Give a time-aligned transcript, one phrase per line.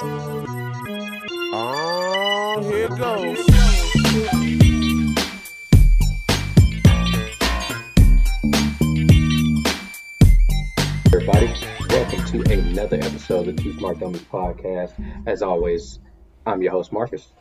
[0.00, 0.54] Oh,
[2.62, 3.44] here it goes.
[11.06, 11.52] everybody.
[11.90, 14.92] Welcome to another episode of the Two Smart Dummies podcast.
[15.26, 15.98] As always,
[16.46, 17.32] I'm your host, Marcus.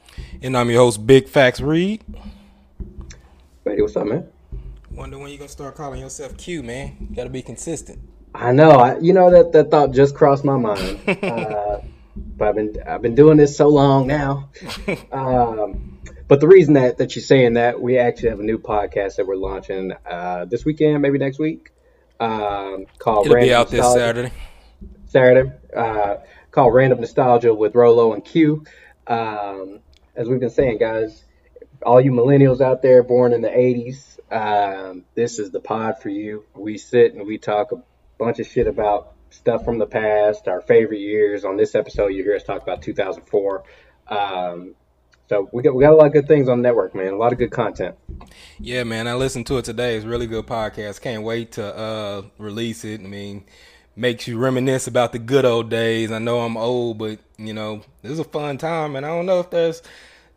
[0.41, 2.03] And I'm your host, Big Facts Reed.
[3.65, 4.27] Brady, what's up, man?
[4.89, 6.97] Wonder when you're gonna start calling yourself Q, man.
[7.07, 7.99] You gotta be consistent.
[8.33, 10.99] I know, I, you know that that thought just crossed my mind.
[11.23, 11.81] uh,
[12.37, 14.49] but I've been I've been doing this so long now.
[15.11, 19.15] Um, but the reason that that you're saying that we actually have a new podcast
[19.15, 21.71] that we're launching uh, this weekend, maybe next week,
[22.19, 23.99] um, called It'll be Random out this Nostalgia.
[23.99, 24.33] Saturday.
[25.05, 26.17] Saturday, uh,
[26.51, 28.65] called Random Nostalgia with Rolo and Q.
[29.07, 29.79] Um,
[30.15, 31.23] as we've been saying, guys,
[31.85, 36.09] all you millennials out there born in the 80s, um, this is the pod for
[36.09, 36.43] you.
[36.53, 37.81] We sit and we talk a
[38.17, 41.45] bunch of shit about stuff from the past, our favorite years.
[41.45, 43.63] On this episode, you hear us talk about 2004.
[44.07, 44.75] Um,
[45.29, 47.13] so we got we got a lot of good things on the network, man.
[47.13, 47.95] A lot of good content.
[48.59, 49.07] Yeah, man.
[49.07, 49.97] I listened to it today.
[49.97, 51.01] It's a really good podcast.
[51.01, 53.01] Can't wait to uh, release it.
[53.01, 53.43] I mean,
[53.95, 56.11] makes you reminisce about the good old days.
[56.11, 59.25] I know I'm old, but you know, it was a fun time, and I don't
[59.25, 59.81] know if there's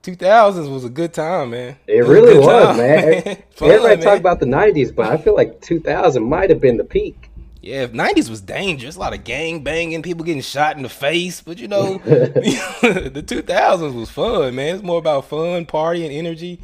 [0.03, 1.77] 2000s was a good time, man.
[1.87, 3.23] It was really was, time, man.
[3.51, 4.05] Fun, Everybody man.
[4.05, 7.30] talk about the 90s, but I feel like 2000 might have been the peak.
[7.63, 8.97] Yeah, nineties was dangerous.
[8.97, 11.41] A lot of gang banging, people getting shot in the face.
[11.43, 14.77] But you know, the two thousands was fun, man.
[14.77, 16.61] It's more about fun, party, and energy.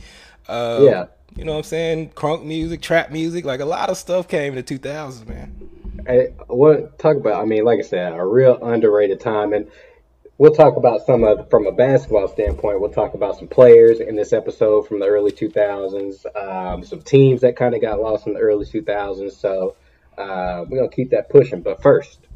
[0.48, 1.06] Uh, Yeah.
[1.36, 2.10] you know what I'm saying?
[2.10, 5.54] Crunk music, trap music, like a lot of stuff came in the two thousands, man.
[6.06, 7.42] Hey, what talk about?
[7.42, 9.66] I mean, like I said, a real underrated time, and
[10.38, 12.80] we'll talk about some of from a basketball standpoint.
[12.80, 17.42] We'll talk about some players in this episode from the early 2000s, um, some teams
[17.42, 19.32] that kind of got lost in the early 2000s.
[19.32, 19.74] So
[20.18, 21.62] uh, we're gonna keep that pushing.
[21.62, 22.26] But first,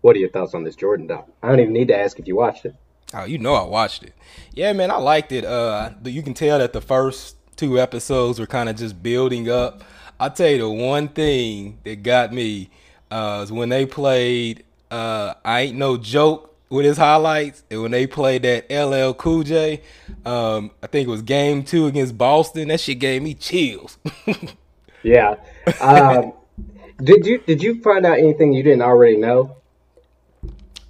[0.00, 1.28] what are your thoughts on this Jordan doc?
[1.42, 2.74] I don't even need to ask if you watched it.
[3.14, 4.14] Oh, you know I watched it.
[4.54, 5.44] Yeah, man, I liked it.
[5.44, 9.84] Uh, you can tell that the first two episodes were kind of just building up.
[10.18, 12.70] I'll tell you the one thing that got me
[13.10, 17.90] uh, is when they played uh, "I Ain't No Joke" with his highlights, and when
[17.90, 19.82] they played that LL Cool J,
[20.24, 22.68] um, I think it was Game Two against Boston.
[22.68, 23.98] That shit gave me chills.
[25.02, 25.36] Yeah.
[25.80, 26.32] Um,
[27.02, 29.56] did you did you find out anything you didn't already know?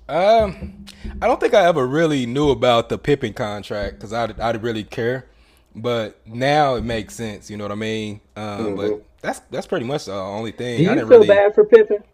[0.08, 0.84] Um,
[1.20, 4.62] I don't think I ever really knew about the Pippen contract because I I didn't
[4.62, 5.26] really care,
[5.74, 7.50] but now it makes sense.
[7.50, 8.20] You know what I mean?
[8.36, 10.80] Um, but that's that's pretty much the only thing.
[10.80, 10.84] Mm-hmm.
[10.84, 11.28] Do I you didn't feel really.
[11.28, 12.04] bad for Pippen?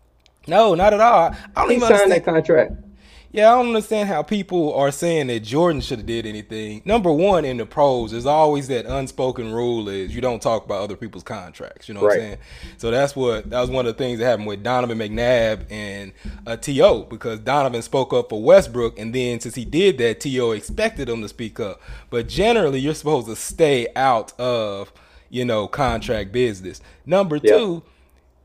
[0.46, 1.34] No, not at all.
[1.56, 2.12] I don't He even signed understand.
[2.12, 2.72] that contract.
[3.30, 6.80] Yeah, I don't understand how people are saying that Jordan should have did anything.
[6.86, 10.80] Number one, in the pros, there's always that unspoken rule is you don't talk about
[10.80, 11.88] other people's contracts.
[11.88, 12.38] You know what I'm saying?
[12.78, 16.12] So that's what that was one of the things that happened with Donovan McNabb and
[16.46, 17.02] uh, T.O.
[17.02, 20.52] because Donovan spoke up for Westbrook, and then since he did that, T.O.
[20.52, 21.82] expected him to speak up.
[22.08, 24.90] But generally, you're supposed to stay out of
[25.28, 26.80] you know contract business.
[27.04, 27.52] Number Yeah.
[27.58, 27.82] two.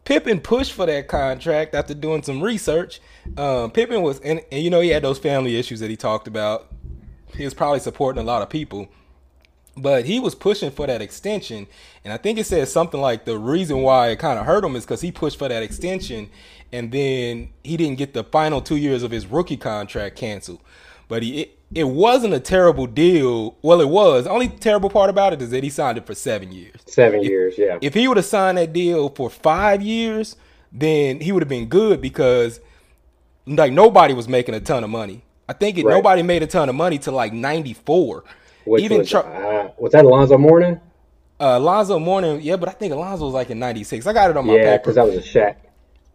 [0.05, 2.99] Pippen pushed for that contract after doing some research.
[3.37, 6.27] Um, Pippen was, and, and you know, he had those family issues that he talked
[6.27, 6.71] about.
[7.35, 8.89] He was probably supporting a lot of people,
[9.77, 11.67] but he was pushing for that extension.
[12.03, 14.75] And I think it says something like the reason why it kind of hurt him
[14.75, 16.29] is because he pushed for that extension,
[16.71, 20.59] and then he didn't get the final two years of his rookie contract canceled.
[21.07, 23.57] But he, it, it wasn't a terrible deal.
[23.61, 24.23] Well, it was.
[24.25, 26.75] The only terrible part about it is that he signed it for seven years.
[26.85, 27.77] Seven years, yeah.
[27.81, 30.35] If he would have signed that deal for five years,
[30.71, 32.59] then he would have been good because
[33.45, 35.23] like nobody was making a ton of money.
[35.49, 35.93] I think it, Right.
[35.93, 38.23] nobody made a ton of money till like '94.
[38.79, 40.79] Even was, Char- uh, was that Alonzo Mourning?
[41.39, 44.07] uh, Alonzo Mourning, yeah, but I think Alonzo was like in '96.
[44.07, 45.55] I got it on my Yeah, because that was a Shaq.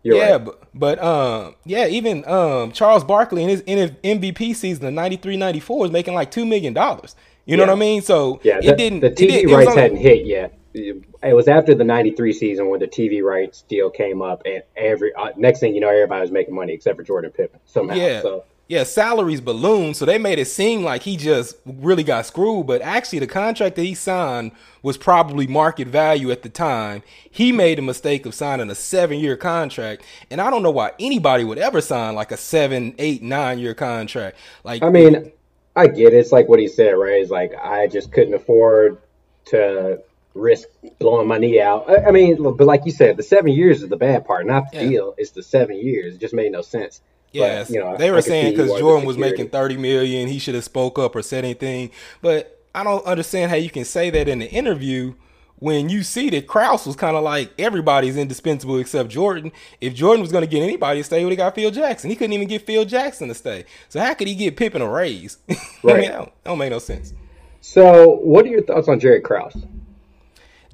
[0.03, 0.45] You're yeah, right.
[0.45, 4.95] but but um yeah, even um Charles Barkley in his in his MVP season of
[4.95, 7.17] 93-94 is making like two million dollars.
[7.47, 7.69] You know Yeah.
[7.71, 8.03] what I mean?
[8.03, 9.01] So Yeah, it the, didn't.
[9.01, 10.55] the it TV it rights only- hadn't hit yet.
[10.75, 15.13] It was after the '93 season when the TV rights deal came up, and every
[15.15, 17.97] uh, next thing you know, everybody was making money except for Jordan Pippen somehow.
[17.97, 18.21] Yeah.
[18.23, 22.67] So Yeah, salaries ballooned, so they made it seem like he just really got screwed.
[22.67, 27.03] But actually, the contract that he signed was probably market value at the time.
[27.31, 31.45] He made the mistake of signing a seven-year contract, and I don't know why anybody
[31.45, 34.37] would ever sign like a seven, eight, nine-year contract.
[34.65, 35.33] Like, I mean,
[35.75, 36.19] I get it.
[36.19, 37.23] It's like what he said, right?
[37.23, 38.99] It's like I just couldn't afford
[39.47, 40.03] to
[40.35, 40.69] risk
[40.99, 41.89] blowing my knee out.
[41.89, 44.71] I, I mean, but like you said, the seven years is the bad part, not
[44.73, 44.89] the Yeah.
[44.91, 45.15] deal.
[45.17, 46.17] It's the seven years.
[46.17, 47.01] It just made no sense.
[47.33, 50.55] Yes, But, you know, they were saying because Jordan was making thirty million, he should
[50.55, 51.91] have spoke up or said anything.
[52.23, 55.15] But I don't understand how you can say that in the interview
[55.61, 59.51] when you see that Krause was kind of like everybody's indispensable except Jordan.
[59.81, 62.11] If Jordan was going to get anybody to stay, would have got Phil Jackson.
[62.11, 63.65] He couldn't even get Phil Jackson to stay.
[63.89, 65.39] So how could he get Pippen a raise?
[65.49, 65.59] Right.
[65.85, 67.13] I mean, that don't, that don't make no sense.
[67.61, 69.57] So, what are your thoughts on Jerry Krause?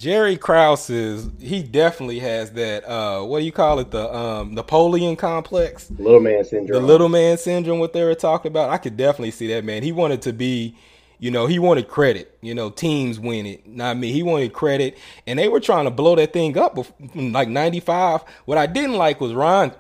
[0.05, 3.91] Jerry Krause is he definitely has that uh what do you call it?
[3.91, 5.91] The um Napoleon complex?
[5.93, 6.79] Little man syndrome.
[6.79, 8.69] The little man syndrome what they were talking about?
[8.69, 9.83] I could definitely see that man.
[9.83, 10.77] He wanted to be
[11.21, 12.37] you know he wanted credit.
[12.43, 13.67] You know teams win it.
[13.67, 14.13] Not me.
[14.13, 14.99] He wanted credit.
[15.27, 18.97] And they were trying to blow that thing up bef- like 95 what I didn't
[18.97, 19.73] like was Ron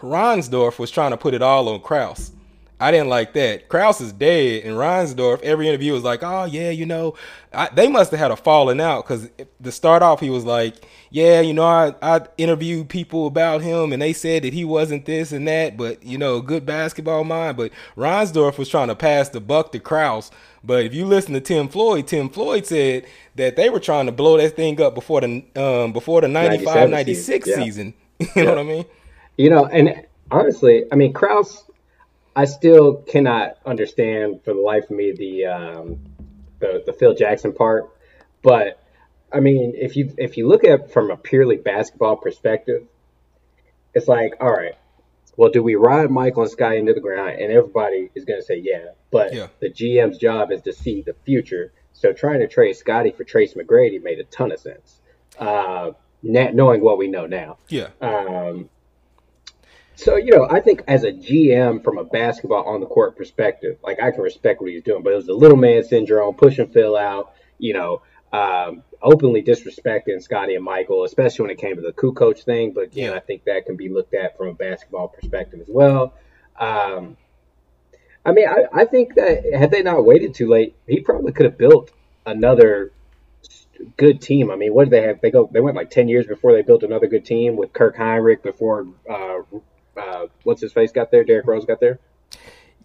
[0.00, 2.32] Reinsdorf was trying to put it all on Krause
[2.80, 3.68] I didn't like that.
[3.68, 5.42] Krause is dead, and Reinsdorf.
[5.42, 7.14] Every interview was like, "Oh yeah, you know,
[7.52, 9.28] I, they must have had a falling out." Because
[9.62, 10.76] to start off, he was like,
[11.10, 15.06] "Yeah, you know, I I interviewed people about him, and they said that he wasn't
[15.06, 19.28] this and that, but you know, good basketball mind." But Reinsdorf was trying to pass
[19.28, 20.30] the buck to Krause.
[20.62, 24.12] But if you listen to Tim Floyd, Tim Floyd said that they were trying to
[24.12, 28.26] blow that thing up before the um before the 95 96 season, yeah.
[28.36, 28.84] you know what I mean?
[29.36, 31.64] You know, and honestly, I mean, Krause,
[32.38, 35.98] I still cannot understand for the life of me the um,
[36.60, 37.90] the the Phil Jackson part.
[38.42, 38.80] But
[39.32, 42.82] I mean, if you if you look at it from a purely basketball perspective,
[43.92, 44.76] it's like, all right,
[45.36, 47.40] well, do we ride Michael and Scottie into the ground?
[47.40, 48.92] And everybody is going to say, yeah.
[49.10, 49.48] But Yeah.
[49.60, 51.72] the GM's job is to see the future.
[51.92, 55.00] So trying to trade Scottie for Tracy McGrady made a ton of sense.
[55.38, 55.92] Uh,
[56.22, 57.58] na- knowing what we know now.
[57.68, 57.88] Yeah.
[58.00, 58.68] Um,
[59.98, 63.78] so you know, I think as a GM from a basketball on the court perspective,
[63.82, 66.68] like I can respect what he's doing, but it was the little man syndrome, pushing
[66.68, 68.02] Phil out, you know,
[68.32, 72.72] um, openly disrespecting Scottie and Michael, especially when it came to the coup coach thing.
[72.72, 73.16] But again, Yeah.
[73.16, 76.14] I think that can be looked at from a basketball perspective as well.
[76.56, 77.16] Um,
[78.24, 81.46] I mean, I, I think that had they not waited too late, he probably could
[81.46, 81.90] have built
[82.24, 82.92] another
[83.96, 84.52] good team.
[84.52, 85.20] I mean, what did they have?
[85.20, 85.50] They go.
[85.52, 88.42] They went like ten years before they built another good team with Kirk Hinrich.
[88.44, 89.38] Before uh,
[89.98, 91.24] uh, what's his face got there?
[91.24, 91.98] Derrick Rose got there.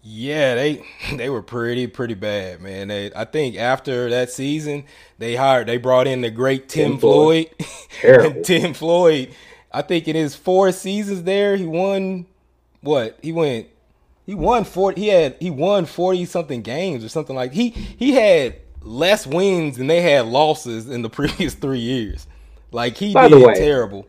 [0.02, 0.84] Yeah, they
[1.16, 2.88] they were pretty pretty bad, man.
[2.88, 4.84] They I think after that season,
[5.18, 7.48] they hired they brought in the great Tim, Tim Floyd.
[8.00, 8.44] Floyd.
[8.44, 9.34] Tim Floyd.
[9.72, 12.26] I think in his four seasons there, he won
[12.80, 13.18] what?
[13.22, 13.68] He went
[14.26, 18.12] he won 40 he had he won 40 something games or something like he he
[18.12, 22.26] had less wins than they had losses in the previous 3 years.
[22.72, 24.06] Like he By did way- terrible.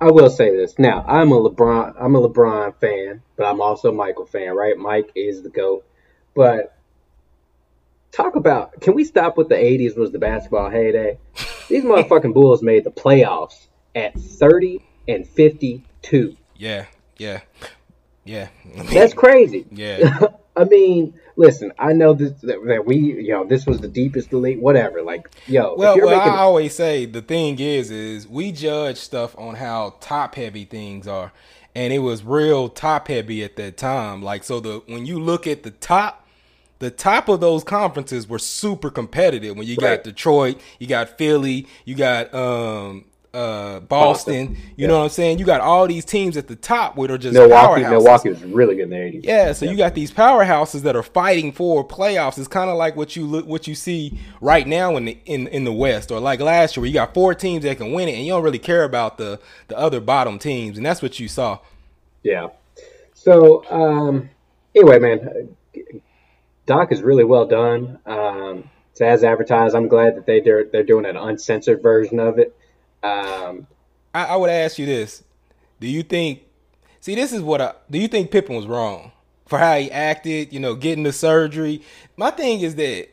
[0.00, 0.78] I will say this.
[0.78, 1.94] Now, I'm a LeBron.
[2.00, 4.54] I'm a LeBron fan, but I'm also a Michael fan.
[4.54, 4.76] Right?
[4.76, 5.84] Mike is the goat.
[6.34, 6.74] But
[8.12, 8.80] talk about.
[8.80, 11.18] Can we stop with the '80s was the basketball heyday?
[11.68, 16.36] These motherfucking Bulls made the playoffs at 30 and 52.
[16.56, 16.86] Yeah.
[17.18, 17.40] Yeah.
[18.24, 18.48] Yeah.
[18.74, 19.66] I mean, That's crazy.
[19.70, 20.18] yeah.
[20.56, 24.32] I mean, listen, I know this that, that we, you know, this was the deepest
[24.32, 25.02] elite, whatever.
[25.02, 29.34] Like, yo, Well, well, making, I always say the thing is, is we judge stuff
[29.38, 31.32] on how top heavy things are,
[31.74, 34.22] and it was real top heavy at that time.
[34.22, 36.28] Like, so the when you look at the top,
[36.80, 39.56] the top of those conferences were super competitive.
[39.56, 40.00] When you Right.
[40.00, 44.46] got Detroit, you got Philly, you got um uh Boston.
[44.46, 44.56] Boston.
[44.56, 44.86] You Yeah.
[44.88, 45.38] know what I'm saying?
[45.38, 47.90] You got all these teams at the top where they're just Milwaukee, powerhouses.
[47.90, 49.20] Milwaukee was really good in the 80s.
[49.24, 52.38] Yeah, so you got these powerhouses that are fighting for playoffs.
[52.38, 55.46] It's kind of like what you look, what you see right now in the in
[55.48, 58.08] in the West, or like last year, where you got four teams that can win
[58.08, 59.38] it, and you don't really care about the
[59.68, 61.58] the other bottom teams, and that's what you saw.
[62.22, 62.48] Yeah.
[63.14, 64.30] So, um,
[64.74, 65.54] anyway, man,
[66.66, 67.98] Doc is really well done.
[68.06, 69.74] Um, it's as advertised.
[69.74, 72.56] I'm glad that they they're, they're doing an uncensored version of it.
[73.02, 73.66] Um,
[74.14, 75.24] I, I would ask you this:
[75.80, 76.42] Do you think?
[77.00, 77.98] See, this is what I do.
[77.98, 79.12] You think Pippen was wrong
[79.46, 80.52] for how he acted?
[80.52, 81.82] You know, getting the surgery.
[82.16, 83.08] My thing is that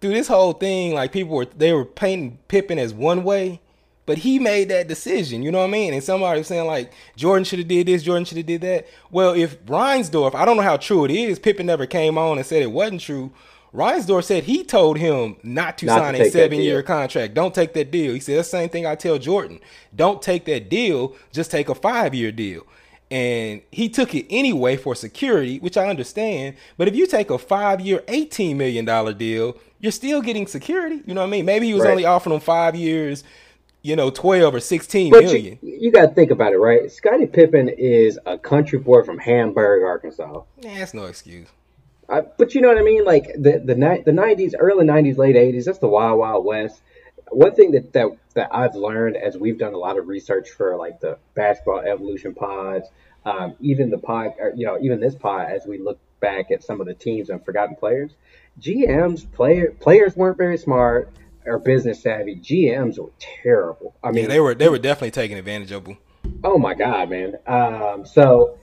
[0.00, 3.60] through this whole thing, like people were they were painting Pippen as one way,
[4.06, 5.42] but he made that decision.
[5.42, 5.92] You know what I mean?
[5.92, 8.86] And somebody was saying like Jordan should have did this, Jordan should have did that.
[9.10, 11.38] Well, if Reinsdorf, I don't know how true it is.
[11.38, 13.32] Pippen never came on and said it wasn't true.
[13.74, 17.34] Reinsdorf said he told him not to Not to sign a seven year contract.
[17.34, 18.14] Don't take that deal.
[18.14, 19.60] He said the same thing I tell Jordan.
[19.94, 21.14] Don't take that deal.
[21.32, 22.66] Just take a five year deal.
[23.10, 26.56] And he took it anyway for security, which I understand.
[26.76, 28.84] But if you take a five year, $18 million
[29.16, 31.02] deal, you're still getting security.
[31.06, 31.44] You know what I mean?
[31.46, 31.90] Maybe he was Right.
[31.92, 33.24] only offering him five years,
[33.82, 35.58] you know, 12 or 16 but million.
[35.62, 36.90] you, you got to think about it, right?
[36.90, 40.42] Scottie Pippen is a country boy from Hamburg, Arkansas.
[40.62, 41.48] Nah, that's no excuse.
[42.08, 43.04] I, but you know what I mean?
[43.04, 45.66] Like the the the nineties, early nineties, late eighties.
[45.66, 46.80] That's the wild wild west.
[47.30, 50.76] One thing that, that that I've learned as we've done a lot of research for
[50.76, 52.88] like the basketball evolution pods,
[53.26, 56.62] um, even the pod, or, you know, even this pod, as we look back at
[56.64, 58.12] some of the teams and forgotten players,
[58.58, 61.12] GMs player players weren't very smart.
[61.44, 62.36] or business savvy.
[62.36, 63.10] GMs were
[63.42, 63.94] terrible.
[64.02, 65.98] I mean, yeah, they were they were definitely taking advantage of him.
[66.44, 67.38] Oh my god, man.
[67.46, 68.58] Um, so,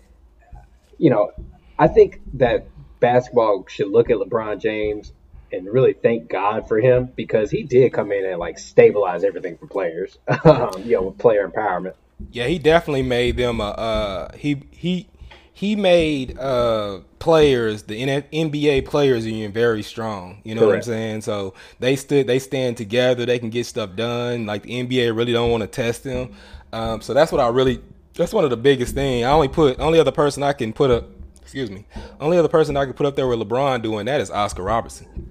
[0.97, 1.31] you know,
[1.79, 2.67] I think that
[2.99, 5.11] basketball should look at LeBron James
[5.51, 9.57] and really thank God for him because he did come in and like stabilize everything
[9.57, 10.17] for players.
[10.43, 11.93] um, you know, with player empowerment.
[12.31, 15.07] Yeah, he definitely made them a uh, he he
[15.53, 20.41] he made uh, players the NBA players union very strong.
[20.43, 20.87] You know Correct.
[20.87, 21.21] what I'm saying?
[21.21, 23.25] So they stood they stand together.
[23.25, 24.45] They can get stuff done.
[24.45, 26.33] Like the NBA really don't want to test them.
[26.73, 27.81] Um, so that's what I really
[28.15, 29.23] that's one of the biggest thing.
[29.23, 31.09] I only put only other person I can put up.
[31.45, 31.85] Excuse me.
[32.19, 35.29] Only other person I could put up there with LeBron doing that is Oscar Robertson.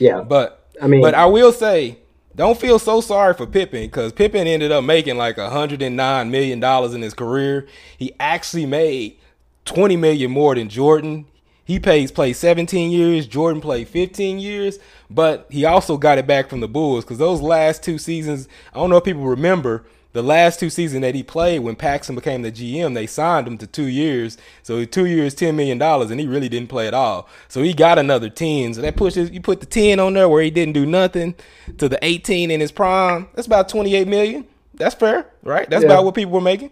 [0.00, 1.98] Yeah, but I mean, but I will say
[2.34, 6.64] don't feel so sorry for Pippen because Pippen ended up making like $109 million
[6.94, 7.68] in his career.
[7.96, 9.18] He actually made
[9.66, 11.26] 20 million more than Jordan.
[11.64, 16.50] He pays played 17 years, Jordan played 15 years, but he also got it back
[16.50, 20.22] from the Bulls because those last two seasons, I don't know if people remember, the
[20.22, 23.66] last two seasons that he played when Paxson became the GM, they signed him to
[23.66, 24.38] two years.
[24.62, 27.28] So two years, ten million dollars, and he really didn't play at all.
[27.48, 28.74] So he got another ten.
[28.74, 31.34] So that pushes you put the ten on there where he didn't do nothing
[31.76, 33.28] to the eighteen in his prime.
[33.34, 34.46] That's about twenty eight million.
[34.74, 35.68] That's fair, right?
[35.68, 35.90] That's yeah.
[35.90, 36.70] about what people were making.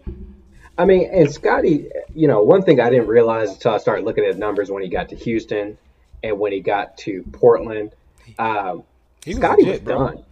[0.77, 4.25] I mean, and Scottie, you know, one thing I didn't realize until I started looking
[4.25, 5.77] at numbers when he got to Houston
[6.23, 7.93] and when he got to Portland,
[8.37, 8.83] um,
[9.23, 10.23] he was Scottie legit, was done.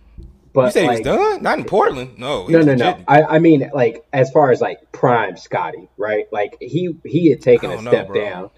[0.56, 1.44] But you say like, he's done?
[1.44, 2.18] Not in Portland.
[2.18, 2.48] No.
[2.48, 3.04] No, no, no.
[3.08, 6.26] I, I mean, like as far as like prime Scottie, right?
[6.32, 8.50] Like he he had taken a step down.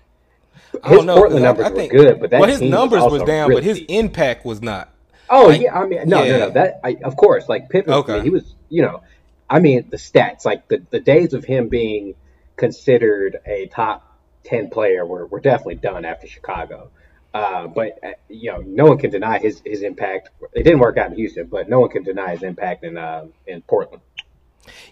[0.71, 1.15] His I don't know.
[1.15, 3.61] Portland numbers I think, were good, but that well, his numbers was, was down, really
[3.61, 4.93] but his impact was not.
[5.29, 6.31] Oh like, yeah, I mean, no, yeah.
[6.31, 6.49] no, no.
[6.51, 8.21] That I, of course, like Pippen, okay.
[8.21, 9.01] he was, you know,
[9.49, 12.15] I mean, the stats, like the the days of him being
[12.55, 16.91] considered a top ten player were were definitely done after Chicago.
[17.33, 20.29] Uh, but uh, you know, no one can deny his his impact.
[20.53, 23.27] It didn't work out in Houston, but no one can deny his impact in uh,
[23.45, 24.01] in Portland.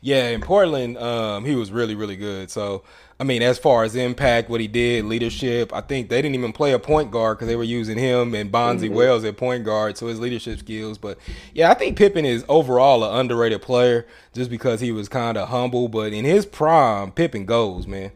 [0.02, 2.52] Yeah, in Portland, um, he was really really good.
[2.52, 2.84] So
[3.18, 6.52] I mean, as far as impact, what he did, leadership, I think they didn't even
[6.52, 8.96] play a point guard because they were using him and Bonzi mm-hmm.
[8.96, 10.98] Wells at point guard, so his leadership skills.
[10.98, 11.18] But
[11.54, 15.48] yeah, I think Pippen is overall an underrated player just because he was kind of
[15.48, 15.88] humble.
[15.88, 18.12] But in his prime, Pippen goes, man.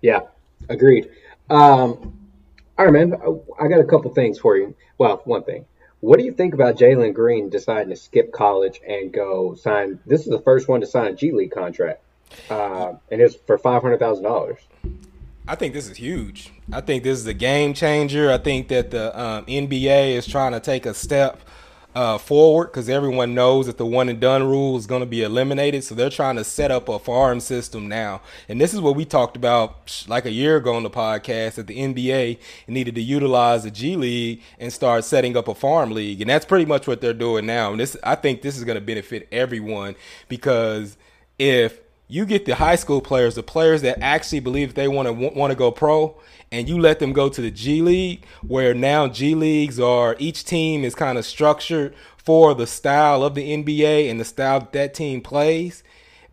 [0.00, 0.20] Yeah,
[0.70, 1.10] agreed.
[1.50, 2.25] Um,
[2.78, 3.14] all right, man.
[3.60, 4.74] I got a couple things for you.
[4.98, 5.64] Well, one thing.
[6.00, 9.98] What do you think about Jalen Green deciding to skip college and go sign?
[10.06, 12.02] This is the first one to sign a G League contract,
[12.50, 14.58] uh, and it's for five hundred thousand dollars.
[15.48, 16.52] I think this is huge.
[16.72, 18.30] I think this is a game changer.
[18.30, 21.40] I think that the um, NBA is trying to take a step
[21.96, 25.22] uh, forward because everyone knows that the one and done rule is going to be
[25.22, 25.82] eliminated.
[25.82, 28.20] So they're trying to set up a farm system now.
[28.50, 31.66] And this is what we talked about like a year ago on the podcast that
[31.66, 32.38] the NBA
[32.68, 36.20] needed to utilize the G League and start setting up a farm league.
[36.20, 37.70] And that's pretty much what they're doing now.
[37.70, 39.96] And this, I think this is going to benefit everyone
[40.28, 40.98] because
[41.38, 45.12] if you get the high school players, the players that actually believe they want to
[45.12, 46.16] want to go pro,
[46.52, 50.44] and you let them go to the G League, where now G Leagues are each
[50.44, 54.72] team is kind of structured for the style of the NBA and the style that,
[54.72, 55.82] that team plays.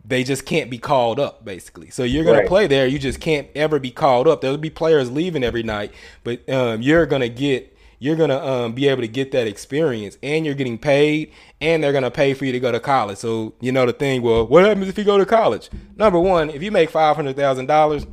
[0.06, 1.88] They just can't be called up, basically.
[1.88, 2.48] So you're gonna right.
[2.48, 2.86] play there.
[2.86, 4.42] You just can't ever be called up.
[4.42, 7.73] There'll be players leaving every night, but um, you're gonna get
[8.04, 11.32] you're gonna um, be able to get that experience, and you're getting paid,
[11.62, 13.16] and they're gonna pay for you to go to college.
[13.16, 14.20] So you know the thing.
[14.20, 15.70] Well, what happens if you go to college?
[15.96, 18.06] Number one, if you make five hundred thousand dollars,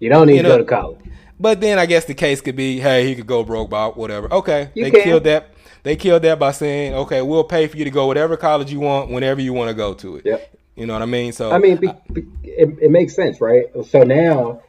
[0.00, 1.00] you don't need you know, to go to college.
[1.38, 4.32] But then I guess the case could be, hey, he could go broke by whatever.
[4.32, 5.02] Okay, you they can.
[5.02, 5.52] killed that.
[5.82, 8.80] They killed that by saying, okay, we'll pay for you to go whatever college you
[8.80, 10.24] want, whenever you want to go to it.
[10.24, 10.58] Yep.
[10.76, 11.32] You know what I mean?
[11.32, 13.66] So I mean, be, be, it, it, makes sense, right?
[13.86, 14.62] So now,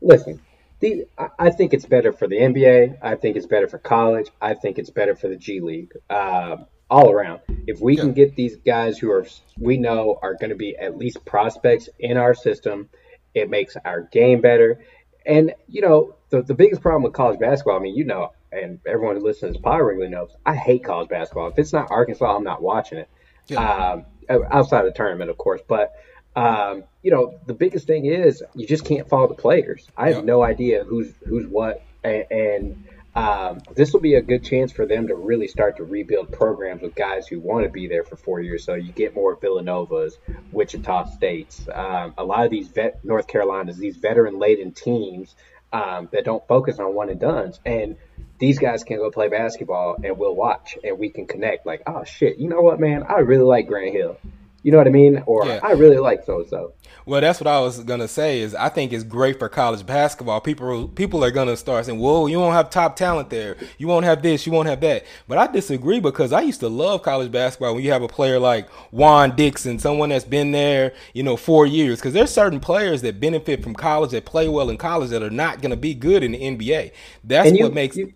[0.00, 0.40] listen,
[0.82, 2.98] the, I, I, think it's better for the NBA.
[3.00, 4.28] I think it's better for college.
[4.40, 5.92] I think it's better for the G League.
[6.10, 6.56] Uh,
[6.90, 7.40] all around.
[7.66, 8.02] If we yeah.
[8.02, 9.26] can get these guys who are
[9.58, 12.90] we know are going to be at least prospects in our system,
[13.34, 14.84] it makes our game better.
[15.24, 18.78] And you know, the the biggest problem with college basketball, I mean, you know, and
[18.86, 21.48] everyone who listens to this probably really knows, I hate college basketball.
[21.48, 23.08] If it's not Arkansas, I'm not watching it.
[23.46, 24.02] Yeah.
[24.28, 25.92] Um, outside of the tournament, of course, but
[26.36, 29.88] um, you know, the biggest thing is you just can't follow the players.
[29.96, 30.22] I have yeah.
[30.22, 34.86] no idea who's who's what, and, and um, this will be a good chance for
[34.86, 38.16] them to really start to rebuild programs with guys who want to be there for
[38.16, 38.64] four years.
[38.64, 40.14] So you get more Villanovas,
[40.50, 45.34] Wichita States, um, a lot of these vet North Carolinas, these veteran laden teams
[45.72, 47.60] um, that don't focus on one and duns.
[47.66, 47.96] And
[48.38, 51.66] these guys can go play basketball and we'll watch and we can connect.
[51.66, 53.02] Like, oh shit, you know what, man?
[53.02, 54.16] I really like Grant Hill.
[54.62, 55.22] You know what I mean?
[55.26, 55.60] Or Yeah.
[55.62, 56.72] I really like so so.
[57.04, 58.40] Well, that's what I was gonna say.
[58.40, 60.40] Is I think it's great for college basketball.
[60.40, 63.56] People people are gonna start saying, "Whoa, you won't have top talent there.
[63.78, 64.46] You won't have this.
[64.46, 67.82] You won't have that." But I disagree because I used to love college basketball when
[67.82, 71.98] you have a player like Juan Dixon, someone that's been there, you know, four years.
[71.98, 75.30] Because there's certain players that benefit from college that play well in college that are
[75.30, 76.92] not gonna be good in the NBA.
[77.24, 78.12] That's you, what makes you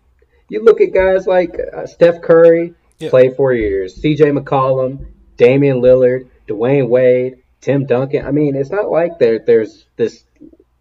[0.49, 3.11] you look at guys like uh, Steph Curry, Yeah.
[3.11, 3.97] played four years.
[3.97, 4.27] C.J.
[4.31, 8.27] McCollum, Damian Lillard, Dwyane Wade, Tim Duncan.
[8.27, 10.25] I mean, it's not like there there's this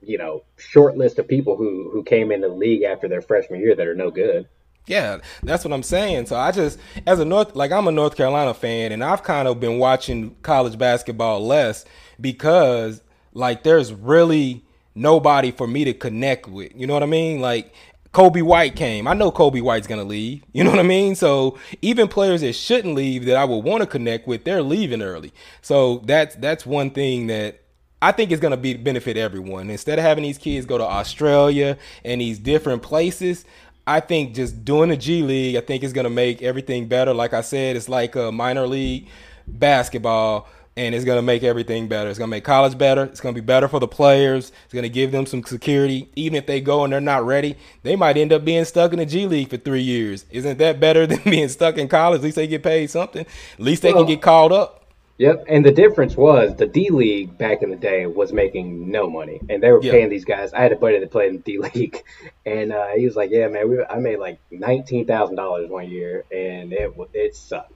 [0.01, 3.61] you know short list of people who who came into the league after their freshman
[3.61, 4.47] year that are no good.
[4.87, 6.27] Yeah, that's what I'm saying.
[6.27, 9.47] So I just, as a North, like I'm a North Carolina fan, and I've kind
[9.47, 11.85] of been watching college basketball less
[12.21, 13.01] because,
[13.33, 16.71] like, there's really nobody for me to connect with.
[16.75, 17.41] You know what I mean?
[17.41, 17.73] Like,
[18.15, 19.09] Coby White came.
[19.09, 20.41] I know Coby White's gonna leave.
[20.53, 21.15] You know what I mean?
[21.15, 25.01] So even players that shouldn't leave that I would want to connect with, they're leaving
[25.01, 25.33] early.
[25.61, 27.59] So that's that's one thing that
[28.01, 29.69] I think it's gonna be benefit everyone.
[29.69, 33.43] Instead of having these kids go to Australia and these different places,
[33.85, 37.13] I think just doing the G League, I think is gonna make everything better.
[37.13, 39.09] Like I said, it's like a minor league
[39.45, 42.09] basketball, and it's gonna make everything better.
[42.09, 43.03] It's gonna make college better.
[43.03, 44.51] It's gonna be better for the players.
[44.65, 46.09] It's gonna give them some security.
[46.15, 48.99] Even if they go and they're not ready, they might end up being stuck in
[48.99, 50.25] the G League for three years.
[50.31, 52.19] Isn't that better than being stuck in college?
[52.19, 53.25] At least they get paid something.
[53.25, 54.81] At least they Well- can get called up.
[55.17, 59.09] Yep, and the difference was the D League back in the day was making no
[59.09, 59.93] money, and they were Yeah.
[59.93, 60.51] paying these guys.
[60.51, 62.03] I had a buddy that played in the D League,
[62.45, 65.89] and uh, he was like, "Yeah, man, we, I made like nineteen thousand dollars one
[65.89, 67.71] year, and it it sucked."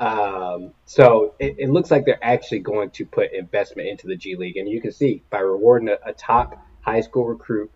[0.00, 4.36] Um, so it, it looks like they're actually going to put investment into the G
[4.36, 7.70] League, and you can see by rewarding a, a top high school recruit.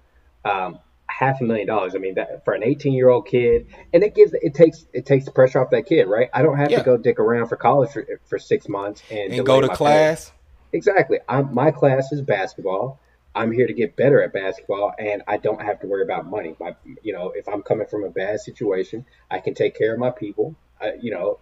[0.44, 1.94] Um, half a million dollars.
[1.94, 5.06] I mean, that for an 18 year old kid, and it gives it takes it
[5.06, 6.28] takes the pressure off that kid, right?
[6.32, 6.78] I don't have Yeah.
[6.78, 10.32] to go dick around for college for, for six months and, And go to class.
[10.72, 11.18] Exactly.
[11.28, 12.98] I'm, my class is basketball.
[13.34, 16.54] I'm here to get better at basketball, and I don't have to worry about money.
[16.58, 19.98] My, you know, if I'm coming from a bad situation, I can take care of
[19.98, 20.54] my people.
[20.80, 21.38] I, you know,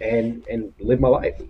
[0.00, 1.40] and and live my life.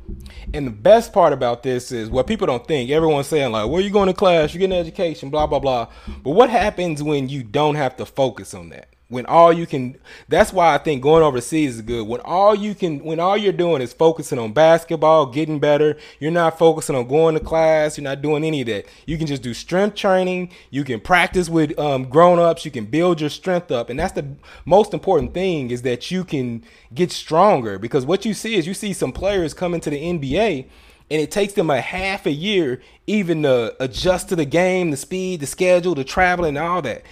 [0.52, 2.90] And the best part about this is what people don't think.
[2.90, 4.52] Everyone's saying like, "Where you going to class?
[4.52, 5.88] You're getting an education." Blah blah blah.
[6.22, 8.93] But what happens when you don't have to focus on that?
[9.08, 12.08] When all you can, that's why I think going overseas is good.
[12.08, 16.30] When all you can, when all you're doing is focusing on basketball, getting better, you're
[16.30, 18.86] not focusing on going to class, you're not doing any of that.
[19.06, 22.86] You can just do strength training, you can practice with um, grown ups, you can
[22.86, 23.90] build your strength up.
[23.90, 24.26] And that's the
[24.64, 26.64] most important thing is that you can
[26.94, 30.66] get stronger because what you see is you see some players come into the NBA
[31.10, 34.96] and it takes them a half a year even to adjust to the game, the
[34.96, 37.02] speed, the schedule, the traveling, all that.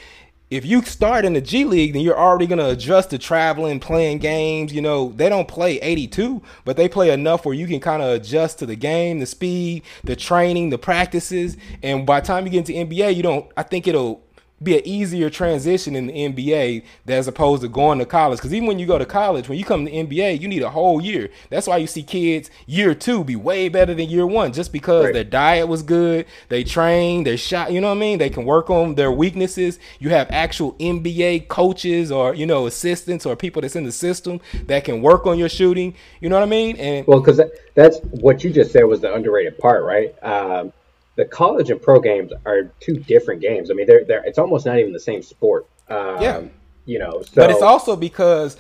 [0.53, 3.81] If you start in the G League, then you're already going to adjust to traveling,
[3.81, 4.71] playing games.
[4.75, 8.11] You know, they don't play 82, but they play enough where you can kind of
[8.11, 11.57] adjust to the game, the speed, the training, the practices.
[11.83, 14.23] And by the time you get into NBA, you don't, I think it'll
[14.63, 18.39] be an easier transition in the NBA as opposed to going to college.
[18.39, 20.63] Because even when you go to college, when you come to the NBA, you need
[20.63, 21.31] a whole year.
[21.51, 25.05] That's why you see kids year two be way better than year one, just because
[25.07, 25.15] Right.
[25.15, 27.73] their diet was good, they train, they shot.
[27.73, 28.19] You know what I mean?
[28.19, 29.79] They can work on their weaknesses.
[29.99, 34.41] You have actual NBA coaches or you know assistants or people that's in the system
[34.67, 35.95] that can work on your shooting.
[36.21, 36.77] You know what I mean?
[36.77, 37.41] And Well, because
[37.75, 40.15] that's what you just said was the underrated part, right?
[40.23, 40.73] Um,
[41.17, 43.71] the college and pro games are two different games.
[43.71, 45.67] I mean, they're they're it's almost not even the same sport.
[45.89, 46.43] Um, Yeah.
[46.85, 47.23] you know.
[47.23, 48.57] So But it's also because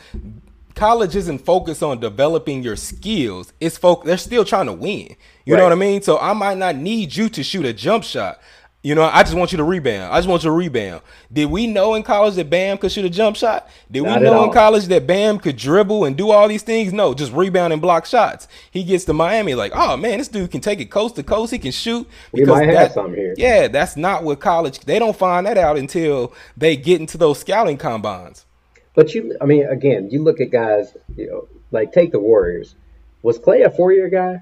[0.74, 3.52] college isn't focused on developing your skills.
[3.60, 5.16] It's folk they're still trying to win.
[5.44, 6.02] You know what I mean?
[6.02, 8.40] So I might not need you to shoot a jump shot.
[8.84, 10.12] You know, I just want you to rebound.
[10.12, 11.02] I just want you to rebound.
[11.32, 13.70] Did we know in college that Bam could shoot a jump shot?
[13.88, 16.64] Did we Not at know in college that Bam could dribble and do all these
[16.64, 16.92] things?
[16.92, 18.48] No, just rebound and block shots.
[18.72, 21.52] He gets to Miami like, oh man, this dude can take it coast to coast.
[21.52, 22.08] He can shoot.
[22.32, 23.34] We might have something here.
[23.38, 24.80] Yeah, that's not what college.
[24.80, 28.46] They don't find that out until they get into those scouting combines.
[28.94, 32.74] But you, I mean, again, you look at guys, you know, like take the Warriors.
[33.22, 34.40] Was Klay a four-year guy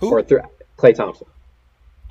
[0.00, 0.10] Who?
[0.10, 0.42] or three?
[0.76, 1.26] Klay Thompson.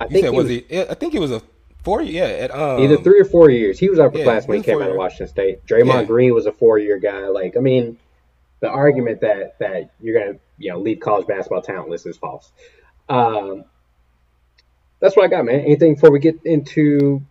[0.00, 0.80] I You think said he was was he?
[0.80, 1.42] I think it was a
[1.82, 2.02] four.
[2.02, 3.78] Yeah, at um, either three or four years.
[3.78, 4.96] He was upperclassman yeah, when he he came was out of.
[4.96, 5.66] Washington State.
[5.66, 6.04] Draymond Yeah.
[6.04, 7.28] Green was a four-year guy.
[7.28, 7.98] Like, I mean,
[8.60, 12.50] the argument that that you're gonna, you know, leave college basketball talentless is false.
[13.08, 13.64] Um,
[15.00, 15.60] that's what I got, man.
[15.60, 17.22] Anything before we get into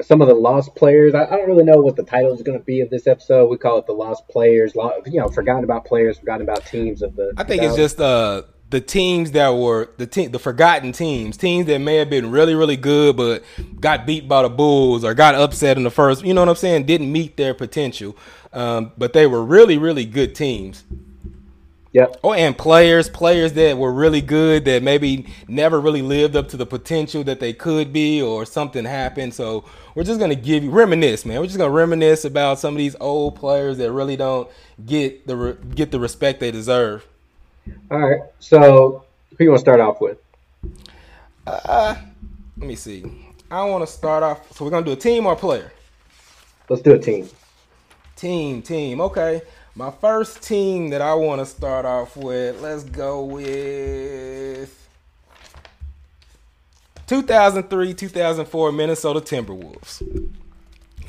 [0.00, 1.14] some of the lost players?
[1.14, 3.48] I, I don't really know what the title is going to be of this episode.
[3.48, 4.74] We call it the lost players.
[4.74, 7.32] Lo, you know, forgotten about players, forgotten about teams of the.
[7.36, 8.42] I think it's just uh
[8.74, 12.56] the teams that were the team the forgotten teams, teams that may have been really
[12.56, 13.44] really good but
[13.78, 16.24] got beat by the Bulls or got upset in the first.
[16.24, 16.84] You know what I'm saying?
[16.84, 18.16] Didn't meet their potential,
[18.52, 20.82] um, but they were really really good teams.
[21.92, 22.16] Yep.
[22.24, 26.56] Oh, and players, players that were really good that maybe never really lived up to
[26.56, 29.34] the potential that they could be, or something happened.
[29.34, 31.38] So we're just gonna give you reminisce, man.
[31.38, 34.50] We're just gonna reminisce about some of these old players that really don't
[34.84, 37.06] get the re- get the respect they deserve.
[37.90, 38.20] All right.
[38.38, 39.04] So
[39.36, 40.18] who you want to start off with?
[42.56, 43.04] Let me see.
[43.50, 44.52] I want to start off.
[44.52, 45.72] So we're gonna do a team or a player.
[46.68, 47.28] Let's do a team.
[48.16, 49.00] Team, team.
[49.00, 49.42] Okay.
[49.76, 54.88] My first team that I want to start off with, let's go with
[57.08, 60.30] 2003 2004 Minnesota Timberwolves.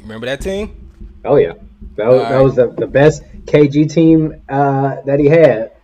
[0.02, 0.92] Remember that team?
[1.24, 1.54] Oh yeah,
[1.96, 5.75] that was, All that was the, the best KG team uh, that he had.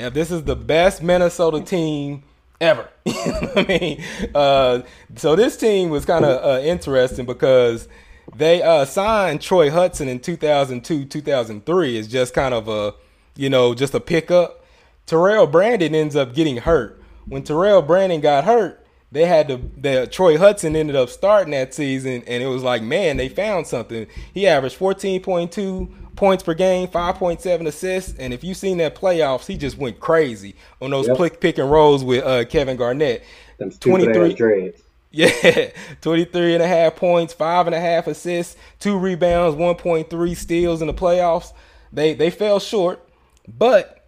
[0.00, 2.22] Yeah, this is the best Minnesota team
[2.58, 2.88] ever.
[3.06, 4.02] I mean,
[4.34, 4.80] uh,
[5.16, 7.86] so this team was kind of uh, interesting because
[8.34, 12.94] they uh, signed Troy Hudson in 2002, 2003 is just kind of a,
[13.36, 14.64] you know, just a pickup.
[15.04, 16.98] Terrell Brandon ends up getting hurt.
[17.26, 18.82] When Terrell Brandon got hurt,
[19.12, 19.60] they had to.
[19.76, 23.66] The Troy Hudson ended up starting that season, and it was like, man, they found
[23.66, 24.06] something.
[24.32, 29.56] He averaged 14.2 points per game, 5.7 assists, and if you've seen that playoffs, he
[29.56, 31.16] just went crazy on those Yep.
[31.16, 33.24] pick, pick and rolls with uh, Kevin Garnett.
[33.58, 34.82] Them stupid 23 ass dreads.
[35.12, 35.70] Yeah,
[36.02, 40.86] 23 and a half points, five and a half assists, two rebounds, 1.3 steals in
[40.86, 41.52] the playoffs.
[41.92, 43.00] They they fell short,
[43.48, 44.06] but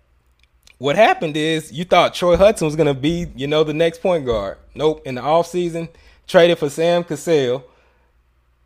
[0.79, 4.01] what happened is you thought Troy Hudson was going to be, you know, the next
[4.01, 4.59] point guard.
[4.77, 5.89] Nope, in the offseason,
[6.29, 7.65] traded for Sam Cassell.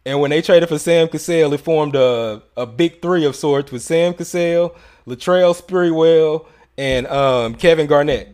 [0.07, 3.73] And when they traded for Sam Cassell, it formed a, a big three of sorts
[3.73, 6.47] with Sam Cassell, Latrell Sprewell,
[6.79, 8.33] and um, Kevin Garnett.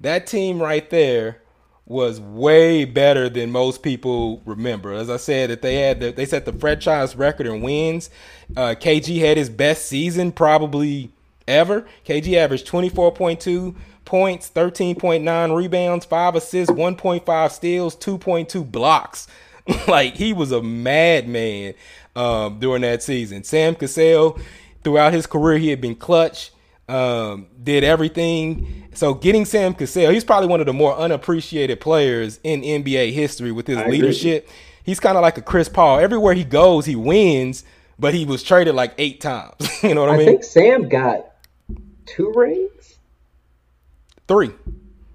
[0.00, 1.40] That team right there
[1.86, 4.92] was way better than most people remember.
[4.92, 8.10] As I said, that they had the, they set the franchise record in wins.
[8.56, 11.12] Uh, KG had his best season probably
[11.46, 11.86] ever.
[12.04, 19.28] KG averaged 24.2 points, 13.9 rebounds, 5 assists, 1.5 steals, 2.2 blocks.
[19.88, 21.74] like he was a madman
[22.16, 23.44] um, during that season.
[23.44, 24.38] Sam Cassell,
[24.82, 26.52] throughout his career, he had been clutch,
[26.88, 28.88] um, did everything.
[28.94, 33.52] So getting Sam Cassell, he's probably one of the more unappreciated players in NBA history
[33.52, 34.00] with his I agree.
[34.00, 34.48] leadership.
[34.84, 35.98] He's kind of like a Chris Paul.
[35.98, 37.64] Everywhere he goes, he wins,
[37.98, 39.54] but he was traded like eight times.
[39.82, 40.28] you know what I, I mean?
[40.28, 41.24] I think Sam got
[42.04, 42.98] two rings.
[44.28, 44.50] Three.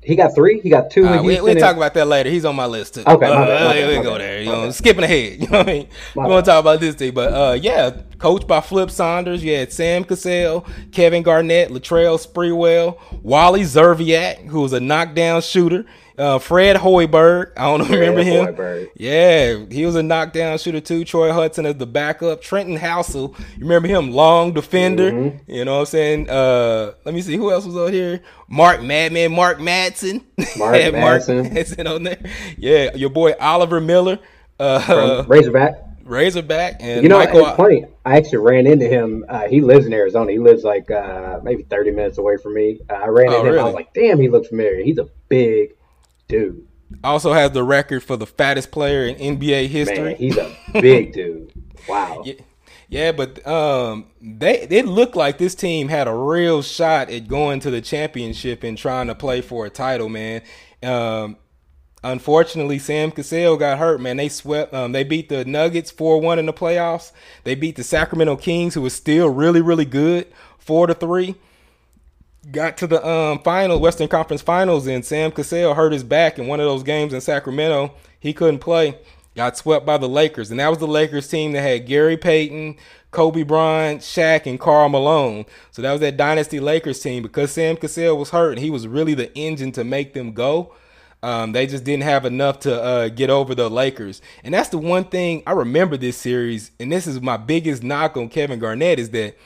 [0.01, 0.61] He got three.
[0.61, 1.05] He got two.
[1.05, 2.29] Uh, we, we'll talk about that later.
[2.29, 3.01] He's on my list too.
[3.01, 4.39] Okay, uh, bad, my bad, we my go bad, there.
[4.39, 4.75] You know, bad.
[4.75, 5.19] skipping ahead.
[5.39, 5.87] You know what I mean?
[6.15, 9.43] My we want to talk about this thing, but uh, yeah, coached by Flip Saunders.
[9.43, 15.85] You had Sam Cassell, Kevin Garnett, Latrell Sprewell, Wally Szczerbiak, who was a knockdown shooter.
[16.19, 18.47] Uh, Fred Hoiberg, I don't remember him.
[18.47, 18.89] Hoiberg.
[18.95, 21.05] Yeah, he was a knockdown shooter too.
[21.05, 22.41] Troy Hudson as the backup.
[22.41, 24.11] Trenton Hassell, you remember him?
[24.11, 25.11] Long defender.
[25.11, 25.49] Mm-hmm.
[25.51, 26.29] You know what I'm saying?
[26.29, 28.21] Uh, let me see who else was on here.
[28.49, 30.23] Mark Madman, Mark Madsen.
[30.57, 31.51] Mark Madsen.
[31.53, 32.19] Madsen on there.
[32.57, 34.19] Yeah, your boy Oliver Miller,
[34.59, 34.79] uh,
[35.21, 35.75] from Razorback.
[36.03, 37.45] Razorback, and You know, Michael.
[37.45, 37.85] it's funny.
[38.03, 39.23] I actually ran into him.
[39.29, 40.31] Uh, he lives in Arizona.
[40.31, 42.79] He lives like uh, maybe 30 minutes away from me.
[42.89, 43.59] Uh, I ran Oh, into him.
[43.59, 44.83] I was like, damn, he looks familiar.
[44.83, 45.75] He's a big
[46.29, 46.65] dude.
[47.03, 49.97] also has the record for the fattest player in NBA history.
[49.99, 51.51] Man, he's a big dude.
[51.87, 52.23] Wow.
[52.25, 52.35] Yeah,
[52.87, 57.59] yeah, but um, they it looked like this team had a real shot at going
[57.61, 60.41] to the championship and trying to play for a title, man.
[60.81, 61.37] Um,
[62.03, 64.17] unfortunately, Sam Cassell got hurt, man.
[64.17, 64.73] They swept.
[64.73, 67.11] Um, they beat the Nuggets four one in the playoffs.
[67.43, 70.25] They beat the Sacramento Kings, who was still really really good,
[70.57, 71.35] four to three.
[72.51, 76.47] Got to the um, final Western Conference Finals, and Sam Cassell hurt his back in
[76.47, 77.93] one of those games in Sacramento.
[78.17, 78.97] He couldn't play.
[79.35, 82.77] Got swept by the Lakers, and that was the Lakers team that had Gary Payton,
[83.11, 85.45] Kobe Bryant, Shaq, and Karl Malone.
[85.71, 87.23] So that was that dynasty Lakers team.
[87.23, 90.73] Because Sam Cassell was hurt, and he was really the engine to make them go.
[91.21, 94.77] Um, they just didn't have enough to uh, get over the Lakers, and that's the
[94.77, 96.71] one thing I remember this series.
[96.79, 99.37] And this is my biggest knock on Kevin Garnett is that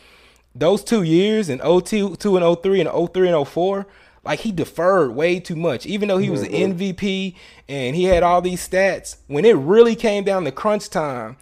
[0.56, 3.88] those two years in 02, 2 and 03 and 03 and 04,
[4.24, 5.86] like he deferred way too much.
[5.86, 6.56] Even though he was Mm-hmm.
[6.56, 7.36] an MVP
[7.68, 11.38] and he had all these stats, when it really came down to crunch time,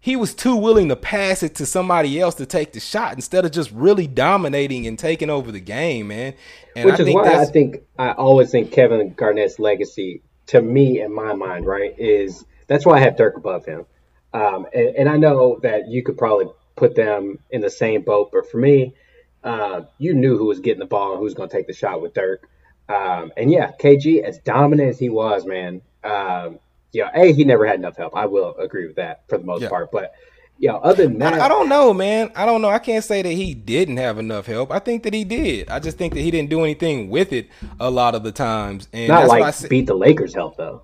[0.00, 3.44] he was too willing to pass it to somebody else to take the shot instead
[3.46, 6.34] of just really dominating and taking over the game, man.
[6.76, 10.60] And Which I is think why I think I always think Kevin Garnett's legacy, to
[10.60, 13.86] me in my mind, right, is that's why I have Dirk above him.
[14.34, 18.30] Um, and, and I know that you could probably put them in the same boat,
[18.32, 18.94] but for me,
[19.42, 21.72] uh, you knew who was getting the ball and who was going to take the
[21.74, 22.48] shot with Dirk.
[22.88, 26.58] Um, and yeah, KG, as dominant as he was, man, um,
[26.92, 28.14] yeah, A, he never had enough help.
[28.16, 29.68] I will agree with that for the most Yeah.
[29.68, 29.90] part.
[29.92, 30.14] But
[30.56, 32.30] Yeah, other than that, I, I don't know, man.
[32.36, 32.68] I don't know.
[32.68, 34.70] I can't say that he didn't have enough help.
[34.70, 35.68] I think that he did.
[35.68, 37.48] I just think that he didn't do anything with it
[37.80, 38.88] a lot of the times.
[38.92, 40.82] And not I like say- beat the Lakers help though.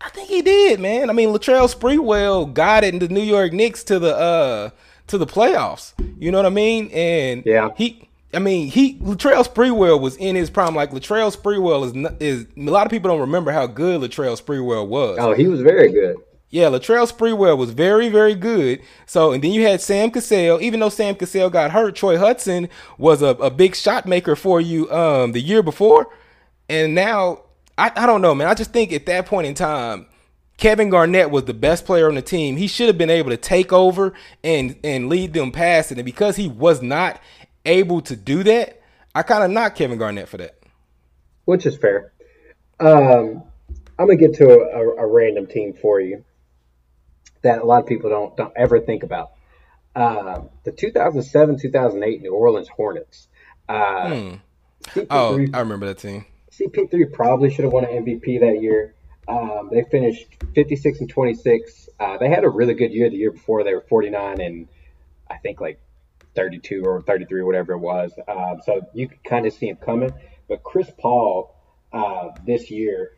[0.00, 1.10] I think he did, man.
[1.10, 4.70] I mean, Latrell Sprewell guided the New York Knicks to the uh
[5.08, 5.92] to the playoffs.
[6.18, 6.90] You know what I mean?
[6.92, 7.70] And Yeah.
[7.76, 10.74] he, I mean, he Latrell Sprewell was in his prime.
[10.74, 14.40] Like Latrell Sprewell is not, is a lot of people don't remember how good Latrell
[14.40, 15.18] Sprewell was.
[15.20, 16.16] Oh, he was very good.
[16.50, 18.80] Yeah, Latrell Sprewell was very, very good.
[19.04, 20.60] So, and then you had Sam Cassell.
[20.62, 24.58] Even though Sam Cassell got hurt, Troy Hudson was a, a big shot maker for
[24.60, 26.06] you um, the year before.
[26.68, 27.40] And now,
[27.78, 28.48] I, I don't know, man.
[28.48, 30.06] I just think at that point in time,
[30.58, 32.56] Kevin Garnett was the best player on the team.
[32.56, 34.12] He should have been able to take over
[34.42, 35.98] and and lead them past it.
[35.98, 37.20] And because he was not
[37.64, 38.80] able to do that,
[39.14, 40.58] I kind of knocked Kevin Garnett for that.
[41.44, 42.12] which is fair.
[42.80, 43.42] Um,
[43.98, 46.24] I'm gonna get to a, a, a random team for you
[47.42, 49.30] that a lot of people don't don't ever think about.
[49.96, 53.28] Um, the 2007-2008 New Orleans Hornets.
[53.68, 54.34] Uh, Hmm.
[55.10, 56.24] Oh, I remember that team.
[56.58, 58.94] CP3 probably should have won an MVP that year.
[59.28, 61.88] Um, they finished 56 and 26.
[62.00, 63.62] Uh, they had a really good year the year before.
[63.62, 64.68] They were 49 and
[65.30, 65.80] I think like
[66.34, 68.12] 32 or 33 or whatever it was.
[68.26, 70.12] Um, so you could kind of see him coming.
[70.48, 71.54] But Chris Paul
[71.92, 73.12] uh, this year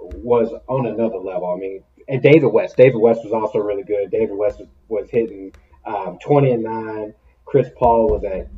[0.00, 1.54] was on another level.
[1.54, 2.76] I mean, and David West.
[2.76, 4.10] David West was also really good.
[4.10, 5.52] David West was, was hitting
[5.86, 7.14] um, 20 and 9.
[7.44, 8.48] Chris Paul was at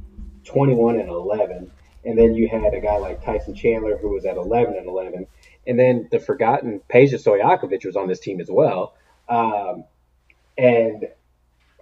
[0.45, 1.71] 21 and 11.
[2.05, 5.27] And then you had a guy like Tyson Chandler who was at 11 and 11.
[5.67, 8.95] And then the forgotten Peja Stojakovic was on this team as well.
[9.29, 9.85] Um,
[10.59, 11.09] and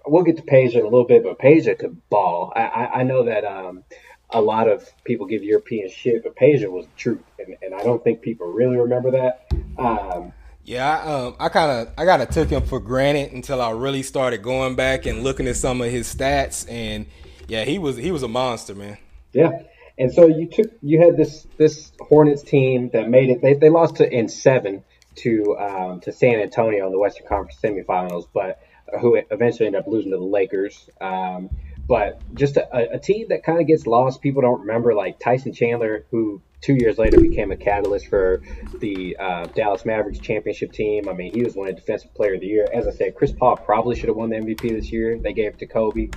[0.05, 2.53] we'll get to Peja in a little bit, but Peja could ball.
[2.55, 3.83] I, I, I know that um,
[4.29, 7.83] a lot of people give European shit, but Peja was the truth, and, and I
[7.83, 9.47] don't think people really remember that.
[9.77, 13.61] Um, Yeah, I, um, I kind of, I kind of took him for granted until
[13.61, 17.05] I really started going back and looking at some of his stats, and
[17.47, 18.97] yeah, he was, he was a monster, man.
[19.33, 19.63] yeah,
[19.97, 23.41] and so you took you had this this Hornets team that made it.
[23.41, 24.83] They, they lost to in seven
[25.17, 28.59] to um, to San Antonio in the Western Conference semifinals, but
[28.99, 30.89] who eventually ended up losing to the Lakers.
[30.99, 31.49] Um,
[31.87, 34.21] but just a, a team that kind of gets lost.
[34.21, 38.41] People don't remember like Tyson Chandler, who two years later became a catalyst for
[38.79, 41.09] the uh, Dallas Mavericks championship team.
[41.09, 42.67] I mean, he was one of Defensive Player of the Year.
[42.73, 45.17] As I said, Chris Paul probably should have won the MVP this year.
[45.17, 46.09] They gave it to Kobe.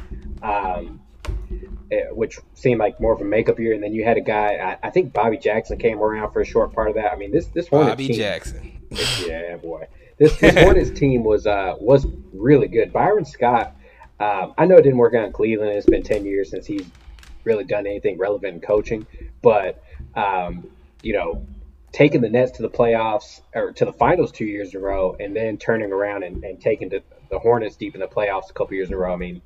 [0.43, 1.01] Um,
[2.11, 4.79] which seemed like more of a makeup year, and then you had a guy.
[4.83, 7.13] I, I think Bobby Jackson came around for a short part of that.
[7.13, 8.79] I mean, this this Hornets Bobby team, Jackson.
[9.27, 9.87] yeah, boy.
[10.19, 12.93] This, this Hornets team was uh, was really good.
[12.93, 13.77] Byron Scott,
[14.21, 15.73] um, I know it didn't work out in Cleveland.
[15.73, 16.87] It's been ten years since he's
[17.45, 19.07] really done anything relevant in coaching,
[19.43, 19.83] but
[20.15, 20.71] um,
[21.03, 21.45] you know,
[21.93, 25.17] taking the Nets to the playoffs or to the finals two years in a row,
[25.19, 28.53] and then turning around and, and taking the, the Hornets deep in the playoffs a
[28.53, 29.13] couple years in a row.
[29.13, 29.43] I mean,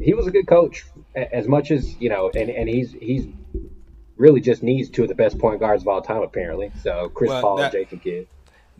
[0.00, 0.84] he was a good coach
[1.14, 3.26] as much as you know, and, and he's he's
[4.16, 6.70] really just needs two of the best point guards of all time apparently.
[6.82, 8.26] So Chris Well, Paul that- and Jason Kidd.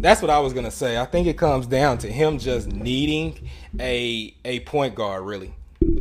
[0.01, 0.97] That's what I was gonna say.
[0.97, 3.49] I think it comes down to him just needing
[3.81, 5.55] a a point guard, really,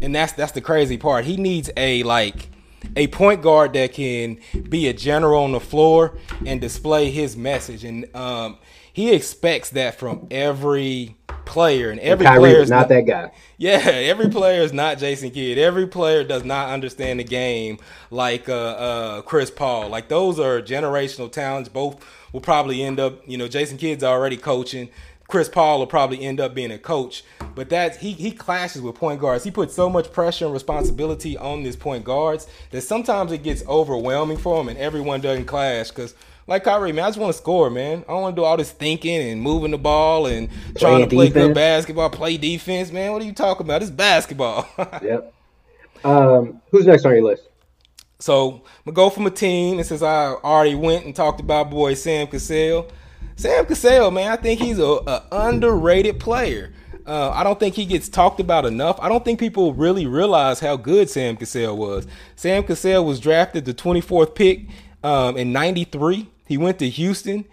[0.03, 1.25] and that's that's the crazy part.
[1.25, 2.49] He needs a like
[2.95, 4.37] a point guard that can
[4.69, 8.59] be a general on the floor and display his message, and um,
[8.97, 13.31] he expects that from every player, and every Kyrie player was not that guy.
[13.59, 15.59] yeah, every player is not Jason Kidd.
[15.59, 17.77] Every player does not understand the game
[18.09, 19.89] like uh, uh, Chris Paul.
[19.89, 21.69] Like those are generational talents.
[21.69, 23.21] Both will probably end up.
[23.27, 24.89] You know, Jason Kidd's already coaching.
[25.27, 27.23] Chris Paul will probably end up being a coach.
[27.53, 29.43] But that he he clashes with point guards.
[29.43, 33.63] He puts so much pressure and responsibility on these point guards that sometimes it gets
[33.67, 36.15] overwhelming for him, and everyone doesn't clash because.
[36.47, 38.05] Like Kyrie, man, I just want to score, man.
[38.07, 41.13] I don't want to do all this thinking and moving the ball and trying to
[41.13, 43.11] play good basketball, play defense, man.
[43.11, 43.81] What are you talking about?
[43.81, 44.67] It's basketball.
[45.03, 45.33] Yep.
[46.03, 47.49] Um, who's next on your list?
[48.19, 51.69] so I'm gonna go from a team, and since I already went and talked about
[51.69, 52.89] boy Sam Cassell,
[53.35, 56.73] Sam Cassell, man, I think he's a, a underrated player.
[57.05, 58.99] Uh, I don't think he gets talked about enough.
[58.99, 62.05] I don't think people really realize how good Sam Cassell was.
[62.35, 64.67] Sam Cassell was drafted the 24th pick
[65.03, 66.27] um, in '93.
[66.47, 67.45] He went to Houston.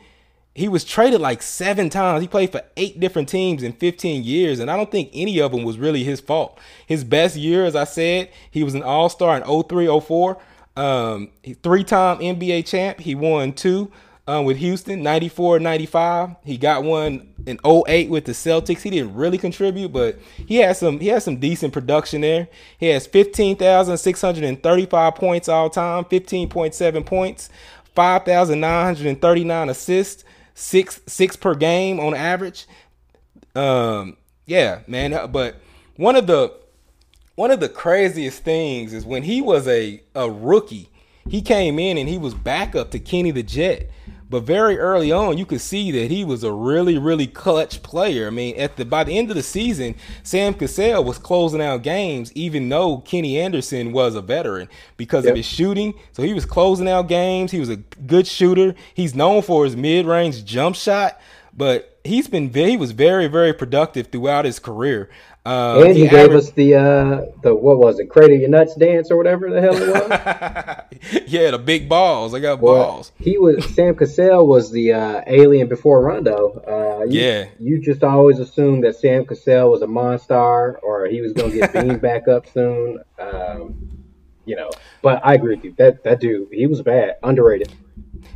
[0.54, 2.22] He was traded like seven times.
[2.22, 5.50] He played for eight different teams in 15 years, and I don't think any of
[5.50, 6.58] them was really his fault.
[6.86, 10.38] His best year, as I said, he was an All Star in 03 04.
[10.76, 11.30] Um,
[11.62, 13.00] three time NBA champ.
[13.00, 13.92] He won two
[14.26, 16.30] um, with Houston, 94 95.
[16.44, 18.80] He got one in 08 with the Celtics.
[18.80, 22.48] He didn't really contribute, but he had some he had some decent production there.
[22.78, 27.50] He has 15,635 points all time, 15.7 points,
[27.94, 32.66] 5,939 assists, six six per game on average.
[33.54, 35.12] Um, Yeah, man.
[35.14, 35.56] uh, But
[35.96, 36.52] one of the
[37.36, 40.88] one of the craziest things is when he was a a rookie,
[41.28, 43.90] he came in and he was backup to Kenny the Jet.
[44.30, 48.26] But very early on, you could see that he was a really, really clutch player.
[48.26, 51.82] I mean, at the by the end of the season, Sam Cassell was closing out
[51.82, 55.32] games, even though Kenny Anderson was a veteran because Yep.
[55.32, 55.94] of his shooting.
[56.12, 57.50] So he was closing out games.
[57.52, 58.74] He was a good shooter.
[58.94, 61.20] He's known for his mid-range jump shot,
[61.56, 65.10] but he's been he was very, very productive throughout his career.
[65.46, 69.10] Um, And he gave us the uh the what was it, cradle your nuts dance
[69.10, 71.22] or whatever the hell it was.
[71.26, 72.32] yeah, the big balls.
[72.32, 73.12] I got Well, balls.
[73.18, 76.62] he was Sam Cassell was the uh, alien before Rondo.
[76.66, 77.44] Uh, you, Yeah.
[77.60, 81.58] you just always assumed that Sam Cassell was a monster or he was going to
[81.58, 83.00] get beamed back up soon.
[83.18, 83.90] Um,
[84.46, 84.70] you know,
[85.02, 85.74] but I agree with you.
[85.76, 87.70] That that dude, he was bad, underrated.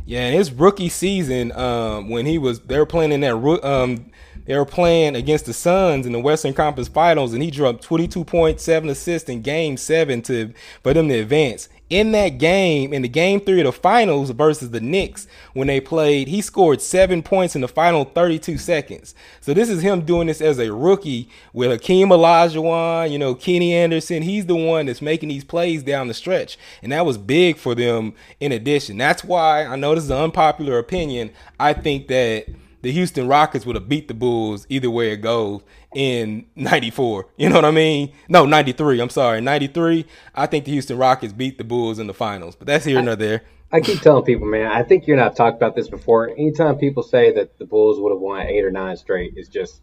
[0.05, 4.11] Yeah, his rookie season, um, when he was, they were playing in that, um,
[4.49, 8.07] they were playing against the Suns in the Western Conference Finals, and he dropped twenty
[8.07, 11.69] two point seven assists in Game Seven to for them to advance.
[11.91, 15.79] In that game, in the Game Three of the Finals versus the Knicks, when they
[15.79, 19.13] played, he scored seven points in the final thirty two seconds.
[19.39, 23.75] So this is him doing this as a rookie with Hakeem Olajuwon, you know, Kenny
[23.75, 24.23] Anderson.
[24.23, 27.75] He's the one that's making these plays down the stretch, and that was big for
[27.75, 28.15] them.
[28.39, 31.29] In addition, that's why I know this is an unpopular opinion.
[31.59, 32.47] I think that
[32.81, 35.61] the Houston Rockets would have beat the Bulls either way it goes
[35.93, 37.27] in 94.
[37.37, 38.13] You know what I mean?
[38.27, 39.01] No, 93.
[39.01, 39.41] I'm sorry.
[39.41, 40.05] 93.
[40.35, 43.15] I think the Houston Rockets beat the Bulls in the finals, but that's here nor
[43.15, 43.43] there.
[43.71, 44.71] I keep telling people, man.
[44.71, 46.29] I think you're not talked about this before.
[46.29, 49.81] Anytime people say that the Bulls would have won eight or nine straight, it's just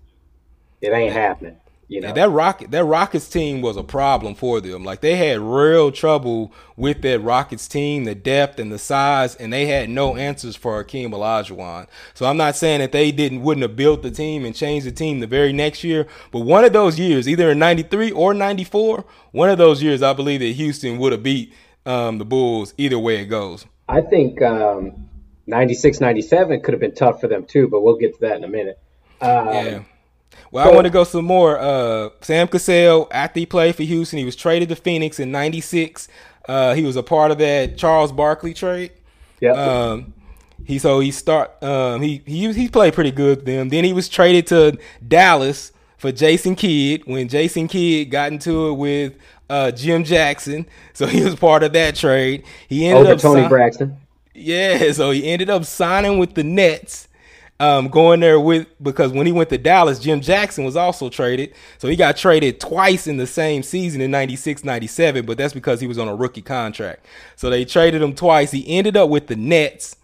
[0.81, 1.57] it ain't happening.
[1.89, 4.83] You know, that Rocket that Rockets team was a problem for them.
[4.83, 9.53] Like they had real trouble with that Rockets team, the depth and the size, and
[9.53, 11.87] they had no answers for Hakeem Olajuwon.
[12.15, 14.91] So I'm not saying that they didn't wouldn't have built the team and changed the
[14.91, 19.05] team the very next year, but one of those years, either in '93 or '94,
[19.31, 22.99] one of those years, I believe that Houston would have beat um, the Bulls either
[22.99, 23.65] way it goes.
[23.89, 25.09] I think um,
[25.47, 28.45] 96, 97 could have been tough for them too, but we'll get to that in
[28.45, 28.81] a minute.
[29.21, 29.83] Um, Yeah.
[30.51, 31.59] Well, I want to go some more.
[31.59, 36.09] Uh, Sam Cassell, after he played for Houston, he was traded to Phoenix in '96.
[36.49, 38.93] Uh, he was a part of that Charles Barkley trade.
[39.41, 39.53] yeah.
[39.53, 40.13] Um,
[40.65, 43.69] he so he start um, he he he played pretty good with them.
[43.69, 48.73] Then he was traded to Dallas for Jason Kidd when Jason Kidd got into it
[48.75, 49.15] with
[49.51, 50.67] uh, Jim Jackson.
[50.93, 52.45] So he was part of that trade.
[52.69, 53.97] He ended over up Toni si- Braxton.
[54.35, 57.06] yeah, so he ended up signing with the Nets,
[57.59, 61.55] um, going there with because when he went to Dallas, Jim Jackson was also traded.
[61.79, 65.81] So he got traded twice in the same season in 96, 97, but that's because
[65.81, 67.07] he was on a rookie contract.
[67.35, 68.51] So they traded him twice.
[68.51, 69.97] He ended up with the Nets.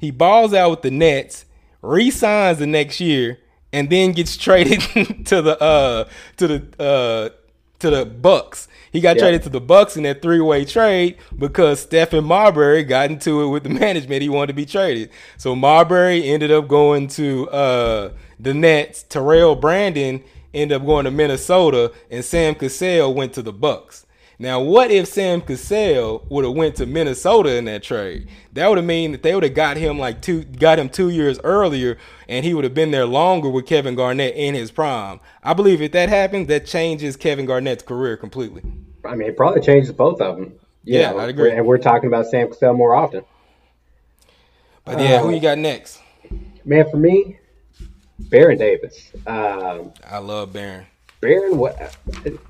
[0.00, 1.44] He balls out with the Nets,
[1.80, 3.38] re-signs the next year,
[3.72, 4.80] and then gets traded
[5.26, 7.35] to the uh to the uh
[7.80, 8.68] to the Bucks.
[8.92, 9.22] He got Yeah.
[9.22, 13.64] traded to the Bucks in that three-way trade because Stephon Marbury got into it with
[13.64, 14.22] the management.
[14.22, 15.10] He wanted to be traded.
[15.36, 18.10] So Marbury ended up going to uh,
[18.40, 19.02] the Nets.
[19.02, 20.22] Terrell Brandon
[20.54, 24.05] ended up going to Minnesota, and Sam Cassell went to the Bucks.
[24.38, 28.28] Now, what if Sam Cassell would have went to Minnesota in that trade?
[28.52, 31.08] That would have mean that they would have got him like two, got him two
[31.08, 31.96] years earlier,
[32.28, 35.20] and he would have been there longer with Kevin Garnett in his prime.
[35.42, 38.62] I believe if that happens, that changes Kevin Garnett's career completely.
[39.06, 40.54] I mean, it probably changes both of them.
[40.84, 41.52] Yeah, know, I'd agree.
[41.52, 43.24] And we're talking about Sam Cassell more often.
[44.84, 46.00] But yeah, Uh, who you got next?
[46.64, 47.38] Man, for me,
[48.18, 49.10] Baron Davis.
[49.26, 50.86] Um, I love Baron.
[51.20, 51.96] Baron, what?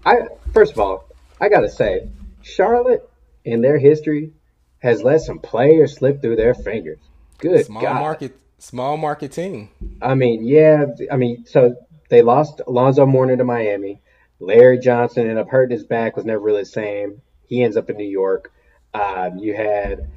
[0.04, 0.22] I
[0.52, 1.08] first of all,
[1.40, 2.08] I gotta say,
[2.42, 3.08] Charlotte
[3.44, 4.32] in their history
[4.78, 6.98] has let some players slip through their fingers.
[7.38, 8.00] Good Small God.
[8.00, 9.70] market, small market team.
[10.00, 11.76] I mean, yeah, I mean, so
[12.08, 14.00] they lost Alonzo Mourning to Miami.
[14.38, 17.22] Larry Johnson ended up hurting his back, was never really the same.
[17.46, 18.52] He ends up in New York.
[18.92, 20.10] Um, you had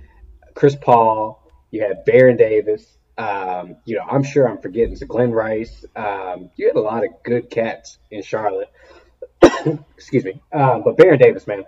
[0.55, 2.85] Chris Paul, you had Baron Davis.
[3.17, 5.85] Um, you know, I'm sure I'm forgetting so Glenn Rice.
[5.95, 8.69] Um, you had a lot of good cats in Charlotte.
[9.97, 10.41] Excuse me.
[10.51, 11.63] Um, but Baron Davis, man,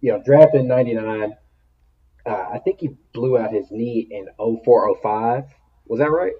[0.00, 1.36] you know, drafted in '99.
[2.24, 5.44] Uh, I think he blew out his knee in 0405.
[5.86, 6.32] Was that right?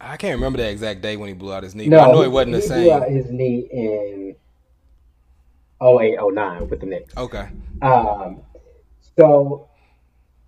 [0.00, 1.88] I can't remember the exact day when he blew out his knee.
[1.88, 3.12] but I know he- it wasn't the he blew out same.
[3.14, 4.36] his knee in
[5.80, 7.16] 08, 09 with the Knicks.
[7.16, 7.48] Okay.
[7.80, 8.40] Um,
[9.16, 9.68] so,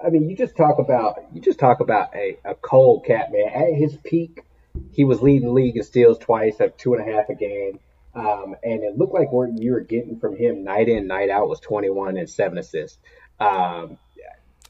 [0.04, 3.48] I mean, you just talk about you just talk about a, a cold cat man.
[3.48, 4.42] At his peak,
[4.92, 7.78] he was leading the league in steals twice, at two and a half a game.
[8.14, 11.48] Um, and it looked like what you were getting from him night in, night out
[11.48, 12.98] was 21 and seven assists.
[13.40, 13.98] Um,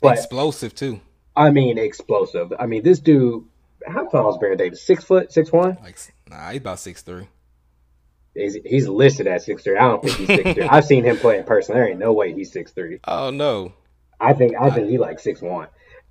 [0.00, 1.00] but Explosive too.
[1.36, 2.52] I mean, explosive.
[2.58, 3.44] I mean, this dude.
[3.86, 4.82] How tall is Baron Davis?
[4.82, 5.76] Six foot, six one.
[5.82, 5.98] Like
[6.30, 7.26] nah, he's about six three.
[8.34, 9.76] he's, he's listed at six three.
[9.76, 10.62] I don't think he's six three.
[10.62, 11.74] I've seen him play in person.
[11.74, 13.00] There ain't no way he's six three.
[13.06, 13.72] Oh no.
[14.20, 15.68] I think I think he like six one.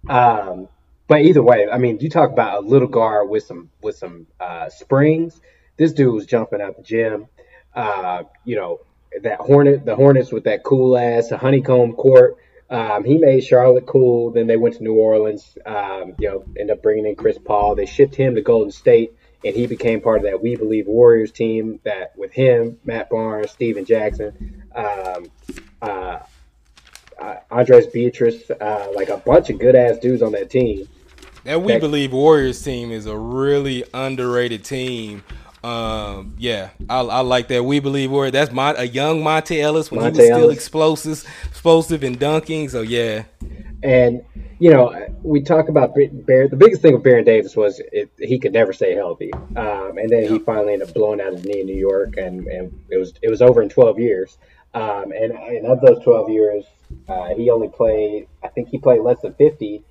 [0.09, 0.67] Um,
[1.07, 4.27] but either way, I mean, you talk about a little guard with some with some
[4.39, 5.39] uh, springs.
[5.77, 7.27] This dude was jumping out the gym.
[7.75, 8.81] Uh, you know
[9.21, 12.37] that Hornet, the Hornets with that cool ass honeycomb court.
[12.69, 14.31] Um, he made Charlotte cool.
[14.31, 15.57] Then they went to New Orleans.
[15.65, 17.75] Um, you know, end up bringing in Chris Paul.
[17.75, 19.13] They shipped him to Golden State,
[19.45, 21.79] and he became part of that We Believe Warriors team.
[21.83, 25.25] That with him, Matt Barnes, Stephen Jackson, um,
[25.81, 26.19] uh,
[27.19, 30.87] uh, Andris Biedrins, uh, like a bunch of good ass dudes on that team.
[31.43, 35.23] That We That- Believe Warriors team is a really underrated team.
[35.63, 37.63] Um, yeah, I, I like that.
[37.63, 38.33] We Believe Warriors.
[38.33, 40.57] That's my a young Monta Ellis when Monta he was still Ellis.
[40.57, 42.69] explosive, explosive and dunking.
[42.69, 43.23] So yeah,
[43.81, 44.23] And
[44.59, 44.93] you know,
[45.23, 46.47] we talk about Bear.
[46.47, 50.09] The biggest thing with Baron Davis was it, he could never stay healthy, um, and
[50.09, 52.97] then he finally ended up blowing out his knee in New York, and, and it
[52.97, 54.37] was it was over in 12 years.
[54.73, 56.65] Um, and, and of those 12 years,
[57.07, 58.27] uh, he only played.
[58.43, 59.83] I think he played less than 50,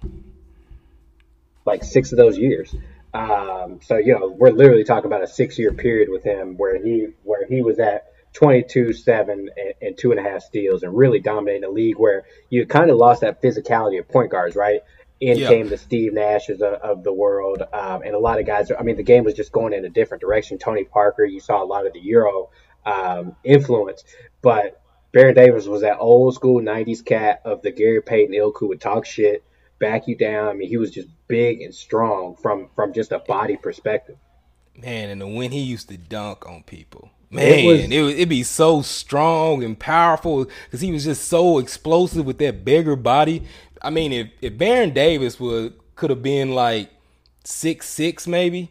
[1.64, 2.74] like six of those years.
[3.14, 7.08] Um, so you know, we're literally talking about a six-year period with him where he
[7.24, 11.20] where he was at 22, seven, and, and two and a half steals, and really
[11.20, 11.98] dominating the league.
[11.98, 14.80] Where you kind of lost that physicality of point guards, right?
[15.20, 15.48] In Yeah.
[15.48, 18.72] came the Steve Nashes of, of the world, um, and a lot of guys.
[18.76, 20.58] I mean, the game was just going in a different direction.
[20.58, 22.48] Tony Parker, you saw a lot of the Euro
[22.86, 24.04] um, influence,
[24.40, 24.80] but
[25.12, 28.80] Baron Davis was that old school '90s cat of the Gary Payton ilk who would
[28.80, 29.44] talk shit,
[29.82, 30.48] back you down.
[30.48, 34.16] I mean, he was just big and strong from from just a body perspective.
[34.76, 37.10] man, and the when he used to dunk on people.
[37.30, 41.28] Man, It was- it would it'd be so strong and powerful because he was just
[41.28, 43.42] so explosive with that bigger body.
[43.82, 46.88] I mean, if if Baron Davis would could have been like
[47.44, 48.70] six six maybe,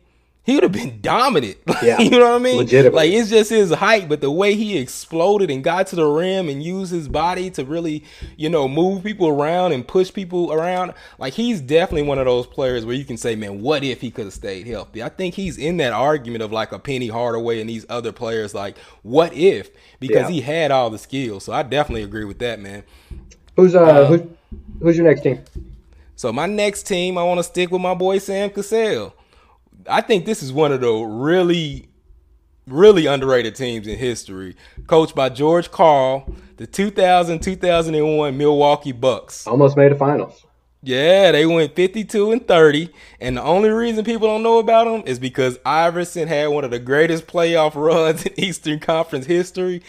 [0.52, 1.58] he would have been dominant.
[1.82, 2.58] Yeah, you know what I mean?
[2.58, 2.96] legitimately.
[3.10, 6.48] Like it's just his height, but the way he exploded and got to the rim
[6.48, 8.04] and used his body to really,
[8.38, 10.94] you know, move people around and push people around.
[11.18, 14.12] Like he's definitely one of those players where you can say, man, what if he
[14.12, 15.02] could have stayed healthy?
[15.02, 18.54] I think he's in that argument of like a Penny Hardaway and these other players.
[18.54, 19.72] Like, what if?
[20.00, 20.36] Because Yeah.
[20.36, 21.46] he had all the skills.
[21.46, 22.84] So I definitely agree with that, man.
[23.56, 24.22] Who's uh, who's,
[24.82, 25.40] who's your next team?
[26.16, 29.16] So my next team, I want to stick with my boy Sam Cassell.
[29.88, 31.90] I think this is one of the really,
[32.68, 34.56] really underrated teams in history.
[34.88, 39.48] Coached by George Karl, the 2000-2001 Milwaukee Bucks.
[39.48, 40.46] Almost made the finals.
[40.84, 42.90] Yeah, they went 52 and 30.
[43.20, 46.72] And the only reason people don't know about them is because Iverson had one of
[46.72, 49.84] the greatest playoff runs in Eastern Conference history.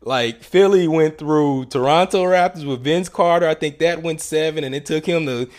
[0.00, 3.48] Like Philly went through Toronto Raptors with Vince Carter.
[3.48, 5.50] I think that went seven, and it took him to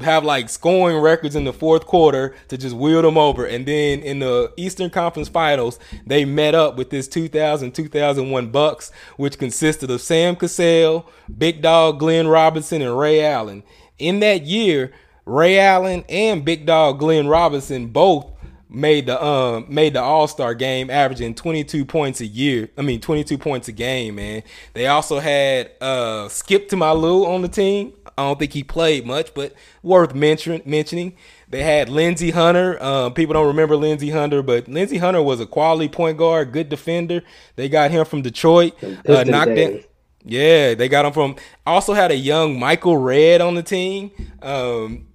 [0.00, 3.46] have like scoring records in the fourth quarter to just wheel them over.
[3.46, 9.38] And then in the Eastern Conference Finals, they met up with this 2000-2001 Bucks, which
[9.38, 13.62] consisted of Sam Cassell, Big Dog Glenn Robinson, and Ray Allen.
[13.98, 14.92] In that year,
[15.24, 18.30] Ray Allen and Big Dog Glenn Robinson both
[18.68, 22.68] made the um made the All Star game, averaging 22 points a year.
[22.76, 24.42] I mean, 22 points a game, man.
[24.74, 27.92] They also had uh Skip to My Lou on the team.
[28.16, 31.16] I don't think he played much, but worth mention, mentioning.
[31.48, 32.82] They had Lindsey Hunter.
[32.82, 36.68] Um, people don't remember Lindsey Hunter, but Lindsey Hunter was a quality point guard, good
[36.68, 37.22] defender.
[37.56, 38.74] They got him from Detroit.
[38.82, 39.84] Uh, knocked in.
[40.24, 41.36] Yeah, they got him from.
[41.66, 44.10] Also had a young Michael Redd on the team.
[44.42, 45.06] Um,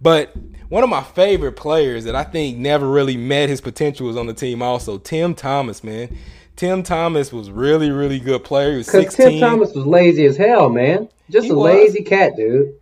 [0.00, 0.34] but
[0.68, 4.26] one of my favorite players that I think never really met his potential was on
[4.26, 4.62] the team.
[4.62, 6.16] Also, Tim Thomas, man.
[6.56, 8.72] Tim Thomas was really, really good player.
[8.72, 9.40] He was Because sixteen.
[9.40, 11.08] Tim Thomas was lazy as hell, man.
[11.30, 11.64] Just He a was.
[11.64, 12.74] lazy cat, dude.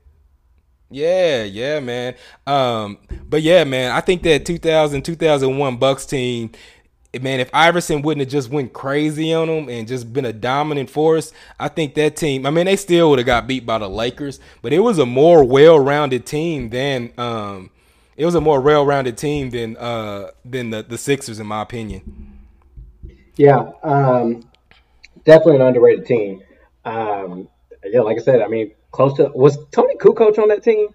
[0.91, 2.15] Yeah, yeah, man.
[2.47, 2.99] Um,
[3.29, 6.53] but yeah, man, I think that 2000, 2001 Bucks team,
[7.21, 10.91] man, if Iverson wouldn't have just went crazy on them and just been a dominant
[10.91, 13.89] force, I think that team, I mean, they still would have got beat by the
[13.89, 17.71] Lakers, but it was a more well-rounded team than, um,
[18.17, 22.24] it was a more well-rounded team than, uh, than the, the Sixers, in my opinion.
[23.37, 24.49] Yeah, um,
[25.25, 26.43] definitely an underrated team.
[26.85, 27.49] Um,
[27.85, 30.89] yeah, like I said, I mean, close to was Toni Kukoc on that team?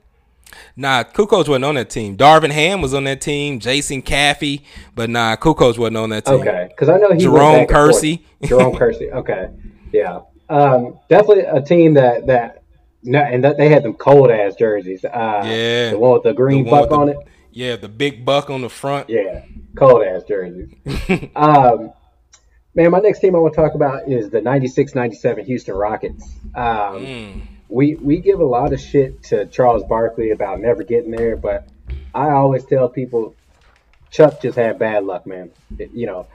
[0.76, 2.18] Nah, Kukoc wasn't on that team.
[2.18, 3.60] Darvin Ham was on that team.
[3.60, 4.64] Jason Caffey,
[4.96, 6.36] but nah, Kukoc wasn't on that team.
[6.42, 7.96] Okay, because I know he Jerome went back and forth.
[7.96, 8.26] Kersey.
[8.44, 9.12] Jerome Kersey.
[9.12, 9.50] Okay,
[9.92, 12.64] yeah, um, definitely a team that that
[13.04, 15.04] no, and that they had them cold ass jerseys.
[15.06, 15.92] Uh, Yeah.
[15.92, 17.28] the one with the green The buck with on the- it.
[17.52, 19.10] Yeah, the big buck on the front.
[19.10, 19.44] Yeah,
[19.76, 20.70] cold ass jerseys.
[21.36, 21.92] um,
[22.76, 26.24] man, my next team I want to talk about is the 96-97 Houston Rockets.
[26.56, 26.66] Um,
[27.06, 27.42] Mm.
[27.70, 31.68] we we give a lot of shit to Charles Barkley about never getting there, but
[32.16, 33.36] I always tell people
[34.12, 35.52] Chuck just had bad luck, man.
[35.78, 36.28] It- you know,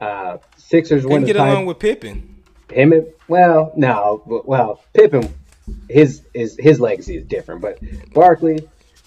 [0.00, 2.42] Uh, Sixers win get along with Pippen.
[2.72, 5.32] him and well no well Pippen
[5.88, 7.78] his his his legacy is different but
[8.12, 8.58] Barkley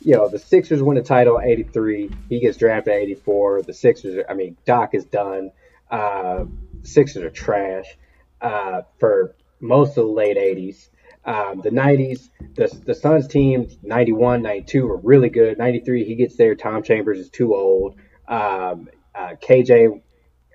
[0.05, 4.36] you know the Sixers win the title 83 he gets drafted 84 the Sixers I
[4.36, 5.51] mean Doc is done
[5.91, 6.45] uh
[6.86, 7.97] Sixers are trash
[8.41, 10.89] uh for most of the late 80s
[11.25, 16.36] um, the 90s the, the Suns team 91 92 were really good 93 he gets
[16.36, 17.95] there Tom Chambers is too old
[18.27, 20.01] um, uh, KJ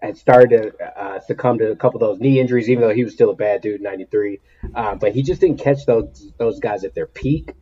[0.02, 3.04] had started to uh, succumb to a couple of those knee injuries, even though he
[3.04, 4.40] was still a bad dude in '93.
[4.74, 7.54] Uh, but he just didn't catch those those guys at their peak.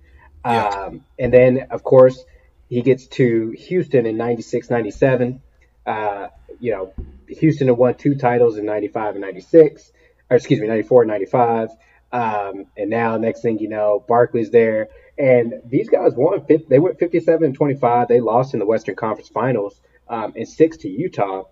[0.45, 0.69] Yeah.
[0.69, 2.25] Um, and then, of course,
[2.69, 5.43] he gets to Houston in '96, '97.
[5.89, 6.29] Uh,
[6.61, 6.93] you know,
[7.29, 9.93] Houston had won two titles in '95 and '96,
[10.31, 11.71] or excuse me, '94 and '95.
[12.11, 16.45] Um, and now, next thing you know, Barkley's there, and these guys won.
[16.47, 18.09] They went 57 and 25.
[18.09, 21.45] They lost in the Western Conference Finals um, and six to Utah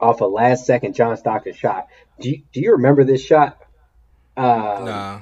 [0.00, 1.88] off a last second John Stockton shot.
[2.20, 3.58] Do you, do you remember this shot?
[4.36, 5.20] Uh, Nah,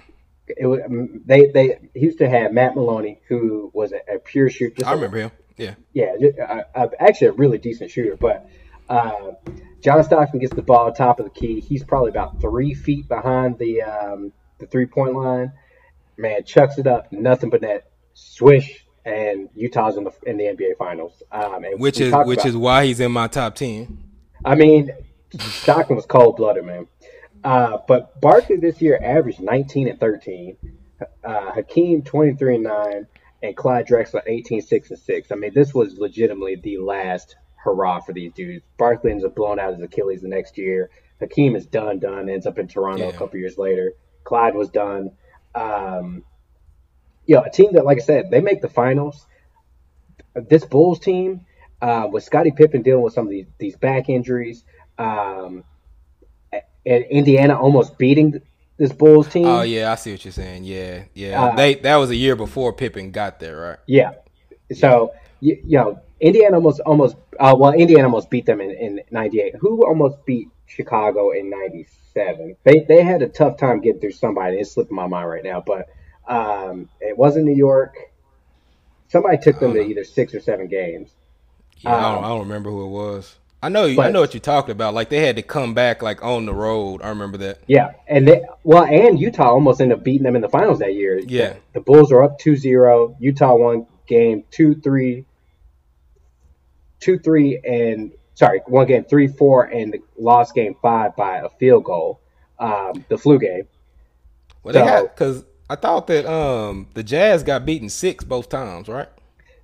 [0.48, 4.86] it was, um, they they Houston had Matt Maloney, who was a, a pure shooter.
[4.86, 5.30] I remember him.
[5.56, 5.74] Yeah.
[5.92, 8.16] yeah, ju- uh, uh, actually a really decent shooter.
[8.16, 8.48] But
[8.88, 9.32] uh,
[9.82, 11.60] John Stockton gets the ball top of the key.
[11.60, 15.52] He's probably about three feet behind the um, the three point line.
[16.16, 20.78] Man, chucks it up, nothing but net, swish, and Utah's in the in the NBA
[20.78, 21.22] Finals.
[21.30, 24.02] Um, Which is which is why he's in my top ten.
[24.44, 24.90] I mean,
[25.38, 26.86] Stockton was cold blooded, man.
[27.44, 30.56] Uh, but Barkley this year averaged 19 and 13.
[31.22, 33.06] Uh, Hakeem 23 and 9,
[33.42, 35.32] and Clyde Drexler 18, 6 and 6.
[35.32, 38.64] I mean, this was legitimately the last hurrah for these dudes.
[38.78, 40.90] Barkley ends up blowing out his Achilles the next year.
[41.20, 43.94] Hakeem is done, done, ends up in Toronto a couple years later.
[44.24, 45.12] Clyde was done.
[45.54, 46.24] Um,
[47.26, 49.26] you know, a team that, like I said, they make the finals.
[50.34, 51.46] This Bulls team,
[51.80, 54.64] uh, with Scottie Pippen dealing with some of these, these back injuries,
[54.98, 55.64] um,
[56.84, 58.40] and Indiana almost beating
[58.78, 59.46] this Bulls team.
[59.46, 60.64] Oh yeah, I see what you're saying.
[60.64, 61.42] Yeah, yeah.
[61.42, 63.78] Uh, they that was a year before Pippen got there, right?
[63.86, 64.12] Yeah.
[64.72, 69.00] So you, you know, Indiana almost almost uh, well, Indiana almost beat them in, in
[69.10, 69.56] '98.
[69.60, 72.56] Who almost beat Chicago in '97?
[72.64, 74.58] They they had a tough time getting through somebody.
[74.58, 75.88] It's slipping my mind right now, but
[76.28, 77.96] um, it wasn't New York.
[79.08, 81.10] Somebody took them to either six or seven games.
[81.78, 83.36] Yeah, I, don't, Um, I don't remember who it was.
[83.62, 84.94] I know, I know what you're talking about.
[84.94, 87.00] Like they had to come back like on the road.
[87.02, 87.60] I remember that.
[87.66, 90.94] Yeah, and they well, and Utah almost ended up beating them in the finals that
[90.94, 91.18] year.
[91.18, 91.54] Yeah.
[91.54, 93.16] the, the Bulls were up 2-0.
[93.18, 95.24] Utah won game two three,
[97.00, 101.84] two three, and sorry, one game three four, and lost game five by a field
[101.84, 102.20] goal.
[102.58, 103.66] Um, the flu game.
[104.62, 108.88] Well, they had because I thought that um the Jazz got beaten six both times,
[108.88, 109.08] right?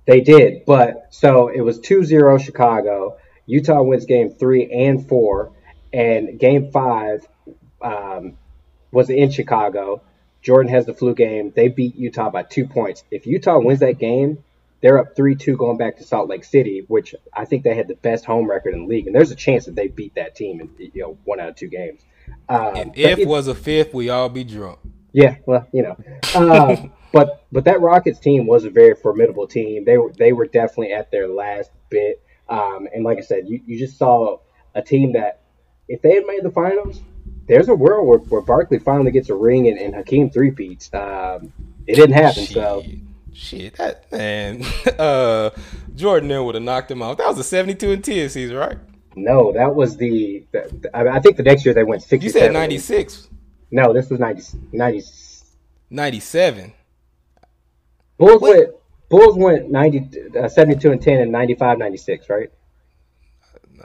[0.05, 3.17] They did, but so it was 2-0 Chicago.
[3.45, 5.51] Utah wins game three and four,
[5.91, 7.27] and game five
[7.81, 8.37] um,
[8.91, 10.01] was in Chicago.
[10.41, 11.51] Jordan has the flu game.
[11.55, 13.03] They beat Utah by two points.
[13.11, 14.43] If Utah wins that game,
[14.81, 17.87] they're up 3 2 going back to Salt Lake City, which I think they had
[17.87, 19.07] the best home record in the league.
[19.07, 21.55] And there's a chance that they beat that team in you know one out of
[21.55, 22.01] two games.
[22.49, 24.79] Um, If if it- was a fifth, we all be drunk.
[25.13, 25.95] yeah, well, you know,
[26.35, 26.75] uh,
[27.13, 29.85] but but that Rockets team was a very formidable team.
[29.85, 32.21] They were they were definitely at their last bit.
[32.49, 34.39] Um, and like I said, you, you just saw
[34.75, 35.41] a team that
[35.87, 37.01] if they had made the finals,
[37.47, 40.93] there's a world where, where Barkley finally gets a ring and, and Hakeem three-peats.
[40.93, 41.51] Um,
[41.87, 42.99] it didn't happen, so Shit,
[43.33, 44.63] shit, that man,
[44.99, 45.49] uh,
[45.95, 47.17] Jordan then would have knocked him out.
[47.17, 48.77] That was a seventy-two and ten season, right?
[49.15, 52.23] no, that was the, the, I I think the next year they went 67.
[52.23, 53.27] You said ninety-six.
[53.71, 55.03] No, this was 90, 90
[55.89, 56.73] 97.
[58.19, 58.57] Bulls Wait.
[58.57, 58.69] went
[59.13, 62.49] Bulls went 90, uh, 72 and 10 and 95, 96, right?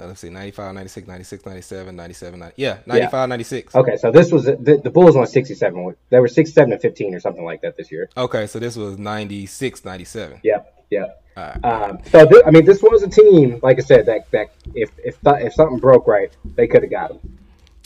[0.01, 3.75] Uh, let's see, 95, 96, 96, 97, 97, 90, yeah, 95, 96.
[3.75, 5.97] Okay, so this was the, the Bulls won 67.
[6.09, 8.09] They were 67 and 15 or something like that this year.
[8.17, 10.41] Okay, so this was 96, 97.
[10.45, 11.23] Yep, yep.
[11.37, 11.65] All right.
[11.65, 14.91] Um, so th- I mean, this was a team, like I said, that that if
[15.05, 17.39] if th- if something broke right, they could have got them.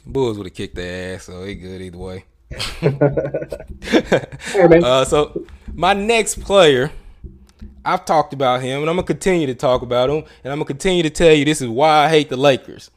[0.07, 2.25] Bulls would have kicked their ass, so they good either way.
[4.53, 4.85] Hey, man.
[4.85, 6.93] Uh, so my next player,
[7.85, 10.67] I've talked about him, and I'm gonna continue to talk about him, and I'm gonna
[10.67, 12.91] continue to tell you this is why I hate the Lakers.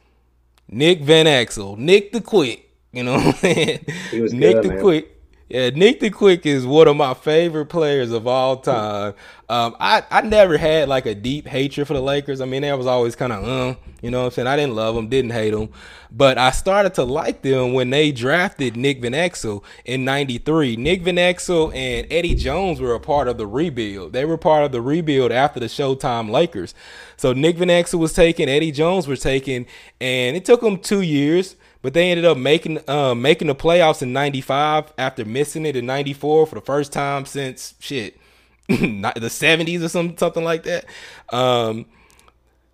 [0.68, 2.70] Nick Van Exel, Nick the Quick.
[2.92, 3.84] You know what I'm saying?
[4.10, 4.80] He was Nick good, the man.
[4.80, 5.15] Quick.
[5.48, 9.14] Yeah, Nick the Quick is one of my favorite players of all time.
[9.48, 12.40] Um, I, I never had like a deep hatred for the Lakers.
[12.40, 14.48] I mean, I was always kind of, uh, you know what I'm saying?
[14.48, 15.68] I didn't love them, didn't hate them.
[16.10, 20.74] But I started to like them when they drafted Nick Van Exel in 93.
[20.74, 24.14] Nick Van Exel and Eddie Jones were a part of the rebuild.
[24.14, 26.74] They were part of the rebuild after the Showtime Lakers.
[27.16, 29.66] So Nick Van Exel was taken, Eddie Jones was taken,
[30.00, 31.54] and it took them two years
[31.86, 35.86] but they ended up making uh, making the playoffs in 95 after missing it in
[35.86, 38.18] 94 for the first time since shit
[38.66, 40.84] the 70s or some, something like that.
[41.32, 41.86] Um,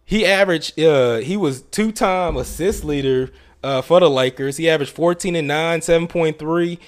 [0.06, 3.30] he averaged uh, he was two-time assist leader
[3.62, 4.56] uh, for the lakers.
[4.56, 6.78] He averaged 14 and 9 7.3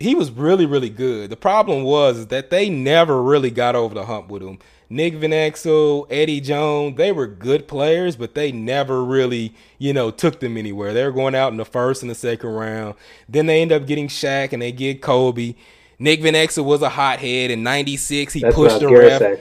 [0.00, 1.30] he was really really good.
[1.30, 4.58] The problem was that they never really got over the hump with him
[4.90, 10.10] Nick Van Exel, Eddie Jones, they were good players, but they never really, you know,
[10.10, 10.94] took them anywhere.
[10.94, 12.94] They were going out in the first and the second round.
[13.28, 15.54] Then they end up getting Shaq and they get Kobe.
[15.98, 18.32] Nick Van Exel was a hothead in 96.
[18.32, 19.40] He That's pushed the ref,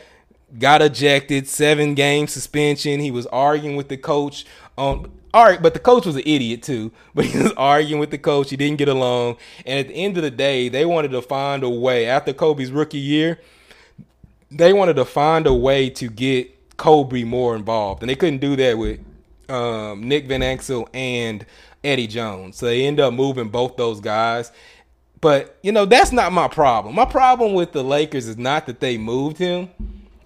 [0.59, 2.99] got ejected, seven game suspension.
[2.99, 4.45] He was arguing with the coach
[4.77, 6.91] on all right, but the coach was an idiot too.
[7.13, 8.49] But he was arguing with the coach.
[8.49, 9.37] He didn't get along.
[9.65, 12.71] And at the end of the day, they wanted to find a way after Kobe's
[12.71, 13.39] rookie year
[14.51, 18.55] they wanted to find a way to get Kobe more involved, and they couldn't do
[18.55, 18.99] that with
[19.49, 21.45] um, Nick Van Exel and
[21.83, 22.57] Eddie Jones.
[22.57, 24.51] So they end up moving both those guys.
[25.19, 26.95] But you know that's not my problem.
[26.95, 29.69] My problem with the Lakers is not that they moved him.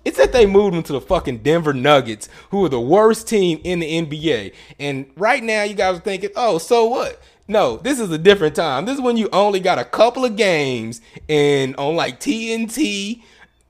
[0.03, 3.61] It's that they moved him to the fucking Denver Nuggets, who are the worst team
[3.63, 4.53] in the NBA.
[4.79, 7.21] And right now, you guys are thinking, oh, so what?
[7.47, 8.85] No, this is a different time.
[8.85, 13.21] This is when you only got a couple of games and on like TNT.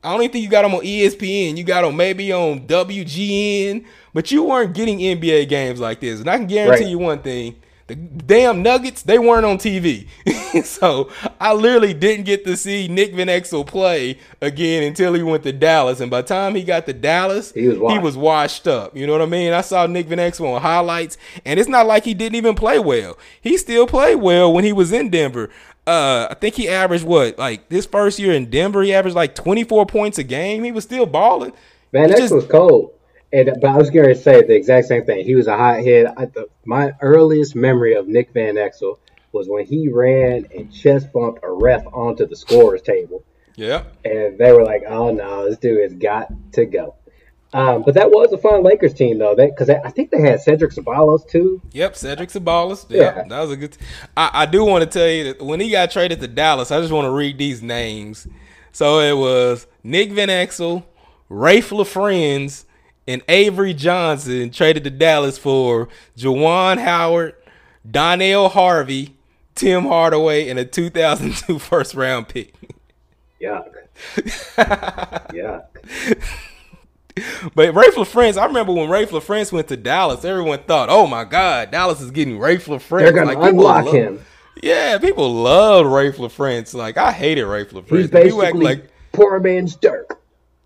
[0.03, 1.57] I don't even think you got them on ESPN.
[1.57, 6.19] You got them maybe on WGN, but you weren't getting NBA games like this.
[6.19, 6.89] And I can guarantee Right.
[6.91, 7.55] you one thing.
[7.87, 10.07] The damn Nuggets, they weren't on TV.
[10.63, 11.09] so
[11.41, 15.51] I literally didn't get to see Nick Van Exel play again until he went to
[15.51, 15.99] Dallas.
[15.99, 18.01] And by the time he got to Dallas, He was washed.
[18.03, 18.95] was washed up.
[18.95, 19.51] You know what I mean?
[19.51, 22.79] I saw Nick Van Exel on highlights, and it's not like he didn't even play
[22.79, 23.17] well.
[23.41, 25.49] He still played well when he was in Denver.
[25.87, 29.33] Uh, I think he averaged what, like this first year in Denver, he averaged like
[29.35, 30.63] 24 points a game.
[30.63, 31.53] He was still balling.
[31.91, 32.93] Man, He just- was cold.
[33.33, 35.23] And but I was going to say the exact same thing.
[35.25, 36.07] He was a hothead.
[36.17, 38.97] I, the, my earliest memory of Nick Van Exel
[39.31, 43.23] was when he ran and chest bumped a ref onto the scorer's table,
[43.55, 43.83] Yeah.
[44.03, 46.95] and they were like, "Oh no, this dude has got to go."
[47.53, 50.71] Um, but that was a fun Lakers team though, because I think they had Cedric
[50.71, 51.61] Ceballos too.
[51.73, 52.89] Yep, Cedric Ceballos.
[52.89, 53.23] Yep, Yeah.
[53.27, 53.77] that was a good.
[54.15, 56.79] I, I do want to tell you that when he got traded to Dallas, I
[56.79, 58.25] just want to read these names.
[58.71, 60.83] So it was Nick Van Exel,
[61.29, 62.63] Raef LaFrentz,
[63.05, 67.35] and Avery Johnson traded to Dallas for Juwan Howard,
[67.89, 69.17] Donnell Harvey,
[69.55, 72.53] Tim Hardaway, and a 2002 first round pick.
[73.41, 73.73] Yuck,
[75.33, 75.65] yuck.
[77.55, 81.23] But Raef LaFrentz, I remember when Raef LaFrentz went to Dallas, everyone thought, "Oh my
[81.23, 84.25] God, Dallas is getting Raef LaFrentz." They're gonna Like, unlock love- him.
[84.61, 86.73] Yeah, people love Raef LaFrentz.
[86.73, 87.97] Like I hated Raef LaFrentz.
[87.97, 90.19] He's basically like poor man's Dirk.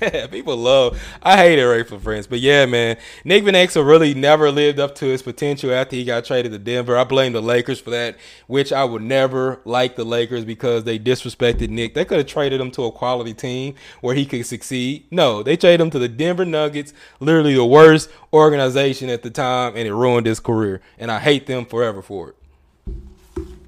[0.30, 1.00] people love.
[1.22, 4.78] I hate it, hated Raef Friends, but yeah, man, Nick Van Exel really never lived
[4.78, 6.96] up to his potential after he got traded to Denver.
[6.96, 10.98] I blame the Lakers for that, which I would never like the Lakers because they
[10.98, 11.94] disrespected Nick.
[11.94, 15.06] They could have traded him to a quality team where he could succeed.
[15.10, 19.76] No, they traded him to the Denver Nuggets, literally the worst organization at the time,
[19.76, 20.80] and it ruined his career.
[20.98, 22.36] And I hate them forever for it.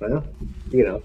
[0.01, 0.24] Well,
[0.70, 1.03] you know,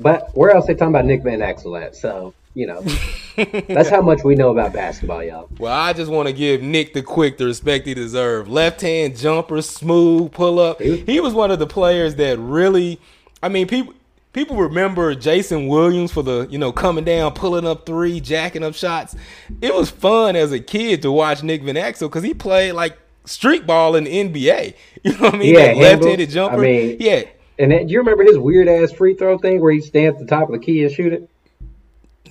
[0.00, 1.96] but where else are they talking about Nick Van Exel at?
[1.96, 2.80] So you know,
[3.68, 5.48] that's how much we know about basketball, y'all.
[5.58, 8.48] Well, I just want to give Nick the quick the respect he deserved.
[8.50, 10.80] Left hand jumper, smooth pull up.
[10.82, 12.98] He was- one of the players that really,
[13.42, 13.94] I mean, people
[14.32, 18.74] people remember Jason Williams for the you know coming down, pulling up three, jacking up
[18.74, 19.14] shots.
[19.62, 22.98] It was fun as a kid to watch Nick Van Exel because he played like
[23.24, 24.74] street ball in the NBA.
[25.04, 25.54] You know what I mean?
[25.54, 26.56] Yeah, left-handed jumper.
[26.56, 27.22] I mean- yeah.
[27.60, 30.18] And then, do you remember his weird ass free throw thing where he'd stand at
[30.20, 31.28] the top of the key and shoot it?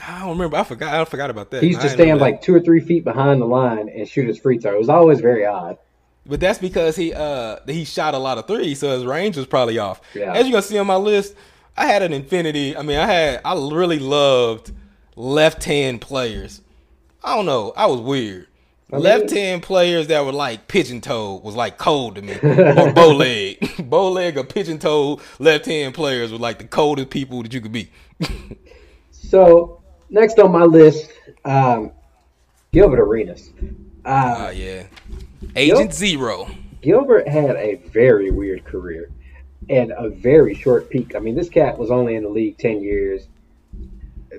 [0.06, 0.58] I don't remember.
[0.58, 0.93] I forgot.
[0.93, 1.64] I forgot about that.
[1.64, 4.38] He used to stand like two or three feet behind the line and shoot his
[4.38, 4.74] free throw.
[4.74, 5.78] It was always very odd.
[6.26, 9.45] But that's because he uh he shot a lot of threes, so his range was
[9.45, 10.02] probably off.
[10.14, 10.34] Yeah.
[10.34, 11.36] As you're gonna see on my list,
[11.78, 12.76] I had an infinity.
[12.76, 14.72] I mean, I had I really loved
[15.16, 16.62] left hand players.
[17.24, 18.48] I don't know, I was weird.
[18.91, 22.34] mean- left hand players that were like pigeon toed was like cold to me.
[22.43, 23.89] or bow leg.
[23.89, 27.62] bow leg or pigeon toed left hand players were like the coldest people that you
[27.62, 27.89] could be.
[29.12, 29.77] So
[30.10, 31.10] next on my list,
[31.45, 31.91] um,
[32.72, 33.51] Gilbert Arenas.
[34.05, 34.84] Oh Uh, yeah.
[35.55, 36.49] Agent Zero.
[36.82, 39.10] Gilbert had a very weird career.
[39.70, 41.14] and a very short peak.
[41.16, 43.28] I mean, this cat was only in the league 10 years.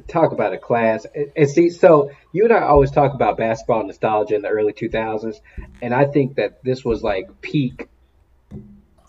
[0.06, 1.06] Talk about a class.
[1.14, 4.72] And, and see, so you and I always talk about basketball nostalgia in the early
[4.72, 5.40] 2000s,
[5.82, 7.88] and I think that this was like peak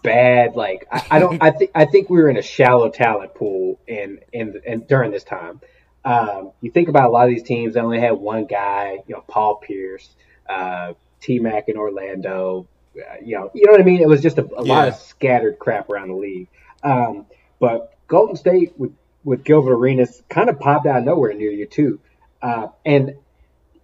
[0.04, 0.56] bad.
[0.56, 1.42] Like I, I don't.
[1.42, 5.12] I think I think we were in a shallow talent pool in in, in during
[5.12, 5.62] this time.
[6.06, 9.04] Um, you think about a lot of these teams; they only had one guy.
[9.08, 10.10] You know, Paul Pierce,
[10.50, 12.68] uh, T Mac in Orlando.
[12.96, 14.02] Uh, you know, you know what I mean.
[14.02, 16.48] It was just a, a lot of scattered crap around the league.
[16.84, 17.26] Um,
[17.60, 18.94] but Golden State with
[19.24, 22.00] with Gilbert Arenas kind of popped out of nowhere near you too,
[22.42, 23.16] uh, and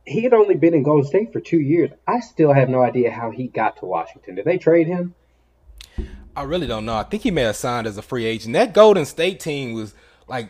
[0.05, 1.91] he had only been in Golden State for two years.
[2.07, 4.35] I still have no idea how he got to Washington.
[4.35, 5.15] Did they trade him?
[6.35, 6.95] I really don't know.
[6.95, 8.53] I think he may have signed as a free agent.
[8.53, 9.93] That Golden State team was
[10.27, 10.49] like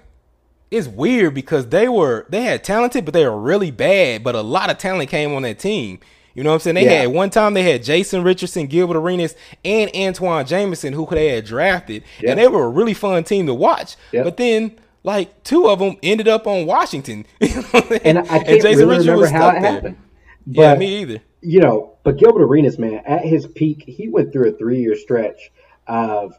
[0.72, 4.24] it's weird because they were they had talented, but they were really bad.
[4.24, 6.00] But a lot of talent came on that team.
[6.34, 6.76] You know what I'm saying?
[6.76, 7.02] They Yeah.
[7.02, 11.46] had one time they had Jason Richardson, Gilbert Arenas, and Antawn Jamison, who they had
[11.46, 12.32] drafted, Yeah.
[12.32, 13.96] and they were a really fun team to watch.
[14.12, 14.24] Yeah.
[14.24, 19.28] But then, like two of them ended up on Washington, And I can't really remember
[19.28, 19.96] how it happened.
[20.48, 21.20] But, yeah, me either.
[21.42, 25.52] you know, but Gilbert Arenas, man, at his peak, he went through a three-year stretch
[25.88, 26.34] of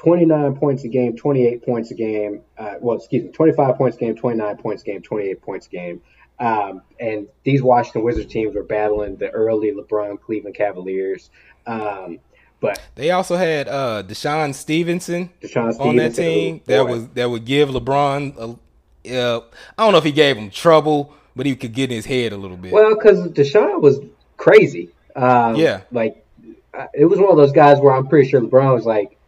[0.00, 2.40] 29 points a game, 28 points a game.
[2.56, 5.70] Uh, well, excuse me, 25 points a game, 29 points a game, 28 points a
[5.70, 6.00] game.
[6.38, 11.28] Um, and these Washington Wizards teams were battling the early LeBron Cleveland Cavaliers.
[11.66, 12.18] Um,
[12.60, 17.28] but They also had uh DeShawn Stevenson DeShawn on that team who- that was that
[17.28, 18.36] would give LeBron.
[18.38, 19.40] A, uh,
[19.76, 22.32] I don't know if he gave him trouble, but he could get in his head
[22.32, 22.72] a little bit.
[22.72, 24.00] Well, because DeShawn was
[24.38, 24.88] crazy.
[25.14, 25.82] Um, Yeah.
[25.92, 26.24] Like,
[26.72, 29.18] uh, it was one of those guys where I'm pretty sure LeBron was like,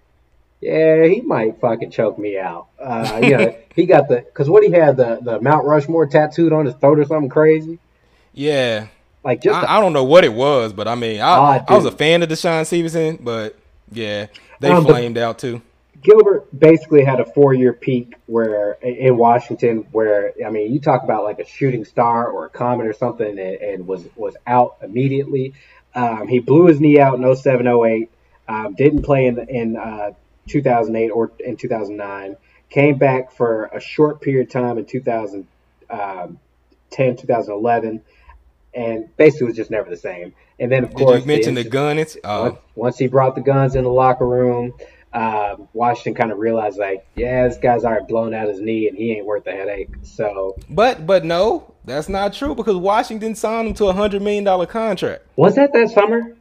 [0.63, 2.69] yeah, he might fucking choke me out.
[2.79, 6.53] Uh, you know, he got the, because what he had, the, the Mount Rushmore tattooed
[6.53, 7.81] on his throat or something crazy.
[8.33, 8.87] yeah,
[9.25, 11.75] Like, just, I, I don't know what it was, but I mean, I, Ah, I
[11.75, 13.59] was a fan of DeShawn Stevenson, but
[13.91, 14.27] yeah,
[14.61, 15.61] they Um, flamed out too.
[16.01, 21.03] Gilbert basically had a four year peak where in Washington, where I mean, you talk
[21.05, 24.77] about like a shooting star or a comet or something, and, and was was out
[24.83, 25.55] immediately.
[25.95, 28.11] Um, he blew his knee out in 07, 08,
[28.49, 30.11] um, didn't play in in uh,
[30.49, 32.37] 2008 or in 2009.
[32.71, 38.03] Came back for a short period of time in 2010, 2011,
[38.75, 40.33] and basically was just never the same.
[40.59, 41.99] And then of Did course you mention the injury- gun?
[41.99, 44.73] It's uh, once, once he brought the guns in the locker room,
[45.13, 48.97] um, Washington kind of realized like, yeah, this guy's already blown out his knee and
[48.97, 49.91] he ain't worth the headache.
[50.03, 54.45] So but but no, that's not true because Washington signed him to a hundred million
[54.45, 55.27] dollar contract.
[55.37, 56.35] was that that summer?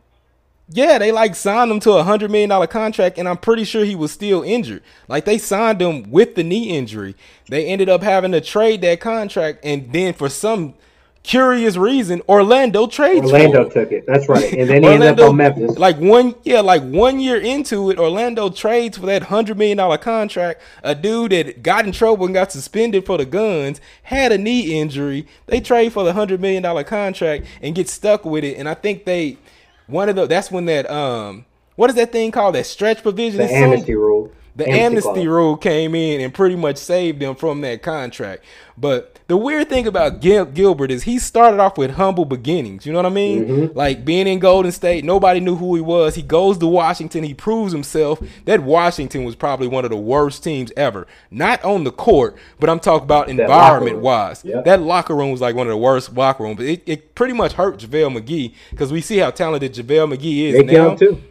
[0.74, 3.84] Yeah, they like signed him to a hundred million dollar contract, and I'm pretty sure
[3.84, 4.84] he was still injured.
[5.08, 7.16] Like they signed him with the knee injury.
[7.50, 10.76] They ended up having to trade that contract, and then for some
[11.24, 13.30] curious reason, Orlando trades.
[13.30, 14.06] for Orlando took it.
[14.08, 14.54] That's right.
[14.54, 15.78] And then he ended up on Memphis.
[15.78, 19.98] Like one, yeah, like one year into it, Orlando trades for that hundred million dollar
[19.98, 20.62] contract.
[20.84, 24.80] A dude that got in trouble and got suspended for the guns had a knee
[24.80, 25.28] injury.
[25.48, 28.58] They trade for the hundred million dollar contract and get stuck with it.
[28.58, 29.38] And I think they
[29.92, 33.38] one of the that's when that um what is that thing called that stretch provision?
[33.40, 34.32] the amnesty rule.
[34.56, 35.26] the amnesty clause.
[35.26, 38.44] rule came in and pretty much saved them from that contract.
[38.78, 42.86] But the weird thing about Gil- Gilbert is he started off with humble beginnings.
[42.86, 43.46] You know what I mean?
[43.46, 43.78] Mm-hmm.
[43.78, 46.16] Like being in Golden State, nobody knew who he was.
[46.16, 48.22] He goes to Washington, he proves himself.
[48.44, 51.08] That Washington was probably one of the worst teams ever.
[51.30, 54.42] Not on the court, but I'm talking about environment wise.
[54.42, 56.60] That locker room was like one of the worst locker rooms.
[56.60, 60.56] It, it pretty much hurt JaVale McGee because we see how talented JaVale McGee is
[60.58, 60.74] Nick now.
[60.74, 61.24] Young too.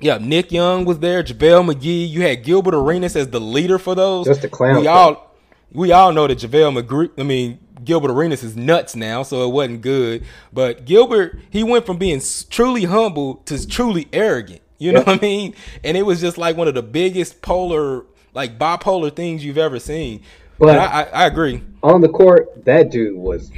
[0.00, 2.08] Yeah, Nick Young was there, JaVale McGee.
[2.08, 4.24] You had Gilbert Arenas as the leader for those.
[4.24, 5.31] Just a clown We all
[5.72, 9.52] we all know that JaVale McGee, I mean, Gilbert Arenas is nuts now, so it
[9.52, 10.24] wasn't good.
[10.52, 12.20] But Gilbert, he went from being
[12.50, 14.60] truly humble to truly arrogant.
[14.78, 15.04] You know Yeah.
[15.12, 15.54] what I mean?
[15.82, 18.04] And it was just like one of the biggest polar,
[18.34, 20.22] like bipolar things you've ever seen.
[20.58, 21.62] But, But- I, I, I agree.
[21.82, 23.50] On the court, that dude was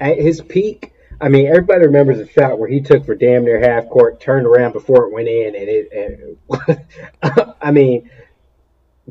[0.00, 0.92] at his peak.
[1.20, 4.46] I mean, everybody remembers the shot where he took for damn near half court, turned
[4.46, 6.36] around before it went in, and it.
[7.22, 8.08] And, I mean,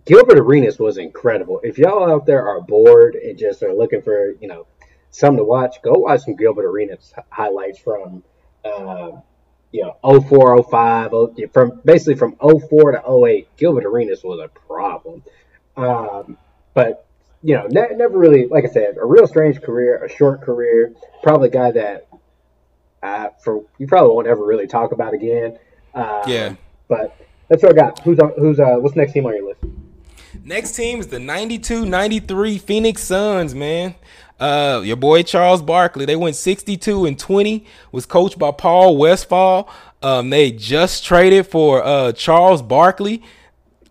[0.06, 1.60] Gilbert Arenas was incredible.
[1.64, 4.66] If y'all out there are bored and just are looking for, you know,
[5.12, 8.24] something to watch, go watch some Gilbert Arenas highlights from,
[8.64, 9.12] uh,
[9.72, 13.48] you know, 04, 05, oh- from basically from 04 to 08.
[13.58, 15.24] Gilbert Arenas was a problem.
[15.76, 16.38] Um,
[16.74, 17.06] but
[17.44, 20.94] you know, ne- never really, like I said, a real strange career, a short career,
[21.24, 22.08] probably a guy that
[23.02, 25.58] uh, for you probably won't ever really talk about again.
[25.94, 26.56] Um, Yeah.
[26.88, 27.16] But
[27.52, 28.00] that's what I got.
[28.00, 29.60] Who's on, who's uh, what's next team on your list?
[30.46, 33.94] Next team is the 92-93 Phoenix Suns, man.
[34.40, 36.06] Uh, your boy Charles Barkley.
[36.06, 37.66] They went 62 and 20.
[37.92, 39.70] Was coached by Paul Westphal.
[40.02, 43.22] Um, they just traded for uh, Charles Barkley.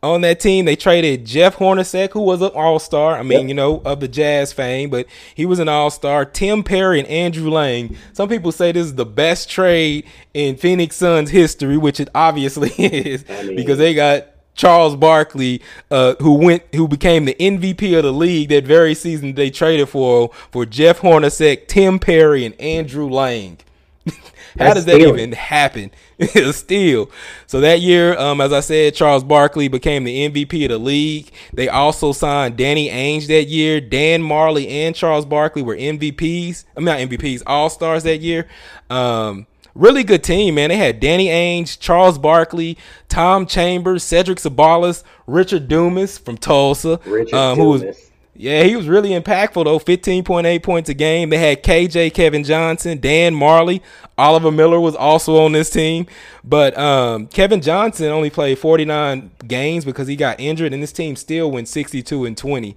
[0.03, 0.64] On that team.
[0.64, 3.16] They traded Jeff Hornacek, who was an All Star.
[3.16, 3.48] I mean, yep.
[3.48, 6.24] you know, of the Jazz fame, but he was an All Star.
[6.24, 7.96] Tim Perry and Andrew Lang.
[8.12, 12.70] Some people say this is the best trade in Phoenix Suns history, which it obviously
[12.78, 17.96] is, I mean, because they got Charles Barkley, uh, who went, who became the MVP
[17.96, 22.59] of the league that very season they traded for for Jeff Hornacek, Tim Perry, and
[22.61, 23.59] Andrew Lang.
[24.59, 25.90] How does that even happen?
[26.53, 27.11] Still.
[27.47, 31.31] So that year, um, as I said, Charles Barkley became the MVP of the league.
[31.53, 33.81] They also signed Danny Ainge that year.
[33.81, 36.64] Dan Majerle and Charles Barkley were MVPs.
[36.77, 38.49] I mean, not MVPs, All Stars that year.
[38.91, 40.68] Um, really good team, man.
[40.68, 42.77] They had Danny Ainge, Charles Barkley,
[43.09, 48.09] Tom Chambers, Cedric Ceballos, Richard Dumas from Tulsa, Richard um, who was
[48.41, 49.78] yeah, he was really impactful though.
[49.78, 51.28] 15.8 points a game.
[51.28, 53.82] They had KJ Kevin Johnson, Dan Majerle,
[54.16, 56.07] Oliver Miller was also on this team.
[56.43, 61.16] But um, Kevin Johnson only played 49 games because he got injured, and this team
[61.16, 62.74] still went 62 and 20.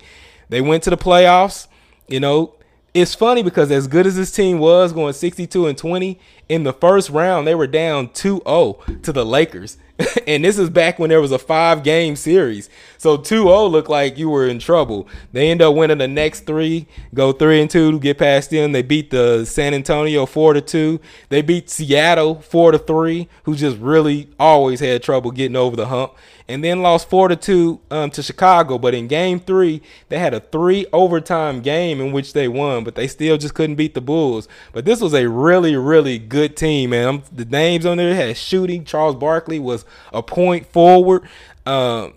[0.50, 1.68] They went to the playoffs.
[2.10, 2.56] You know,
[2.94, 6.20] it's funny because as good as this team was going 62 and 20,
[6.54, 9.78] in the first round they were down 2-0 to the Lakers.
[10.28, 12.70] and this is back when there was a five game series.
[12.98, 15.08] So 2-0 looked like you were in trouble.
[15.32, 18.72] They end up winning the next three, go 3 and 2 to get past them.
[18.72, 21.00] They beat the San Antonio 4 to 2.
[21.30, 25.88] They beat Seattle 4 to 3, who just really always had trouble getting over the
[25.88, 26.14] hump
[26.48, 28.78] and then lost four to two um, to Chicago.
[28.78, 32.96] But in Game Three, they had a three overtime game in which they won, but
[32.96, 34.48] they still just couldn't beat the Bulls.
[34.72, 37.08] But this was a really, really good team, man.
[37.08, 38.86] I'm, the names on there had shooting.
[38.86, 41.24] Charles Barkley was a point forward.
[41.66, 42.14] Um,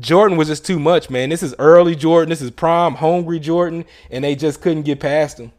[0.00, 1.28] Jordan was just too much, man.
[1.28, 2.30] This is early Jordan.
[2.30, 5.52] This is prime hungry Jordan, and they just couldn't get past him.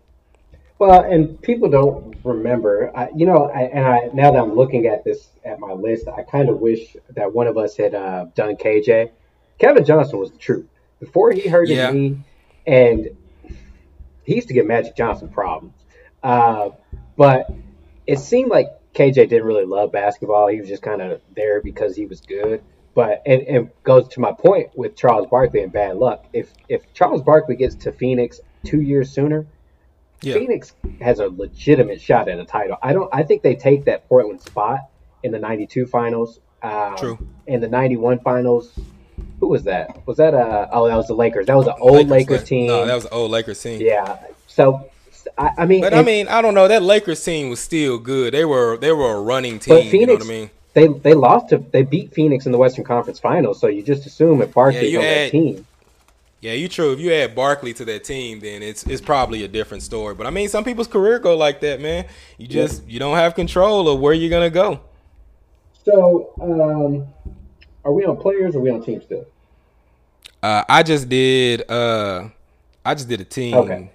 [0.79, 4.87] Well, and people don't remember, I, you know, I, and I now that I'm looking
[4.87, 8.25] at this at my list, I kind of wish that one of us had uh,
[8.35, 9.11] done KJ.
[9.59, 10.67] Kevin Johnson was the truth
[10.99, 11.91] before he hurt his yeah.
[11.91, 12.17] knee,
[12.65, 13.09] and
[14.23, 15.73] he used to get Magic Johnson problems.
[16.21, 16.69] Uh,
[17.17, 17.49] but
[18.07, 20.47] it seemed like KJ didn't really love basketball.
[20.47, 22.63] He was just kind of there because he was good.
[22.95, 26.25] But and, and goes to my point with Charles Barkley and bad luck.
[26.31, 29.47] If if Charles Barkley gets to Phoenix two years sooner,
[30.21, 30.35] yeah.
[30.35, 32.77] Phoenix has a legitimate shot at a title.
[32.83, 33.09] I don't.
[33.11, 34.81] I think they take that Portland spot
[35.23, 36.39] in the '92 finals.
[36.61, 37.27] Um, True.
[37.47, 38.79] In the '91 finals,
[39.39, 40.05] who was that?
[40.05, 40.67] Was that uh?
[40.71, 41.47] Oh, that was the Lakers.
[41.47, 42.67] That was an old Lakers, Lakers team.
[42.67, 43.81] No, that was an old Lakers team.
[43.81, 44.19] Yeah.
[44.45, 44.89] So
[45.37, 46.67] I, I mean, but I mean, I don't know.
[46.67, 48.33] That Lakers team was still good.
[48.33, 49.75] They were they were a running team.
[49.75, 50.49] But Phoenix, you know what I mean?
[50.73, 53.59] They they lost to they beat Phoenix in the Western Conference Finals.
[53.59, 55.65] So you just assume if Barkley's yeah, on had, that team.
[56.41, 56.91] Yeah, you true.
[56.91, 60.13] If you add Barkley to that team, then it's it's probably a different story.
[60.13, 62.05] But I mean, some people's career go like that, man.
[62.37, 64.81] You just you don't have control of where you're gonna go.
[65.85, 67.07] So, um,
[67.85, 69.25] are we on players or are we on team still?
[70.41, 71.69] Uh, I just did.
[71.69, 72.29] Uh,
[72.83, 73.55] I just did a team.
[73.55, 73.89] Okay.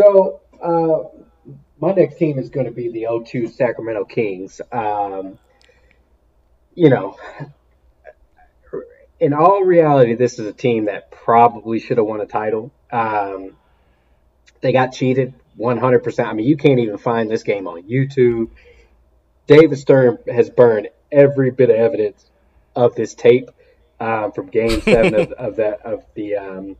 [0.00, 4.60] So, uh, my next team is going to be the 0-2 Sacramento Kings.
[4.72, 5.38] Um,
[6.74, 7.18] you know,
[9.18, 12.72] in all reality, this is a team that probably should have won a title.
[12.90, 13.56] Um,
[14.62, 16.24] they got cheated 100%.
[16.24, 18.50] I mean, you can't even find this game on YouTube.
[19.46, 22.24] David Stern has burned every bit of evidence
[22.74, 23.50] of this tape
[23.98, 26.76] um, from Game Seven of, of, that of the um,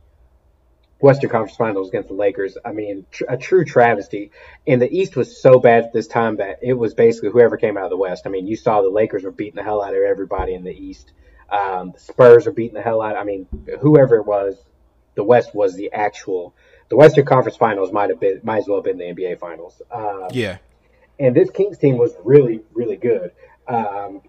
[1.01, 2.57] Western Conference Finals against the Lakers.
[2.63, 4.31] I mean, tr- a true travesty.
[4.67, 7.77] And the East was so bad at this time that it was basically whoever came
[7.77, 8.23] out of the West.
[8.25, 10.71] I mean, you saw the Lakers were beating the hell out of everybody in the
[10.71, 11.11] East.
[11.49, 13.17] Um, the Spurs are beating the hell out.
[13.17, 13.47] I mean,
[13.81, 14.63] whoever it was,
[15.15, 16.55] the West was the actual.
[16.89, 19.81] The Western Conference Finals might have been, might as well have been the NBA Finals.
[19.91, 20.57] Um, yeah.
[21.19, 23.31] And this Kings team was really, really good.
[23.67, 24.21] Um,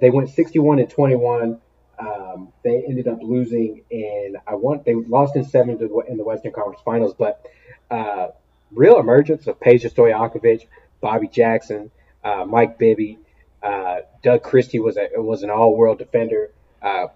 [0.00, 1.60] they went 61 and 21.
[1.98, 6.24] Um, they ended up losing in I want they lost in seven to in the
[6.24, 7.44] Western Conference Finals, but
[7.90, 8.28] uh,
[8.70, 10.66] real emergence of Peja Stojakovic,
[11.00, 11.90] Bobby Jackson,
[12.22, 13.18] uh, Mike Bibby,
[13.62, 16.50] uh, Doug Christie was a was an all world defender
[16.82, 17.08] uh,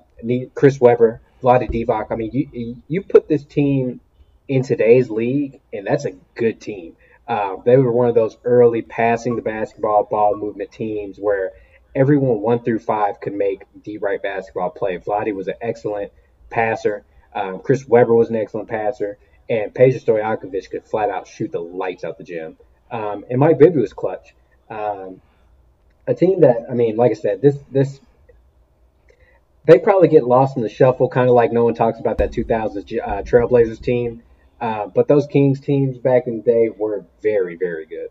[0.54, 2.10] Chris Webber, Vlade Divac.
[2.10, 4.00] I mean, you you put this team
[4.48, 6.96] in today's league, and that's a good team.
[7.26, 11.52] Uh, they were one of those early passing the basketball ball movement teams where
[11.94, 14.98] everyone one through five could make the right basketball play.
[14.98, 16.12] Vlade was an excellent
[16.50, 17.04] passer.
[17.34, 19.18] Um, Chris Webber was an excellent passer,
[19.48, 22.56] and Peja Stojakovic could flat out shoot the lights out the gym.
[22.90, 24.34] Um, and Mike Bibby was clutch.
[24.68, 25.20] Um,
[26.06, 28.00] a team that I mean, like I said, this this
[29.64, 32.32] they probably get lost in the shuffle, kind of like no one talks about that
[32.32, 34.22] 2000 uh, Trailblazers team.
[34.60, 38.08] Uh, but those Kings teams back in the day were very, very good.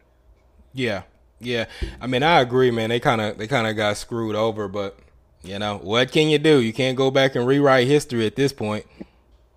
[0.73, 1.03] Yeah,
[1.41, 1.65] yeah.
[1.99, 2.89] I mean, I agree, man.
[2.89, 4.97] They kind of they kind of got screwed over, but
[5.43, 6.59] You know what can you do?
[6.61, 8.85] You can't go back and rewrite history at this point.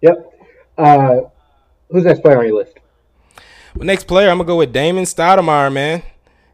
[0.00, 0.32] Yep.
[0.78, 1.20] Uh,
[1.90, 2.78] who's next player on your list?
[3.76, 6.02] Well, next player, I'm gonna go with Damon Stoudamire, man.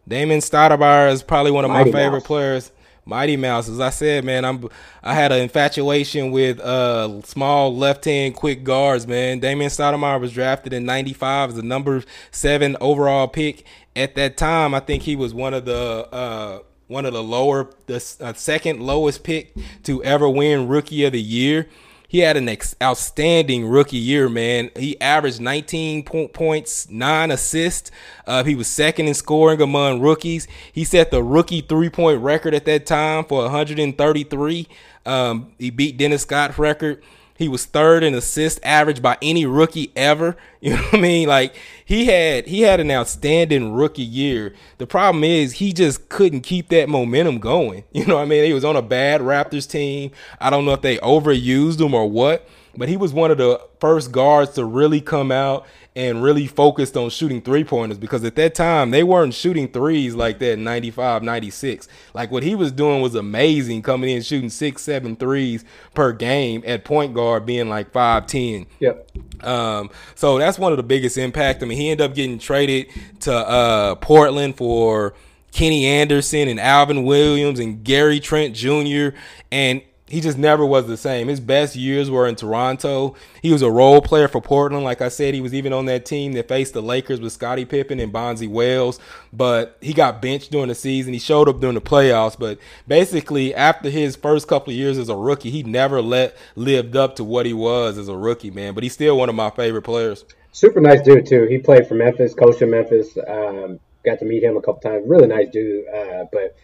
[0.08, 2.26] Damon Stoudamire is probably one of Mighty my favorite Mouse.
[2.26, 2.72] players.
[3.04, 4.68] Mighty Mouse, as I said, man, I'm
[5.02, 9.40] I had an infatuation with uh small left hand quick guards, man.
[9.40, 13.64] Damon Stoudamire was drafted in '95 as the number seven overall pick.
[13.96, 17.70] At that time, I think he was one of the uh one of the lower,
[17.86, 21.68] the uh, second lowest pick to ever win Rookie of the Year.
[22.10, 24.72] He had an ex- outstanding rookie year, man.
[24.74, 27.92] He averaged 19 po- points, nine assists.
[28.26, 30.48] Uh, he was second in scoring among rookies.
[30.72, 34.66] He set the rookie three point record at that time for 133.
[35.06, 37.00] Um, he beat Dennis Scott's record.
[37.40, 40.36] He was third in assist average by any rookie ever.
[40.62, 41.26] You know what I mean?
[41.26, 41.54] Like
[41.86, 44.54] he had he had an outstanding rookie year.
[44.76, 47.84] The problem is he just couldn't keep that momentum going.
[47.92, 48.44] You know what I mean?
[48.44, 50.10] He was on a bad Raptors team.
[50.38, 52.46] I don't know if they overused him or what,
[52.76, 55.66] but he was one of the first guards to really come out
[55.96, 60.14] and really focused on shooting three pointers because at that time they weren't shooting threes
[60.14, 61.88] like that in 95, 96.
[62.14, 65.64] Like what he was doing was amazing coming in shooting six, seven threes
[65.94, 68.66] per game at point guard being like 5'10.
[68.78, 69.10] Yep.
[69.44, 71.62] Um, so that's one of the biggest impact.
[71.62, 72.86] I mean, he ended up getting traded
[73.20, 75.14] to uh, Portland for
[75.52, 79.08] Kenny Anderson and Alvin Williams and Gary Trent Jr.
[79.50, 81.28] And he just never was the same.
[81.28, 83.14] His best years were in Toronto.
[83.42, 84.84] He was a role player for Portland.
[84.84, 87.64] Like I said, he was even on that team that faced the Lakers with Scottie
[87.64, 88.98] Pippen and Bonzi Wells.
[89.32, 91.12] But he got benched during the season.
[91.12, 92.36] He showed up during the playoffs.
[92.36, 92.58] But
[92.88, 97.14] basically, after his first couple of years as a rookie, he never let lived up
[97.16, 98.74] to what he was as a rookie, man.
[98.74, 100.24] But he's still one of my favorite players.
[100.50, 101.46] Super nice dude too.
[101.48, 103.16] He played for Memphis, coached in Memphis.
[103.28, 105.08] Um, got to meet him a couple times.
[105.08, 105.86] Really nice dude.
[105.88, 106.56] Uh, but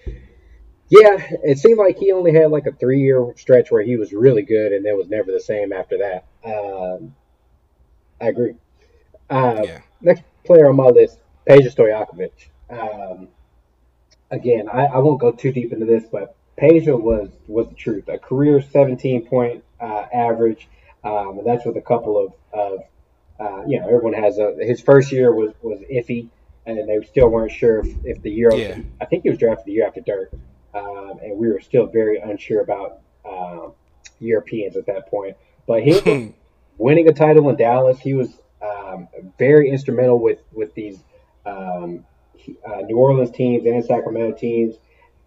[0.89, 4.13] yeah, it seemed like he only had like a three year stretch where he was
[4.13, 6.25] really good, and then was never the same after that.
[6.45, 7.15] Um,
[8.21, 8.55] I agree.
[9.29, 9.81] Uh, Yeah.
[10.01, 11.19] Next player on my list,
[11.49, 12.31] Peja Stojakovic.
[12.71, 13.29] Um,
[14.31, 18.09] again, I, I won't go too deep into this, but Peja was was the truth.
[18.09, 20.69] A career 17 point uh, average,
[21.05, 22.81] um, and that's with a couple of, of
[23.39, 24.55] uh, you know, everyone has a.
[24.61, 26.29] His first year was was iffy,
[26.65, 28.55] and they still weren't sure if, if the year.
[28.55, 28.79] Yeah.
[29.01, 30.33] I think he was drafted the year after Dirk,
[30.77, 33.73] um, and we were still very unsure about um,
[34.21, 35.37] Europeans at that point.
[35.67, 36.35] But he
[36.79, 38.29] winning a title in Dallas, he was
[38.63, 39.09] um,
[39.39, 40.99] very instrumental with with these
[41.45, 42.05] um,
[42.67, 44.77] uh, New Orleans teams and Sacramento teams.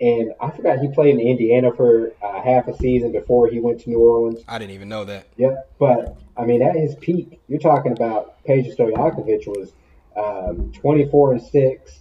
[0.01, 3.81] And I forgot he played in Indiana for uh, half a season before he went
[3.81, 4.39] to New Orleans.
[4.47, 5.27] I didn't even know that.
[5.35, 5.71] Yep.
[5.77, 9.73] But I mean, at his peak, you're talking about Peja Stojakovic was
[10.15, 11.99] um, 24 and six,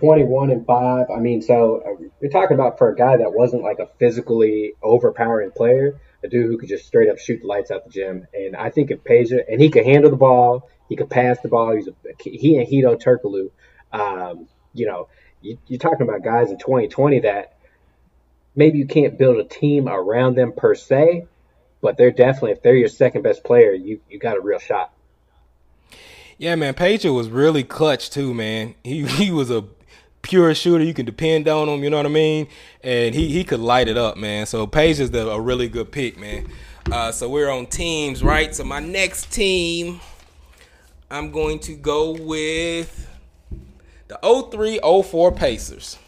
[0.00, 1.06] 21 and five.
[1.14, 4.72] I mean, so uh, you're talking about for a guy that wasn't like a physically
[4.82, 8.26] overpowering player, a dude who could just straight up shoot the lights out the gym.
[8.32, 11.48] And I think if Peja and he could handle the ball, he could pass the
[11.48, 11.76] ball.
[11.76, 13.50] He's a, he and Hedo Turkoglu.
[13.92, 15.08] Um, you know,
[15.42, 17.56] you, you're talking about guys in 2020 that
[18.56, 21.26] maybe you can't build a team around them per se,
[21.82, 24.92] but they're definitely if they're your second best player, you you got a real shot.
[26.38, 28.74] Yeah, man, Peja was really clutch too, man.
[28.82, 29.64] He he was a
[30.22, 30.84] pure shooter.
[30.84, 31.82] You can depend on him.
[31.82, 32.48] You know what I mean?
[32.82, 34.46] And he he could light it up, man.
[34.46, 36.48] So Peja is the, a really good pick, man.
[36.90, 38.54] Uh, so we're on teams, right?
[38.54, 40.00] So my next team,
[41.10, 43.08] I'm going to go with
[44.08, 45.98] the 03-04 Pacers.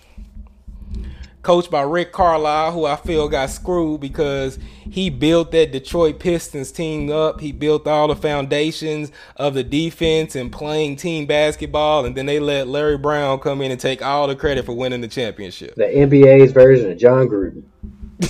[1.43, 6.71] Coached by Rick Carlisle, who I feel got screwed because he built that Detroit Pistons
[6.71, 7.41] team up.
[7.41, 12.39] He built all the foundations of the defense and playing team basketball, and then they
[12.39, 15.75] let Larry Brown come in and take all the credit for winning the championship.
[15.75, 17.65] The NBA's version of Jon Gruden.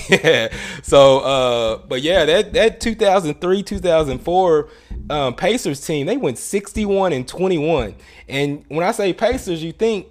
[0.09, 0.49] yeah.
[0.83, 4.69] So, uh, but yeah, that that 2003 2004
[5.11, 7.95] um, Pacers team they went 61 and 21.
[8.29, 10.07] And when I say Pacers, you think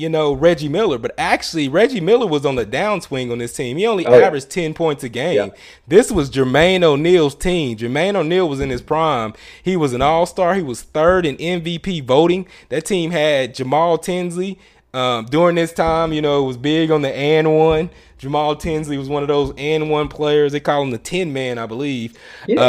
[0.00, 3.76] you know Reggie Miller, but actually Reggie Miller was on the downswing on this team.
[3.76, 4.26] He only Oh, yeah.
[4.26, 5.34] averaged 10 points a game.
[5.36, 5.48] Yeah.
[5.86, 7.76] This was Jermaine O'Neal's team.
[7.76, 9.34] Jermaine O'Neal was in his prime.
[9.62, 10.54] He was an all-star.
[10.54, 12.46] He was third in MVP voting.
[12.70, 14.58] That team had Jamal Tinsley.
[14.92, 17.90] Um, during this time, you know, it was big on the and one.
[18.18, 20.50] Jamal Tinsley was one of those and one players.
[20.52, 22.18] They call him the tin man, I believe.
[22.48, 22.62] You know,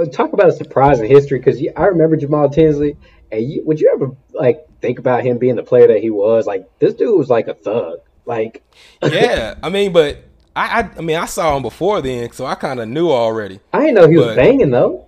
[0.00, 2.96] Uh, talk about a surprise in history because I remember Jamal Tinsley.
[3.30, 6.46] And you, would you ever like think about him being the player that he was?
[6.46, 8.00] Like this dude was like a thug.
[8.26, 8.62] Like
[9.02, 10.24] yeah, I mean, but
[10.54, 13.60] I, I, I mean, I saw him before then, so I kind of knew already.
[13.72, 15.06] I didn't know he was banging though.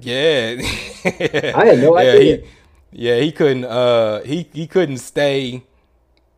[0.00, 0.56] Yeah,
[1.04, 2.36] I had no yeah, idea.
[2.36, 2.44] He,
[2.92, 3.64] yeah, he couldn't.
[3.64, 5.64] Uh, he he couldn't stay.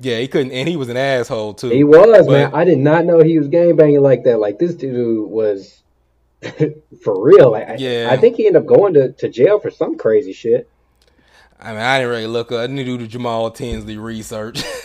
[0.00, 1.68] Yeah, he couldn't, and he was an asshole too.
[1.68, 2.54] He was, But- man.
[2.54, 4.40] I did not know he was game banging like that.
[4.40, 5.80] Like this dude was
[7.04, 7.52] for real.
[7.52, 8.08] Like, I- Yeah.
[8.10, 10.68] I, think he ended up going to, to jail for some crazy shit.
[11.64, 12.50] I mean, I didn't really look.
[12.50, 12.58] up.
[12.58, 14.64] I didn't do the Jamal Tinsley research,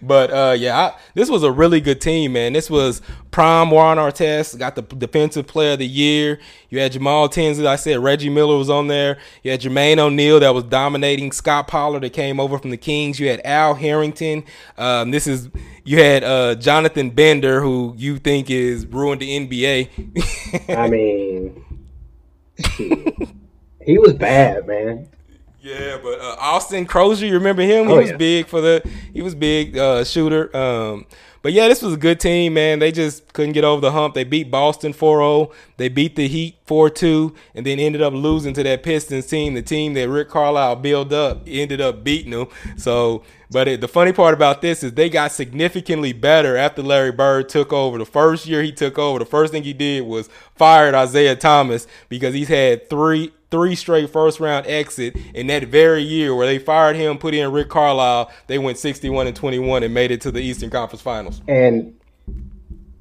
[0.00, 2.52] but uh, yeah, I, this was a really good team, man.
[2.52, 6.38] This was prime Warren Artest, got the defensive player of the year.
[6.68, 9.18] You had Jamal Tinsley, I said Reggie Miller was on there.
[9.42, 11.32] You had Jermaine O'Neal that was dominating.
[11.32, 13.18] Scott Pollard that came over from the Kings.
[13.18, 14.44] You had Al Harrington.
[14.78, 15.50] Um, this is
[15.82, 20.76] you had uh, Jonathan Bender, who you think is ruined the NBA.
[20.76, 21.64] I mean,
[23.84, 25.08] he was bad, man.
[25.62, 27.86] Yeah, but uh, Austin Croshere, you remember him?
[27.88, 28.16] He Oh, was yeah.
[28.16, 28.82] big for the.
[29.12, 30.54] He was big uh, shooter.
[30.56, 31.04] Um,
[31.42, 32.78] but yeah, this was a good team, man.
[32.78, 34.14] They just couldn't get over the hump.
[34.14, 35.52] They beat Boston 4-0.
[35.78, 39.62] They beat the Heat 4-2, and then ended up losing to that Pistons team, the
[39.62, 41.42] team that Rick Carlisle built up.
[41.46, 42.48] Ended up beating them.
[42.76, 47.12] So, but it, the funny part about this is they got significantly better after Larry
[47.12, 47.96] Bird took over.
[47.98, 51.86] The first year he took over, the first thing he did was fired Isiah Thomas
[52.10, 56.58] because he's had three three straight first round exit in that very year where they
[56.58, 60.30] fired him, put in Rick Carlisle, they went 61 and 21 and made it to
[60.30, 61.42] the Eastern Conference Finals.
[61.48, 61.98] And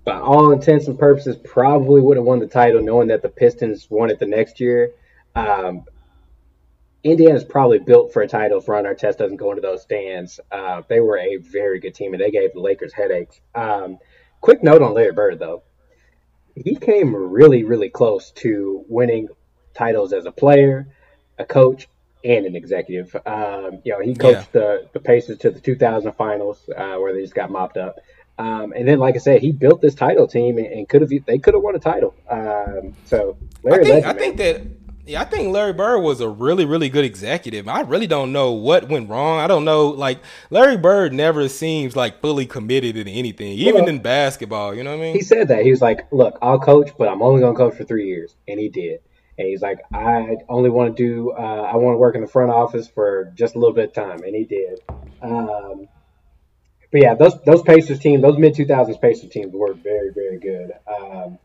[0.05, 3.87] by all intents and purposes, probably would have won the title knowing that the Pistons
[3.89, 4.91] won it the next year.
[5.35, 5.85] Um,
[7.03, 10.39] Indiana's probably built for a title if Ron Artest doesn't go into those stands.
[10.51, 13.39] Uh, they were a very good team, and they gave the Lakers headaches.
[13.55, 13.99] Um,
[14.41, 15.63] quick note on Larry Bird, though.
[16.55, 19.29] He came really, really close to winning
[19.79, 20.87] titles as a player,
[21.37, 21.87] a coach,
[22.23, 23.15] and an executive.
[23.25, 27.21] Um, you know, he coached the, the Pacers to the 2000 finals uh, where they
[27.21, 27.95] just got mopped up.
[28.37, 31.11] Um, and then, like I said, he built this title team and, and could have
[31.25, 32.13] they could have won a title.
[32.29, 34.61] Um, so Larry I think, Legend, I think that
[35.09, 37.67] yeah, I think Larry Bird was a really, really good executive.
[37.67, 39.39] I really don't know what went wrong.
[39.39, 39.87] I don't know.
[39.87, 40.19] Like
[40.51, 44.75] Larry Bird never seems like fully committed to anything, even Well, in basketball.
[44.75, 45.15] You know what I mean?
[45.15, 47.83] he said that he was like, "Look, I'll coach, but I'm only gonna coach for
[47.83, 48.99] three years," and he did.
[49.39, 51.35] And he's like, "I only want to do, uh,
[51.71, 54.21] I want to work in the front office for just a little bit of time,"
[54.23, 54.81] and he did.
[55.21, 55.87] Um,
[56.91, 60.73] but yeah, those those Pacers teams, those mid 2000s Pacers teams were very, very good.
[60.85, 61.39] Um,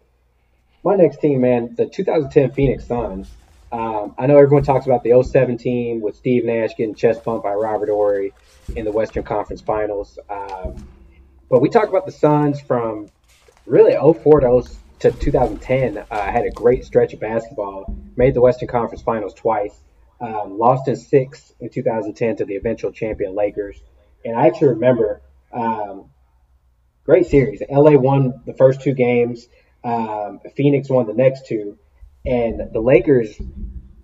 [0.84, 3.30] my next team, man, the 2010 Phoenix Suns.
[3.70, 7.44] Um, I know everyone talks about the 07 team with Steve Nash getting chest bumped
[7.44, 8.32] by Robert Horry
[8.74, 10.18] in the Western Conference Finals.
[10.28, 10.88] Um,
[11.48, 13.08] but we talk about the Suns from
[13.66, 14.62] really 04 to, 0
[15.04, 15.98] to 2010.
[15.98, 19.74] Uh, had a great stretch of basketball, made the Western Conference Finals twice,
[20.20, 23.78] um, lost in six in 2010 to the eventual champion Lakers.
[24.24, 25.20] And I actually remember
[25.52, 26.10] um,
[27.04, 27.62] great series.
[27.70, 29.46] LA won the first two games.
[29.82, 31.78] Um, Phoenix won the next two,
[32.24, 33.36] and the Lakers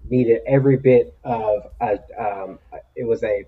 [0.05, 1.99] needed every bit of a.
[2.19, 2.59] Um,
[2.95, 3.47] it was a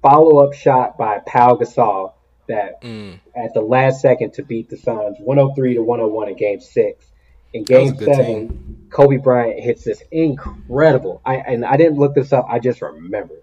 [0.00, 2.14] follow-up shot by Pau Gasol
[2.48, 3.20] that Mm.
[3.36, 7.06] at the last second to beat the Suns, 103 to 101 in Game Six.
[7.54, 11.20] In Game Seven, Kobe Bryant hits this incredible.
[11.24, 12.46] I and I didn't look this up.
[12.48, 13.34] I just remember.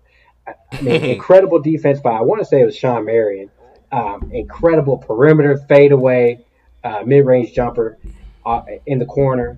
[0.48, 3.50] I I mean, incredible defense by I want to say it was Shawn Marion.
[3.92, 6.46] Um, incredible perimeter fadeaway,
[6.84, 7.98] uh, mid-range jumper
[8.46, 9.58] uh, in the corner,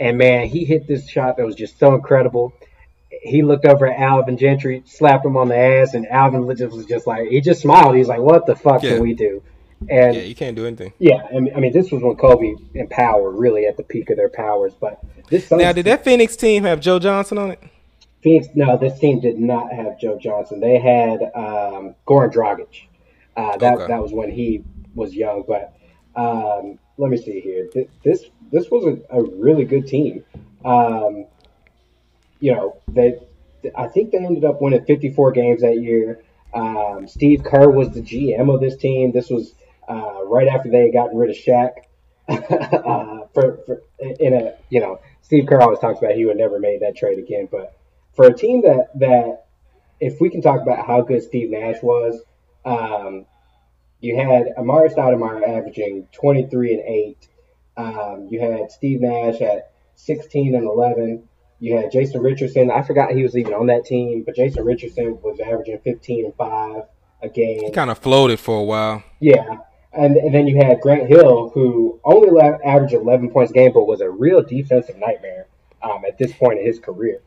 [0.00, 2.52] and man, he hit this shot that was just so incredible.
[3.22, 6.86] He looked over at Alvin Gentry, slapped him on the ass, and Alvin just was
[6.86, 7.96] just like he just smiled.
[7.96, 8.90] He's like, "What the fuck Yeah.
[8.94, 9.42] can we do?"
[9.88, 10.92] And Yeah, you can't do anything.
[10.98, 14.10] yeah, I mean, I mean, this was when Kobe and Power really at the peak
[14.10, 14.72] of their powers.
[14.80, 17.60] But this Now, did that Phoenix team have Joe Johnson on it?
[18.22, 20.58] Phoenix, no, this team did not have Joe Johnson.
[20.60, 22.86] They had um, Goran Dragic.
[23.36, 23.86] Uh, that Okay.
[23.88, 25.44] that was when he was young.
[25.46, 25.74] But
[26.16, 27.68] um, let me see here.
[28.02, 30.24] This this was a, a really good team.
[30.64, 31.26] Um,
[32.40, 33.18] you know, they
[33.76, 36.22] I think they ended up winning 54 games that year.
[36.52, 39.12] Um, Steve Kerr was the GM of this team.
[39.12, 39.54] This was
[39.88, 41.72] uh, right after they had gotten rid of Shaq.
[42.28, 46.58] uh, for, for in a you know Steve Kerr always talks about he would never
[46.58, 47.76] made that trade again, but
[48.14, 49.46] for a team that that
[50.00, 52.20] if we can talk about how good Steve Nash was,
[52.64, 53.26] um,
[54.00, 57.28] you had Amar'e Stoudemire averaging 23 and 8.
[57.76, 61.28] Um, you had Steve Nash at 16 and 11.
[61.64, 62.70] You had Jason Richardson.
[62.70, 66.34] I forgot he was even on that team, but Jason Richardson was averaging 15 and
[66.34, 66.82] 5
[67.22, 67.64] a game.
[67.64, 69.02] He kind of floated for a while.
[69.18, 69.60] Yeah.
[69.94, 73.86] And, and then you had Grant Hill, who only averaged 11 points a game, but
[73.86, 75.46] was a real defensive nightmare
[75.82, 77.22] um, at this point in his career.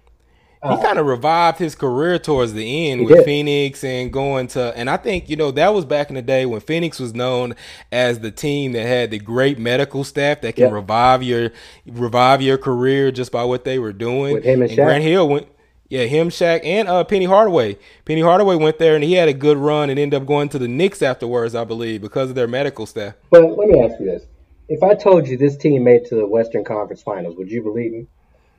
[0.76, 3.26] He kind of revived his career towards the end He with did.
[3.26, 6.45] Phoenix and going to and I think you know that was back in the day
[6.45, 7.56] when Phoenix was known
[7.91, 10.73] as the team that had the great medical staff that can Yeah.
[10.73, 11.52] revive your
[11.85, 14.34] revive your career just by what they were doing.
[14.34, 14.76] With him and Shaq.
[14.85, 15.48] Grant Hill went
[15.89, 17.77] Yeah, him, Shaq, and uh, Penny Hardaway.
[18.03, 20.60] Penny Hardaway went there and he had a good run and ended up going to
[20.60, 23.14] the Knicks afterwards, I believe, because of their medical staff.
[23.30, 24.23] But let me ask you this:
[24.68, 27.94] If I told you this team made to the Western Conference Finals, would you believe
[27.94, 28.07] me?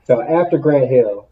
[0.05, 1.27] So after Grant Hill,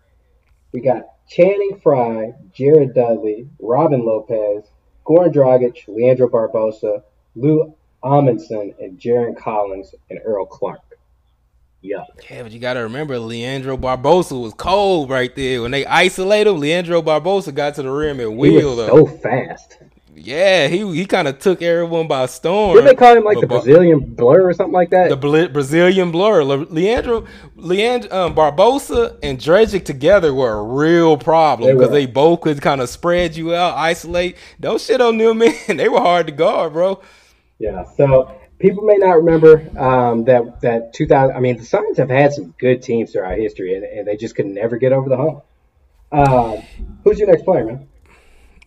[0.71, 4.63] we got Channing Frye, Jared Dudley, Robin Lopez,
[5.05, 7.03] Goran Dragic, Leandro Barbosa,
[7.35, 7.73] Lou
[8.03, 10.81] Amundson, and Jarron Collins and Earl Clark.
[11.83, 12.05] Yuck.
[12.29, 15.61] Yeah, but you got to remember, Leandro Barbosa was cold right there.
[15.61, 18.95] When they isolated him, Leandro Barbosa got to the rim and He wheeled was up.
[18.95, 19.77] so fast.
[20.19, 22.75] Yeah, he he kind of took everyone by storm.
[22.75, 25.09] Did they call him like the Brazilian blur or something like that?
[25.09, 26.43] the Bla- Brazilian blur.
[26.43, 27.25] Le- Leandro,
[27.55, 31.93] Leandro um, Barbosa and Dragic together were a real problem because were.
[31.93, 34.37] they both could kind of spread you out, isolate.
[34.59, 35.37] Don't shit on them,
[35.67, 35.77] man.
[35.77, 36.99] They were hard to guard, bro.
[37.59, 37.83] Yeah.
[37.95, 41.35] So people may not remember um, that that 2000.
[41.35, 44.35] I mean, the Suns have had some good teams throughout history, and, and they just
[44.35, 45.43] could never get over the hump.
[46.11, 46.63] Um,
[47.03, 47.87] who's your next player, man?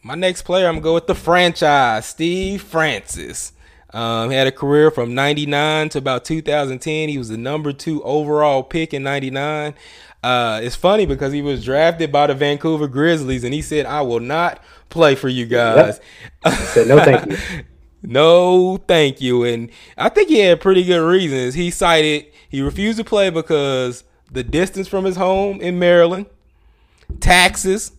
[0.02, 3.52] My next player, I'm gonna go with the franchise, Steve Francis.
[3.92, 7.08] Um, he had a career from '99 to about 2010.
[7.08, 9.74] He was the number two overall pick in '99.
[10.22, 14.00] Uh, it's funny because he was drafted by the Vancouver Grizzlies, and he said, "I
[14.02, 16.00] will not play for you guys."
[16.72, 17.38] Said no, thank you.
[18.02, 19.44] No, thank you.
[19.44, 21.52] And I think he had pretty good reasons.
[21.52, 26.24] He cited he refused to play because the distance from his home in Maryland,
[27.20, 27.92] taxes,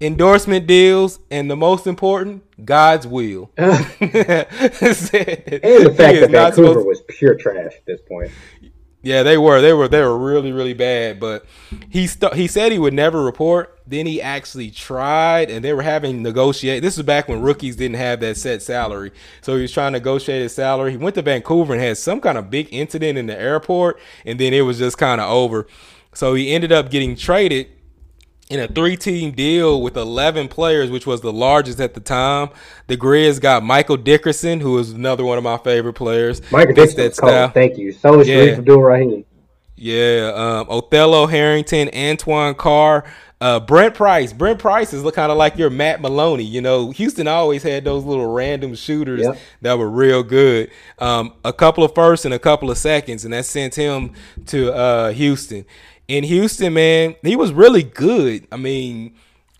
[0.00, 3.50] endorsement deals, and the most important, God's will.
[3.56, 4.46] and the
[5.96, 8.30] fact that Vancouver was pure trash at this point.
[9.00, 9.60] Yeah, they were.
[9.60, 9.86] They were.
[9.86, 11.20] They were really, really bad.
[11.20, 11.46] But
[11.88, 13.78] he st- he said he would never report.
[13.86, 16.82] Then he actually tried, and they were having negotiate.
[16.82, 20.00] This was back when rookies didn't have that set salary, so he was trying to
[20.00, 20.90] negotiate his salary.
[20.90, 24.38] He went to Vancouver and had some kind of big incident in the airport, and
[24.38, 25.68] then it was just kind of over.
[26.12, 27.68] So he ended up getting traded
[28.50, 32.48] in a three-team deal with 11 players, which was the largest at the time.
[32.86, 36.40] The Grizz got Michael Dickerson, who is another one of my favorite players.
[36.50, 37.50] Michael Dixon.
[37.52, 37.92] Thank you.
[37.92, 38.36] So is Yeah.
[38.36, 39.24] Sharif Abdul Rahim.
[39.80, 43.04] Yeah, um, Othello Harrington, Antoine Carr,
[43.40, 44.32] uh, Brent Price.
[44.32, 46.42] Brent Price is look kind of like your Matt Maloney.
[46.42, 49.38] You know, Houston always had those little random shooters Yep.
[49.62, 50.70] that were real good.
[50.98, 54.14] Um, a couple of firsts and a couple of seconds, and that sent him
[54.46, 55.64] to uh, Houston.
[56.08, 58.48] In Houston, man, he was really good.
[58.50, 59.14] I mean,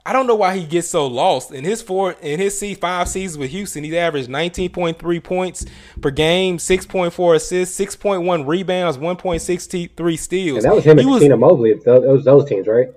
[0.06, 1.52] I don't know why he gets so lost.
[1.52, 5.66] In his four in his C five seasons with Houston, he's averaged 19.3 points
[6.00, 10.64] per game, 6.4 assists, 6.1 rebounds, 1.63 steals.
[10.64, 11.74] And that was him He and Cuttino Mobley.
[11.74, 12.88] Those, those those teams, right?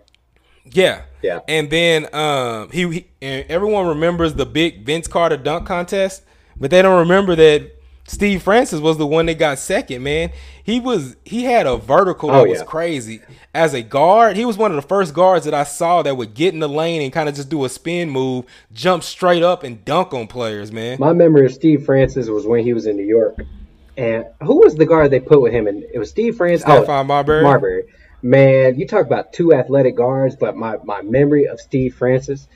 [0.71, 1.03] yeah.
[1.21, 1.39] Yeah.
[1.47, 6.23] And then um, he, he and everyone remembers the big Vince Carter dunk contest,
[6.57, 7.71] but they don't remember that
[8.11, 10.03] Steve Francis was the one that got second.
[10.03, 10.31] Man,
[10.63, 12.65] he was he had a vertical that Oh, was yeah.
[12.65, 13.21] crazy.
[13.53, 16.33] As a guard, he was one of the first guards that I saw that would
[16.33, 19.63] get in the lane and kind of just do a spin move, jump straight up
[19.63, 20.71] and dunk on players.
[20.71, 23.35] Man, My memory of Steve Francis was when he was in New York.
[23.97, 25.67] And who was the guard they put with him?
[25.67, 26.65] And it was Steve Francis.
[26.67, 27.43] Oh, Stephon Marbury.
[27.43, 27.83] Marbury.
[28.21, 32.47] Man, you talk about two athletic guards, but my, my memory of Steve Francis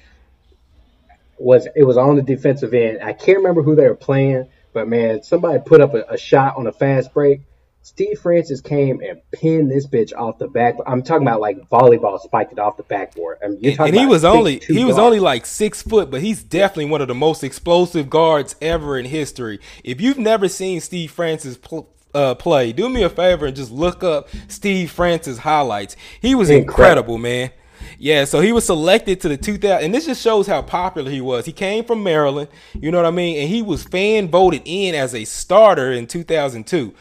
[1.37, 2.99] was it was on the defensive end.
[3.01, 6.57] I can't remember who they were playing, but man, somebody put up a, a shot
[6.57, 7.41] on a fast break.
[7.81, 10.75] Steve Francis came and pinned this bitch off the back.
[10.85, 13.37] I'm talking about like volleyball spiked it off the backboard.
[13.43, 16.21] I mean, and, and he was only 6'2" he was only like six foot, but
[16.21, 19.59] he's definitely one of the most explosive guards ever in history.
[19.83, 23.71] If you've never seen Steve Francis pl- uh, play, do me a favor and just
[23.71, 25.95] look up Steve Francis highlights.
[26.19, 27.15] He was Incredible.
[27.15, 27.51] incredible, man.
[27.97, 31.21] Yeah, so he was selected to the 2000, and this just shows how popular he
[31.21, 31.45] was.
[31.45, 34.95] He came from Maryland, you know what I mean, and he was fan voted in
[34.95, 36.93] as a starter in 2002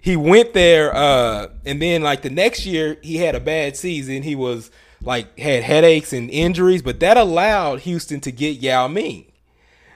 [0.00, 4.22] he went there uh and then like the next year he had a bad season.
[4.22, 4.70] He was
[5.02, 9.27] like had headaches and injuries but that allowed houston to get yao ming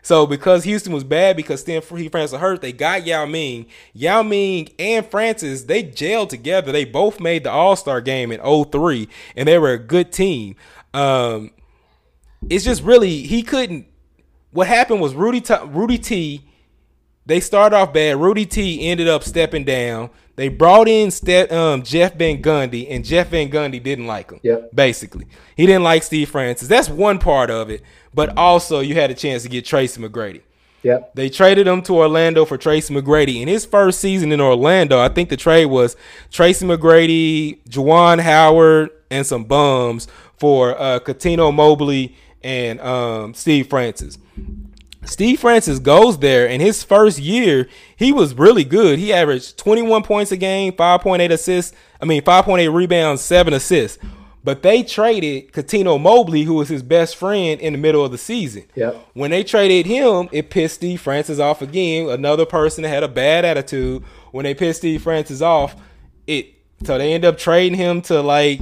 [0.02, 3.66] so because houston was bad because stanford he francis hurt they got yao ming.
[3.92, 6.72] Yao ming and francis they gelled together.
[6.72, 10.56] They both made the all-star game in 03 and they were a good team.
[10.94, 11.50] Um
[12.48, 13.86] it's just really he couldn't
[14.50, 16.48] what happened was rudy T, rudy t
[17.26, 18.16] they started off bad.
[18.16, 20.10] Rudy T ended up stepping down.
[20.34, 24.40] They brought in Ste- um, Jeff Van Gundy, and Jeff Van Gundy didn't like him.
[24.42, 24.70] Yep.
[24.74, 25.26] Basically,
[25.56, 26.68] he didn't like Steve Francis.
[26.68, 27.82] That's one part of it.
[28.14, 30.40] But also, you had a chance to get Tracy McGrady.
[30.82, 31.14] Yep.
[31.14, 33.40] They traded him to Orlando for Tracy McGrady.
[33.40, 35.96] In his first season in Orlando, I think the trade was
[36.30, 40.08] Tracy McGrady, Juwan Howard, and some bums
[40.38, 44.18] for uh, Cuttino Mobley and um, Steve Francis.
[45.04, 48.98] Steve Francis goes there, and his first year, he was really good.
[48.98, 51.74] He averaged 21 points a game, 5.8 assists.
[52.00, 53.98] I mean, 5.8 rebounds, seven assists.
[54.44, 58.18] But they traded Cuttino Mobley, who was his best friend, in the middle of the
[58.18, 58.64] season.
[58.74, 59.08] Yep.
[59.14, 62.08] When they traded him, it pissed Steve Francis off again.
[62.08, 64.02] Another person that had a bad attitude.
[64.32, 65.76] When they pissed Steve Francis off,
[66.26, 66.54] it
[66.84, 68.60] so they end up trading him to like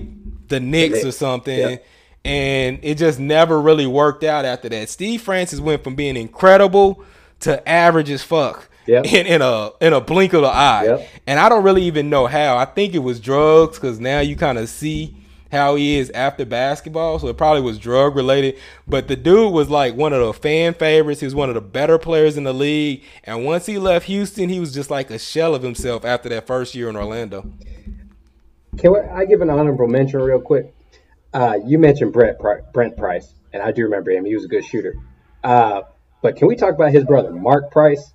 [0.48, 1.16] the Knicks or Knicks.
[1.16, 1.58] something.
[1.58, 1.86] Yep.
[2.24, 4.88] And it just never really worked out after that.
[4.88, 7.02] Steve Francis went from being incredible
[7.40, 9.06] to average as fuck Yep.
[9.06, 10.84] in, in a in a blink of the eye.
[10.84, 11.08] Yep.
[11.26, 12.56] And I don't really even know how.
[12.56, 15.16] I think it was drugs because now you kind of see
[15.52, 17.18] how he is after basketball.
[17.18, 18.58] So it probably was drug related.
[18.86, 21.20] But the dude was like one of the fan favorites.
[21.20, 23.02] He was one of the better players in the league.
[23.24, 26.46] And once he left Houston, he was just like a shell of himself after that
[26.46, 27.50] first year in Orlando.
[28.78, 30.72] Can we, I give an honorable mention real quick?
[31.32, 32.38] Uh, you mentioned Brent
[32.72, 34.24] Brent Price, and I do remember him.
[34.24, 34.94] He was a good shooter.
[35.44, 35.82] Uh,
[36.22, 38.12] but can we talk about his brother, Mark Price?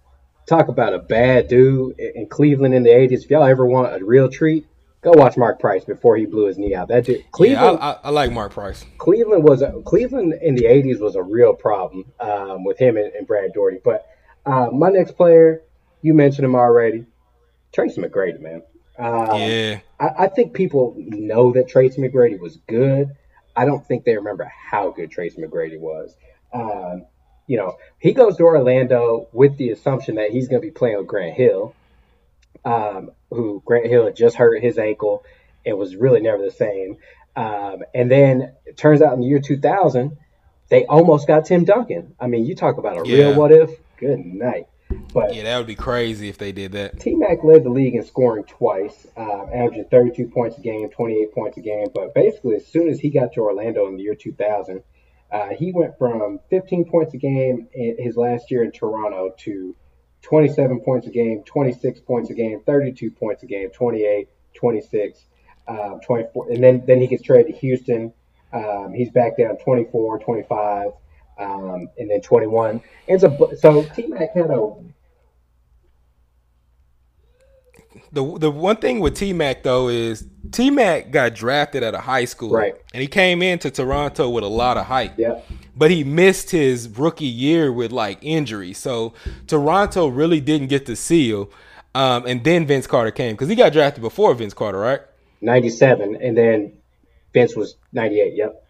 [0.48, 3.24] Talk about a bad dude in Cleveland in the '80s.
[3.24, 4.68] If y'all ever want a real treat,
[5.02, 6.90] go watch Mark Price before he blew his knee out.
[6.90, 8.86] That dude, Yeah, Cleveland, I, I, I like Mark Price.
[8.98, 13.14] Cleveland was a, Cleveland in the '80s was a real problem um, with him and,
[13.14, 13.80] and Brad Daugherty.
[13.84, 14.06] But
[14.46, 15.62] uh, my next player,
[16.02, 17.06] you mentioned him already,
[17.74, 18.62] Tracy McGrady, man.
[18.98, 19.80] Um, Yeah.
[20.00, 23.16] I, I think people know that Tracy McGrady was good.
[23.56, 26.16] I don't think they remember how good Tracy McGrady was.
[26.54, 27.06] Um,
[27.48, 30.98] you know, he goes to Orlando with the assumption that he's going to be playing
[30.98, 31.76] with Grant Hill,
[32.66, 35.24] um, who Grant Hill had just hurt his ankle
[35.66, 36.98] and was really never the same.
[37.36, 40.18] Um, and then it turns out in the year 2000,
[40.70, 42.16] they almost got Tim Duncan.
[42.20, 43.18] I mean, you talk about a Yeah.
[43.18, 43.70] real what if.
[43.98, 44.68] Good night.
[45.16, 47.00] But Yeah, that would be crazy if they did that.
[47.00, 51.34] T Mac led the league in scoring twice, uh, averaging 32 points a game, 28
[51.34, 51.88] points a game.
[51.96, 54.84] But basically, as soon as he got to Orlando in the year 2000,
[55.32, 59.74] uh, he went from 15 points a game in his last year in Toronto to
[60.24, 65.20] 27 points a game, 26 points a game, 32 points a game, 28, 26,
[65.70, 66.50] um, 24.
[66.52, 68.12] And then, then he gets traded to Houston.
[68.52, 70.92] Um, he's back down 24, 25,
[71.40, 72.82] um, and then 21.
[73.08, 74.74] And so, so T Mac had a
[78.16, 82.00] The the one thing with T Mac though is T Mac got drafted at a
[82.00, 82.74] high school, Right.
[82.94, 85.42] And he came into Toronto with a lot of hype, yeah.
[85.76, 88.72] but he missed his rookie year with like injury.
[88.72, 89.14] So
[89.48, 91.48] Toronto really didn't get to see him.
[91.94, 95.02] Um, and then Vince Carter came because he got drafted before Vince Carter, right?
[95.42, 96.74] 97, and then
[97.34, 98.34] Vince was 98.
[98.34, 98.66] Yep.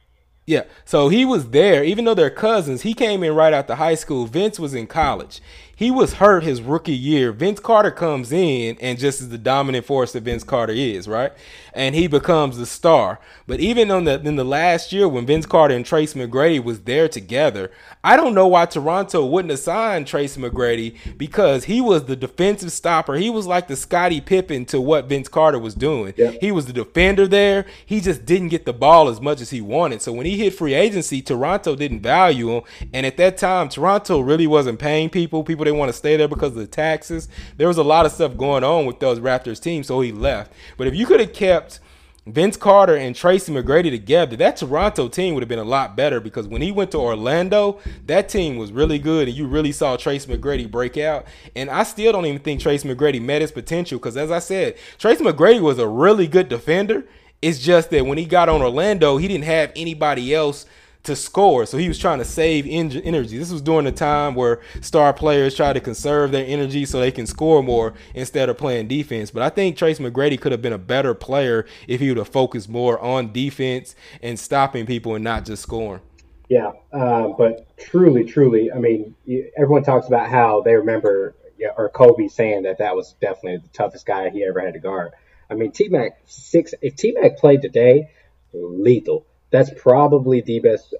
[0.47, 0.63] Yeah.
[0.85, 2.83] So he was there, even though they're cousins.
[2.83, 4.25] He came in right after high school.
[4.25, 5.41] Vince was in college.
[5.75, 7.31] He was hurt his rookie year.
[7.31, 11.33] Vince Carter comes in and just is the dominant force that Vince Carter is, right?
[11.73, 13.19] And he becomes the star.
[13.45, 16.81] But even on the in the last year when Vince Carter and Trace McGrady was
[16.81, 17.71] there together,
[18.03, 22.71] I don't know why Toronto wouldn't have signed Tracy McGrady because he was the defensive
[22.71, 23.15] stopper.
[23.15, 26.13] He was like the Scottie Pippen to what Vince Carter was doing.
[26.15, 26.31] Yeah.
[26.39, 27.65] He was the defender there.
[27.85, 30.01] He just didn't get the ball as much as he wanted.
[30.01, 32.63] So when he hit free agency, Toronto didn't value him.
[32.93, 35.43] And at that time, Toronto really wasn't paying people.
[35.43, 37.27] People didn't want to stay there because of the taxes.
[37.57, 40.53] There was a lot of stuff going on with those Raptors teams, so he left.
[40.77, 41.79] But if you could have kept
[42.27, 46.19] Vince Carter and Tracy McGrady together, that Toronto team would have been a lot better
[46.19, 49.95] because when he went to Orlando, that team was really good and you really saw
[49.95, 51.27] Tracy McGrady break out.
[51.55, 54.75] And I still don't even think Tracy McGrady met his potential because, as I said,
[54.97, 57.05] Tracy McGrady was a really good defender.
[57.43, 60.65] It's just that when he got on Orlando, he didn't have anybody else
[61.05, 61.65] to score.
[61.65, 63.37] So he was trying to save en- energy.
[63.37, 67.11] This was during the time where star players try to conserve their energy so they
[67.11, 69.31] can score more instead of playing defense.
[69.31, 72.27] But I think Trace McGrady could have been a better player if he would have
[72.27, 76.01] focused more on defense and stopping people and not just scoring.
[76.47, 79.15] Yeah, uh, but truly, truly, I mean,
[79.57, 83.69] everyone talks about how they remember, yeah, or Kobe saying that that was definitely the
[83.69, 85.13] toughest guy he ever had to guard.
[85.49, 86.75] I mean, T Mac six.
[86.81, 88.11] If T Mac played today,
[88.53, 89.25] lethal.
[89.51, 90.93] That's probably the best.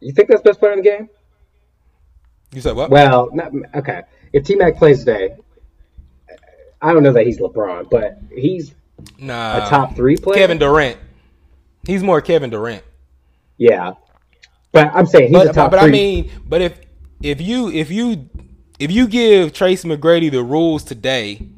[0.00, 1.08] You think that's best player in the game?
[2.52, 2.90] You said what?
[2.90, 4.02] Well, not, okay.
[4.32, 5.36] If T Mac plays today,
[6.80, 8.74] I don't know that he's LeBron, but he's
[9.18, 9.66] nah.
[9.66, 10.38] a top three player.
[10.38, 10.98] Kevin Durant.
[11.86, 12.84] He's more Kevin Durant.
[13.56, 13.94] Yeah,
[14.72, 15.88] but I'm saying he's but, a top but three.
[15.88, 16.80] I mean, but if
[17.22, 18.28] if you if you
[18.78, 21.48] if you give Trace McGrady the rules today,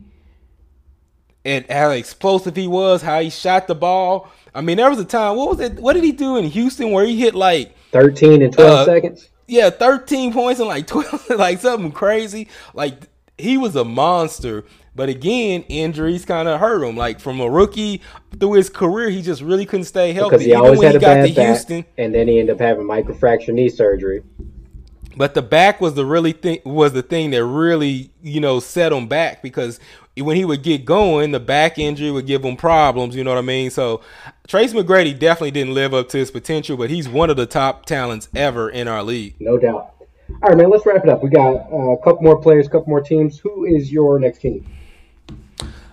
[1.44, 4.30] and how explosive he was, how he shot the ball.
[4.56, 5.36] I mean, there was a time.
[5.36, 5.74] What was it?
[5.80, 9.30] What did he do in Houston where he hit like 13 and 12 Uh, seconds.
[9.48, 12.48] yeah, thirteen points and like twelve, like something crazy.
[12.74, 12.94] Like
[13.38, 14.64] he was a monster.
[14.94, 16.96] But again, injuries kind of hurt him.
[16.96, 18.00] Like from a rookie
[18.40, 20.38] through his career, he just really couldn't stay healthy.
[20.38, 22.28] Because he Even always when had he a got bad to back, Houston, and then
[22.28, 24.22] he ended up having microfracture knee surgery.
[25.16, 28.92] But the back was the really thing was the thing that really you know set
[28.92, 29.80] him back because
[30.18, 33.14] when he would get going, the back injury would give him problems.
[33.14, 33.70] You know what I mean?
[33.70, 34.00] So
[34.46, 37.84] Trace McGrady definitely didn't live up to his potential, but he's one of the top
[37.86, 39.34] talents ever in our league.
[39.40, 39.92] No doubt.
[40.42, 40.70] All right, man.
[40.70, 41.22] Let's wrap it up.
[41.22, 43.38] We got uh, a couple more players, a couple more teams.
[43.38, 44.66] Who is your next team?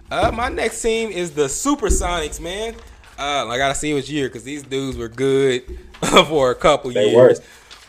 [0.09, 2.75] Uh, my next team is the Supersonics, man.
[3.17, 5.63] Uh, I gotta see which year because these dudes were good
[6.27, 7.39] for a couple They years.
[7.39, 7.45] were.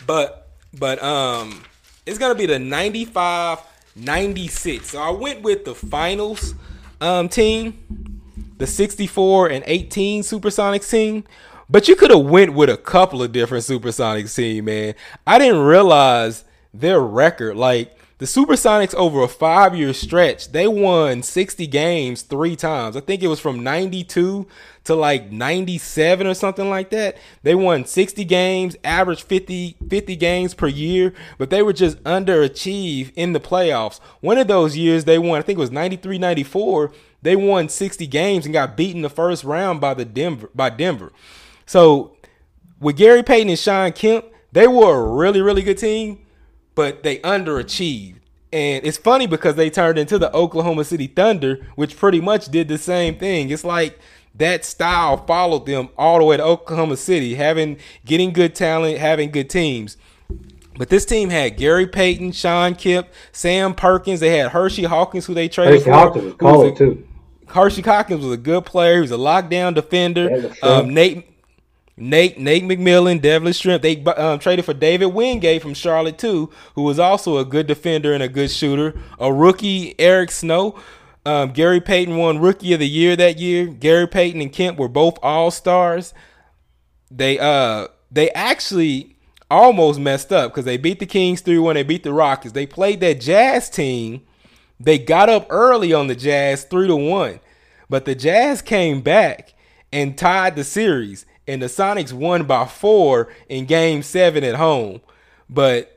[0.07, 0.49] But
[0.79, 1.63] but um,
[2.07, 3.59] it's gonna be the 95
[3.97, 4.91] 96.
[4.91, 6.55] So I went with the finals
[7.01, 8.21] um team,
[8.59, 11.25] the 64 and 18 Supersonics team.
[11.69, 14.95] But you could have went with a couple of different Supersonics team, man.
[15.27, 17.57] I didn't realize their record.
[17.57, 22.97] Like the Supersonics over a five year stretch, they won 60 games three times.
[22.97, 24.47] I think it was from 92
[24.85, 27.17] to like 97 or something like that.
[27.43, 33.13] They won 60 games, average 50, 50 games per year, but they were just underachieved
[33.17, 33.99] in the playoffs.
[34.21, 36.93] One of those years they won, I think it was 93 94.
[37.23, 41.11] They won 60 games and got beaten the first round by the Denver by Denver.
[41.65, 42.17] So
[42.79, 46.25] with Gary Payton and Shawn Kemp, they were a really, really good team,
[46.75, 48.17] but they underachieved.
[48.53, 52.69] And it's funny because they turned into the Oklahoma City Thunder, which pretty much did
[52.69, 53.51] the same thing.
[53.51, 53.99] It's like
[54.37, 59.31] that style followed them all the way to Oklahoma City, having getting good talent, having
[59.31, 59.97] good teams.
[60.77, 64.21] But this team had Gary Payton, Shawn Kemp, Sam Perkins.
[64.21, 65.93] They had Hersey Hawkins, who they traded Hersey for.
[65.93, 67.09] Hawkins was who was cold a- too.
[67.47, 68.97] Hersey Hawkins was a good player.
[68.97, 70.29] He was a lockdown defender.
[70.29, 70.69] Yeah, that's true.
[70.69, 71.29] Um, Nate,
[71.97, 73.83] Nate, Nate McMillan, Detlef Schrempf.
[73.83, 78.13] They um, traded for David Wingate from Charlotte too, who was also a good defender
[78.13, 78.99] and a good shooter.
[79.21, 80.77] A rookie, Eric Snow.
[81.27, 83.67] Um, Gary Payton won Rookie of the Year that year.
[83.67, 86.13] Gary Payton and Kemp were both All Stars.
[87.11, 89.17] They uh they actually
[89.51, 91.75] almost messed up because they beat the Kings 3 1.
[91.75, 92.53] They beat the Rockets.
[92.53, 94.23] They played that Jazz team.
[94.81, 97.41] They got up early on the Jazz 3 to 1.
[97.89, 99.55] But the Jazz came back
[99.93, 101.27] and tied the series.
[101.47, 105.03] And the Sonics won by four in game seven at home.
[105.49, 105.94] But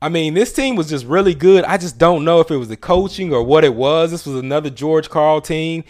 [0.00, 1.64] I mean, this team was just really good.
[1.64, 4.10] I just don't know if it was the coaching or what it was.
[4.10, 5.82] This was another George Karl team.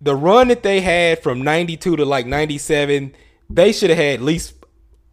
[0.00, 3.14] The run that they had from 92 to like 97,
[3.48, 4.54] they should have had at least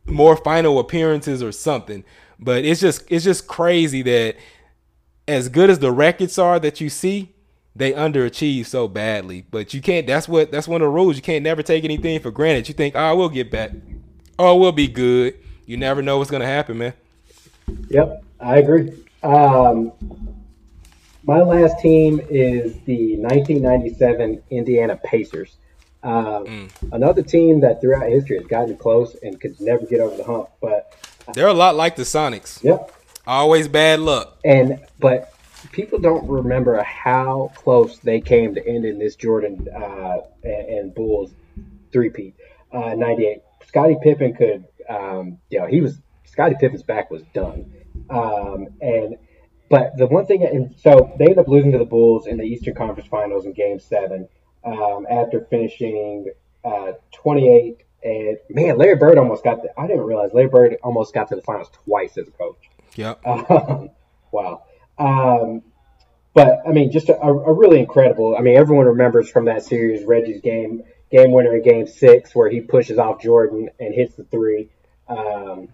[0.05, 2.03] more final appearances or something.
[2.39, 4.35] But it's just it's just crazy that
[5.27, 7.33] as good as the records are that you see,
[7.75, 9.45] they underachieve so badly.
[9.49, 10.07] But you can't.
[10.07, 10.51] That's what.
[10.51, 11.15] That's one of the rules.
[11.15, 12.67] You can't never take anything for granted.
[12.67, 13.71] You think, oh, we'll get back.
[14.37, 15.35] Oh, we'll be good.
[15.65, 16.93] You never know what's gonna happen, man.
[17.89, 18.93] Yep, I agree.
[19.23, 19.91] Um,
[21.23, 25.57] my last team is the 1997 Indiana Pacers.
[26.01, 30.23] Um, Another team that throughout history has gotten close and could never get over the
[30.23, 30.49] hump.
[30.61, 30.93] But
[31.33, 32.63] They're a lot like the Sonics.
[32.63, 32.91] yep,
[33.27, 34.39] Always bad luck.
[34.45, 35.33] and but
[35.73, 41.31] people don't remember how close they came to ending this Jordan uh, and, and Bulls
[41.91, 42.33] three-peat.
[42.71, 43.41] Uh, 98.
[43.67, 45.97] Scottie Pippen could, um, you know, he was
[46.39, 47.69] Scottie Pippen's back was done.
[48.09, 49.17] Um, and
[49.69, 52.45] but the one thing, and so they ended up losing to the Bulls in the
[52.45, 54.29] Eastern Conference Finals in Game Seven
[54.63, 56.31] um, after finishing
[56.63, 57.83] uh, 28.
[58.01, 59.63] And man, Larry Bird almost got.
[59.63, 62.69] The, I didn't realize Larry Bird almost got to the finals twice as a coach.
[62.95, 63.21] Yep.
[63.25, 63.89] Um,
[64.31, 64.63] wow.
[64.97, 65.63] Um,
[66.33, 68.37] but I mean, just a, a really incredible.
[68.37, 72.49] I mean, everyone remembers from that series Reggie's game, game winner in Game Six, where
[72.49, 74.69] he pushes off Jordan and hits the three.
[75.09, 75.69] Um,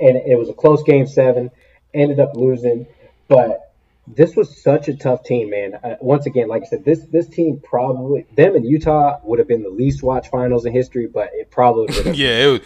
[0.00, 1.50] and it was a close Game Seven.
[1.94, 2.86] Ended up losing,
[3.28, 3.72] but
[4.06, 5.74] this was such a tough team, man.
[5.74, 9.48] Uh, once again, like I said, this this team probably them and Utah would have
[9.48, 12.60] been the least watched finals in history, but it probably would have Yeah, it was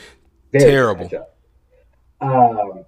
[0.53, 1.11] Terrible.
[2.21, 2.85] Um,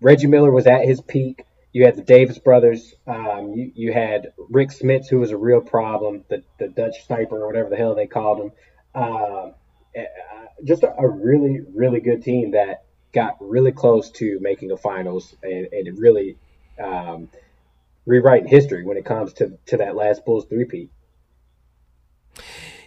[0.00, 1.44] Reggie Miller was at his peak.
[1.72, 2.94] You had the Davis brothers.
[3.06, 7.40] Um, you, you had Rick Smits, who was a real problem, the, the Dutch sniper
[7.40, 8.52] or whatever the hell they called him.
[8.92, 9.54] Um,
[9.96, 10.02] uh,
[10.64, 15.34] just a, a really, really good team that got really close to making a finals
[15.42, 16.36] and, and really
[16.82, 17.28] um,
[18.06, 20.90] rewriting history when it comes to, to that last Bulls three-peat.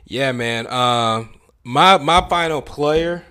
[0.06, 0.68] Yeah, man.
[0.68, 3.24] Um, my my final player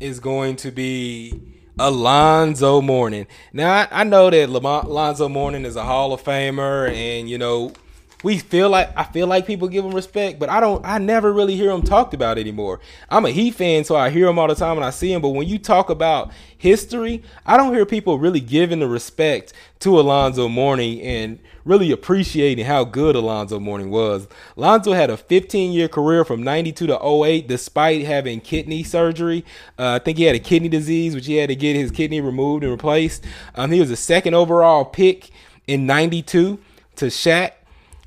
[0.00, 1.40] is going to be
[1.78, 3.26] Alonzo Mourning.
[3.52, 7.38] Now I, I know that Lamont, Alonzo Mourning is a Hall of Famer, and you
[7.38, 7.72] know
[8.22, 10.84] we feel like I feel like people give him respect, but I don't.
[10.84, 12.80] I never really hear him talked about anymore.
[13.08, 15.22] I'm a Heat fan, so I hear him all the time and I see him.
[15.22, 19.98] But when you talk about history, I don't hear people really giving the respect to
[19.98, 24.28] Alonzo Mourning and really appreciating how good Alonzo Mourning was.
[24.56, 29.44] Alonzo had a 15 year career from 92 to 08, despite having kidney surgery.
[29.78, 32.20] Uh, I think he had a kidney disease, which he had to get his kidney
[32.20, 33.24] removed and replaced.
[33.54, 35.30] Um, he was a second overall pick
[35.66, 36.58] in 92
[36.96, 37.52] to Shaq.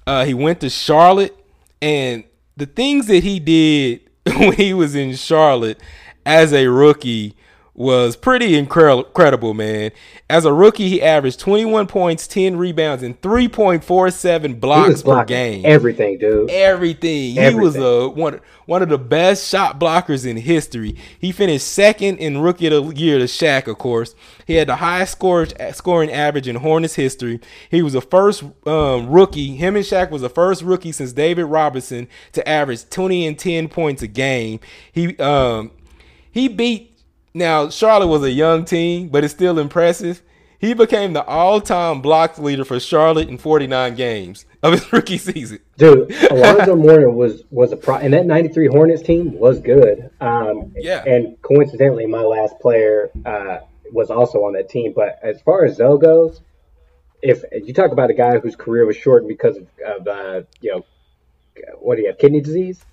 [0.06, 1.36] Uh, he went to Charlotte,
[1.82, 2.24] and
[2.58, 5.80] the things that he did when he was in Charlotte
[6.26, 7.36] as a rookie
[7.76, 9.91] was pretty incredible, man.
[10.30, 15.66] As a rookie, he averaged 21 points, 10 rebounds, and 3.47 blocks per game.
[15.66, 16.52] everything, dude.
[16.52, 17.36] Everything.
[17.36, 20.95] He was a one one of the best shot blockers in history.
[21.18, 24.16] He finished second in rookie of the year to Shaq, of course.
[24.45, 27.41] He had the highest score, scoring average in Hornets history.
[27.70, 29.56] He was the first um, rookie.
[29.56, 33.68] Him and Shaq was the first rookie since David Robinson to average 20 and 10
[33.68, 34.60] points a game.
[34.91, 35.72] He um
[36.32, 36.93] he beat
[37.34, 40.22] now Charlotte was a young team, but it's still impressive.
[40.60, 45.60] He became the all-time blocks leader for Charlotte in 49 games of his rookie season.
[45.78, 50.10] Dude, Alonzo Mourning was was a pro, and that '93 Hornets team was good.
[50.22, 51.04] Um, Yeah.
[51.06, 53.60] And coincidentally, my last player uh,
[53.92, 54.94] was also on that team.
[54.96, 56.42] But as far as Zoe goes,
[57.22, 60.72] if you talk about a guy whose career was shortened because of, of uh, you
[60.72, 60.86] know,
[61.80, 62.84] what do you have, kidney disease?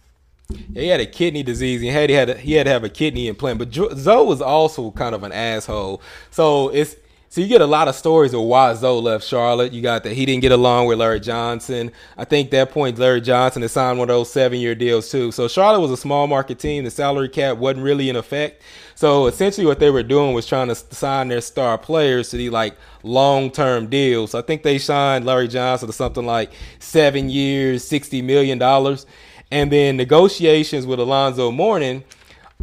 [0.72, 1.80] Yeah, he had a kidney disease.
[1.80, 3.58] He had he had a, he had to have a kidney implant.
[3.58, 6.02] But Zoe was also kind of an asshole.
[6.30, 6.96] So it's
[7.32, 9.72] so you get a lot of stories of why Zoe left Charlotte.
[9.72, 11.92] You got that he didn't get along with Larry Johnson.
[12.18, 15.30] I think that point Larry Johnson had signed one of those seven year deals too.
[15.30, 16.82] So Charlotte was a small market team.
[16.82, 18.62] The salary cap wasn't really in effect.
[18.96, 22.50] So essentially, what they were doing was trying to sign their star players to these
[22.50, 24.32] like long term deals.
[24.32, 26.50] So I think they signed Larry Johnson to something like
[26.80, 29.06] seven years, sixty million dollars.
[29.50, 32.04] And then negotiations with Alonzo Mourning,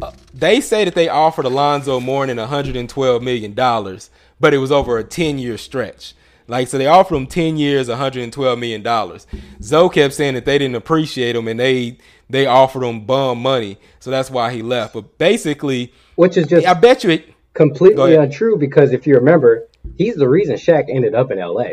[0.00, 4.10] uh, they say that they offered Alonzo Mourning 112 million dollars,
[4.40, 6.14] but it was over a 10 year stretch.
[6.46, 9.26] Like so, they offered him 10 years, 112 million dollars.
[9.62, 11.98] Zoe kept saying that they didn't appreciate him and they
[12.30, 14.94] they offered him bum money, so that's why he left.
[14.94, 17.34] But basically, Which is just I bet you it.
[17.52, 21.64] Completely untrue because if you remember, he's the reason Shaq ended up in LA.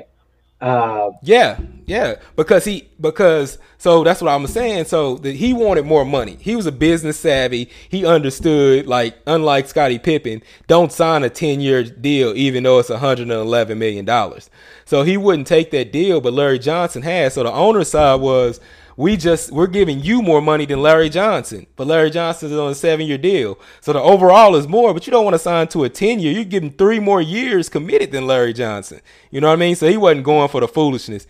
[0.66, 4.86] Uh, Yeah, yeah, because he because so that's what I'm saying.
[4.86, 6.38] So that he wanted more money.
[6.42, 7.70] He was a business savvy.
[7.88, 12.90] He understood like unlike Scottie Pippen, don't sign a 10 year deal even though it's
[12.90, 14.50] 111 million dollars.
[14.86, 17.34] So he wouldn't take that deal, but Larry Johnson had.
[17.34, 18.60] So the owner's side was
[18.98, 22.72] we just we're giving you more money than Larry Johnson, but Larry Johnson is on
[22.72, 23.60] a seven year deal.
[23.82, 26.32] So the overall is more, but you don't want to sign to a 10 year.
[26.32, 29.02] You're giving three more years committed than Larry Johnson.
[29.32, 29.76] You know what I mean?
[29.76, 31.28] So he wasn't going for the foolishness.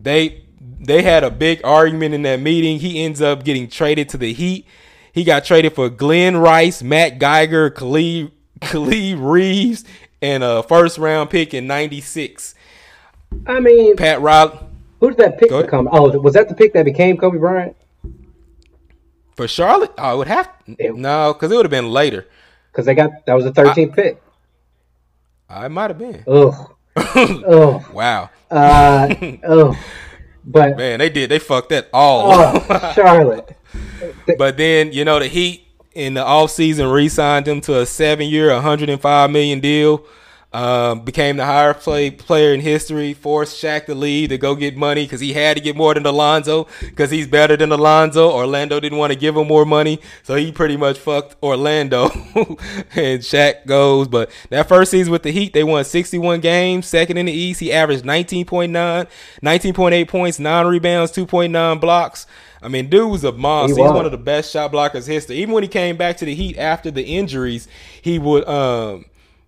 [0.00, 0.44] They
[0.80, 2.80] they had a big argument in that meeting.
[2.80, 4.66] He ends up getting traded to the Heat.
[5.12, 9.84] He got traded for Glen Rice, Matt Geiger, Khalid, Khalid Reeves,
[10.20, 12.56] and a first round pick in '96.
[13.46, 14.58] I mean, Pat Riley
[15.04, 15.70] who did that pick Go ahead.
[15.92, 17.76] Oh, was that the pick that became Kobe Bryant?
[19.36, 19.92] for Charlotte.
[19.98, 20.48] Oh, it would have
[20.78, 22.26] It- no, because it would have been later.
[22.70, 24.22] Because they got that was the 13th pick.
[25.48, 26.22] I might have been.
[26.26, 26.54] Ugh.
[26.96, 27.84] Ugh.
[27.92, 29.14] Wow, Uh,
[29.44, 29.76] ugh.
[30.44, 31.30] But man, they did.
[31.30, 32.32] They fucked that all.
[32.32, 33.56] oh, Charlotte.
[34.38, 39.30] But then, you know, the Heat in the offseason re-signed him to a seven-year, 105
[39.30, 40.04] million deal.
[40.54, 43.12] Um, became the higher play player in history.
[43.12, 46.06] Forced Shaq to leave to go get money because he had to get more than
[46.06, 48.30] Alonzo because he's better than Alonzo.
[48.30, 52.04] Orlando didn't want to give him more money, so he pretty much fucked Orlando.
[52.94, 54.06] and Shaq goes.
[54.06, 57.58] But that first season with the Heat, they won 61 games, second in the East.
[57.58, 62.28] He averaged 19.9, 19.8 points, nine rebounds, 2.9 blocks.
[62.62, 63.74] I mean, dude was a monster.
[63.74, 65.36] He He's one of the best shot blockers in history.
[65.38, 67.66] Even when he came back to the Heat after the injuries,
[68.00, 69.06] he would um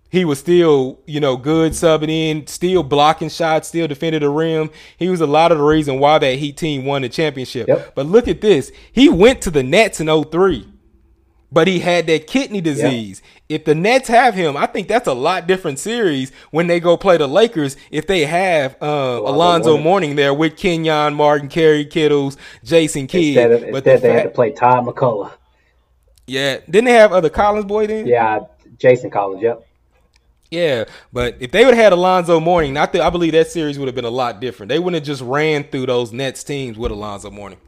[0.09, 4.69] he was still, you know, good subbing in, still blocking shots, still defended the rim.
[4.97, 7.67] He was a lot of the reason why that Heat team won the championship.
[7.67, 7.95] Yep.
[7.95, 8.71] But look at this.
[8.91, 10.67] He went to the Nets in 03.
[11.49, 13.21] But he had that kidney disease.
[13.47, 16.97] If the Nets have him, I think that's a lot different series when they go
[16.97, 20.17] play the Lakers if they have uh, Alonzo Mourning.
[20.17, 22.35] There with Kenyon Martin, Kerry Kittles,
[22.65, 23.37] Jason Kidd.
[23.37, 25.31] Instead, of, but the instead they had to play Todd MacCulloch.
[26.27, 28.07] yeah, didn't they have other Collins boy then?
[28.07, 28.39] Yeah,
[28.77, 29.41] Jason Collins.
[29.41, 29.65] Yep.
[30.49, 33.77] Yeah, but if they would have had Alonzo Mourning, I think I believe that series
[33.77, 34.69] would have been a lot different.
[34.69, 37.59] They wouldn't have just ran through those Nets teams with Alonzo Mourning.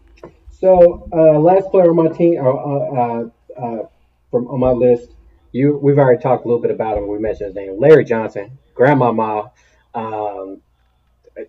[0.51, 3.87] So uh, last player on my team, uh, uh, uh,
[4.31, 5.11] from on my list,
[5.51, 7.07] you we've already talked a little bit about him.
[7.07, 9.51] We mentioned his name, Larry Johnson, Grandmama.
[9.93, 10.61] Um,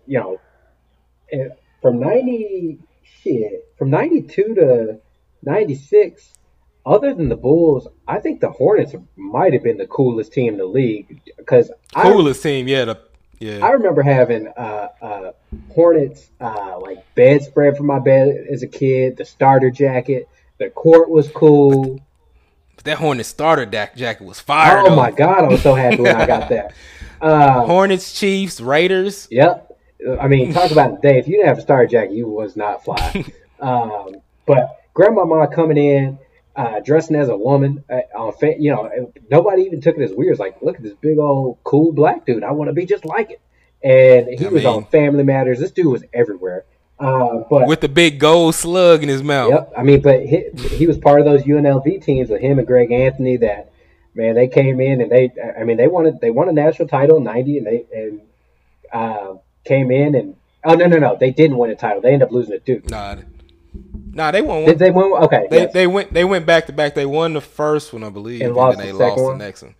[0.07, 0.41] you know,
[1.31, 1.49] eh,
[1.81, 4.99] from ninety shit, from ninety two to
[5.43, 6.33] ninety six.
[6.85, 10.59] Other than the Bulls, I think the Hornets might have been the coolest team in
[10.59, 12.99] the league because I Coolest team, yeah, the
[13.39, 13.65] yeah.
[13.65, 15.31] I remember having uh, uh,
[15.73, 19.17] Hornets uh, like bedspread for my bed as a kid.
[19.17, 20.27] The starter jacket,
[20.57, 21.99] the court was cool.
[22.83, 24.79] that Hornets starter jacket was fire.
[24.79, 24.95] Oh though.
[24.95, 26.73] my god, I was so happy when I got that.
[27.21, 29.27] Uh, Hornets, Chiefs, Raiders.
[29.29, 29.77] yep,
[30.19, 31.19] I mean, talk about the day.
[31.19, 33.23] If you didn't have a starter jacket, you was not fly.
[33.59, 34.15] um,
[34.47, 36.17] but grandmama coming in,
[36.55, 40.11] uh, dressing as a woman, uh, on fa- you know, nobody even took it as
[40.13, 40.31] weird.
[40.31, 42.43] It's like, look at this big old cool black dude.
[42.43, 43.41] I want to be just like it.
[43.83, 45.59] And he I was mean- on Family Matters.
[45.59, 46.65] This dude was everywhere.
[46.99, 49.49] Uh, but With the big gold slug in his mouth.
[49.49, 49.73] Yep.
[49.75, 50.43] I mean, but he,
[50.75, 53.37] he was part of those UNLV teams with him and Greg Anthony.
[53.37, 53.71] That
[54.13, 57.17] man, they came in and they, I mean, they wanted they won a national title
[57.17, 58.21] in '90, and they and
[58.93, 59.33] uh,
[59.65, 62.01] came in and oh no no no, they didn't win a title.
[62.01, 62.83] They ended up losing it too.
[62.89, 63.15] Nah,
[64.13, 64.65] nah, they won one.
[64.65, 65.11] Did they win?
[65.13, 65.47] Okay.
[65.49, 65.73] They yes.
[65.73, 66.95] they went they went back to back.
[66.95, 69.37] They won the first one, I believe, And and, then they the lost one?
[69.37, 69.75] the next one.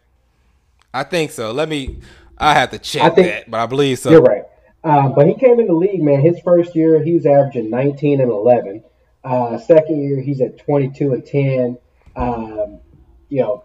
[0.93, 1.51] I think so.
[1.51, 1.99] Let me.
[2.37, 4.09] I have to check I think- that, but I believe so.
[4.09, 4.43] You're right.
[4.83, 6.21] Um, but he came in the league, man.
[6.21, 8.83] His first year, he was averaging 19 and 11.
[9.23, 11.77] Uh, second year, he's at 22 and 10.
[12.15, 12.79] Um,
[13.29, 13.63] you know,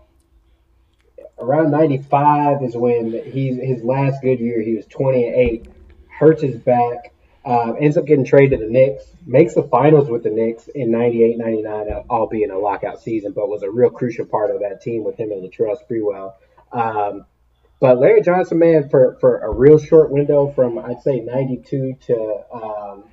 [1.39, 4.61] around 95 is when he's his last good year.
[4.61, 5.69] He was 20 and 8.
[6.11, 7.15] Hurts his back.
[7.47, 9.05] Um, ends up getting traded to the Knicks.
[9.25, 13.49] Makes the finals with the Knicks in 98, 99, albeit in a lockout season, but
[13.49, 16.35] was a real crucial part of that team with him and Latrell Sprewell.
[16.73, 17.25] Um,
[17.79, 22.41] but Larry Johnson, man, for, for a real short window from I'd say '92 to
[22.53, 23.05] um,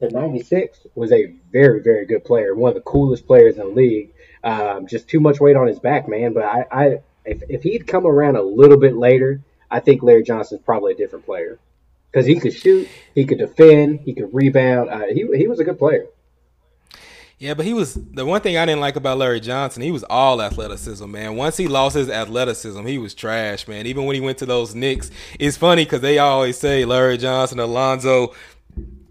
[0.00, 2.54] to '96, was a very very good player.
[2.54, 4.10] One of the coolest players in the league.
[4.44, 6.34] Um, just too much weight on his back, man.
[6.34, 6.84] But I, I
[7.24, 9.40] if, if he'd come around a little bit later,
[9.70, 11.58] I think Larry Johnson's probably a different player
[12.10, 14.90] because he could shoot, he could defend, he could rebound.
[14.90, 16.06] Uh, he he was a good player.
[17.38, 19.82] Yeah, but he was the one thing I didn't like about Larry Johnson.
[19.82, 21.36] He was all athleticism, man.
[21.36, 23.86] Once he lost his athleticism, he was trash, man.
[23.86, 27.58] Even when he went to those Knicks, it's funny because they always say Larry Johnson,
[27.58, 28.34] Alonzo,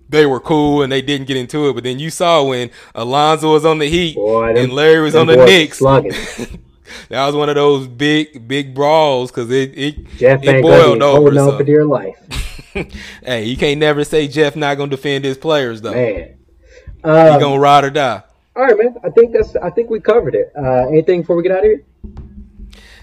[0.09, 1.73] they were cool and they didn't get into it.
[1.73, 5.15] But then you saw when Alonzo was on the Heat Boy, them- and Larry was
[5.15, 5.81] on the Knicks.
[7.09, 11.33] that was one of those big, big brawls because it it, Jeff it boiled over.
[11.35, 12.17] so- for dear life,
[13.23, 15.93] hey, you can't never say Jeff not gonna defend his players though.
[15.93, 16.35] man.
[17.03, 18.23] He Um, gonna ride or die.
[18.55, 18.95] All right, man.
[19.03, 19.55] I think that's.
[19.55, 20.51] I think we covered it.
[20.57, 21.83] Uh, anything before we get out of here?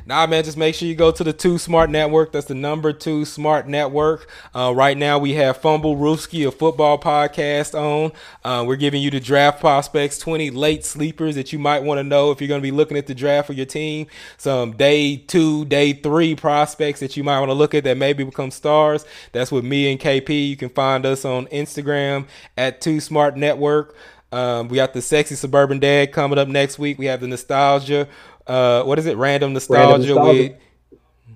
[0.08, 2.30] Nah, man, just make sure you go to the Two Smart Network.
[2.30, 4.30] That's the number two Smart Network.
[4.54, 8.12] Uh, right now, we have Fumble Rooski, a football podcast on.
[8.44, 12.04] Uh, we're giving you the draft prospects, 20 late sleepers that you might want to
[12.04, 14.06] know if you're going to be looking at the draft for your team.
[14.36, 18.22] Some day two, day three prospects that you might want to look at that maybe
[18.22, 19.04] become stars.
[19.32, 20.50] That's with me and KP.
[20.50, 23.96] You can find us on Instagram at Two Smart Network.
[24.32, 26.98] Um, we got the sexy suburban dad coming up next week.
[26.98, 28.08] We have the nostalgia.
[28.46, 29.16] Uh, what is it?
[29.16, 30.42] Random nostalgia, nostalgia.
[30.42, 30.52] with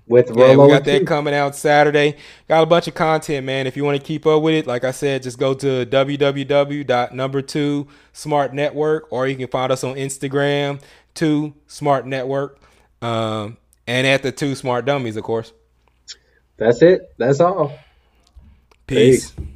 [0.06, 2.16] With yeah, Rolo we got that coming out Saturday.
[2.48, 3.66] Got a bunch of content, man.
[3.66, 7.42] If you want to keep up with it, like I said, just go to www.number
[7.42, 10.80] two smart network, or you can find us on Instagram,
[11.14, 12.60] two smart network,
[13.02, 13.56] um,
[13.86, 15.52] and at the two smart dummies, of course.
[16.56, 17.14] That's it.
[17.16, 17.78] That's all.
[18.86, 19.30] Peace.
[19.30, 19.49] Peace.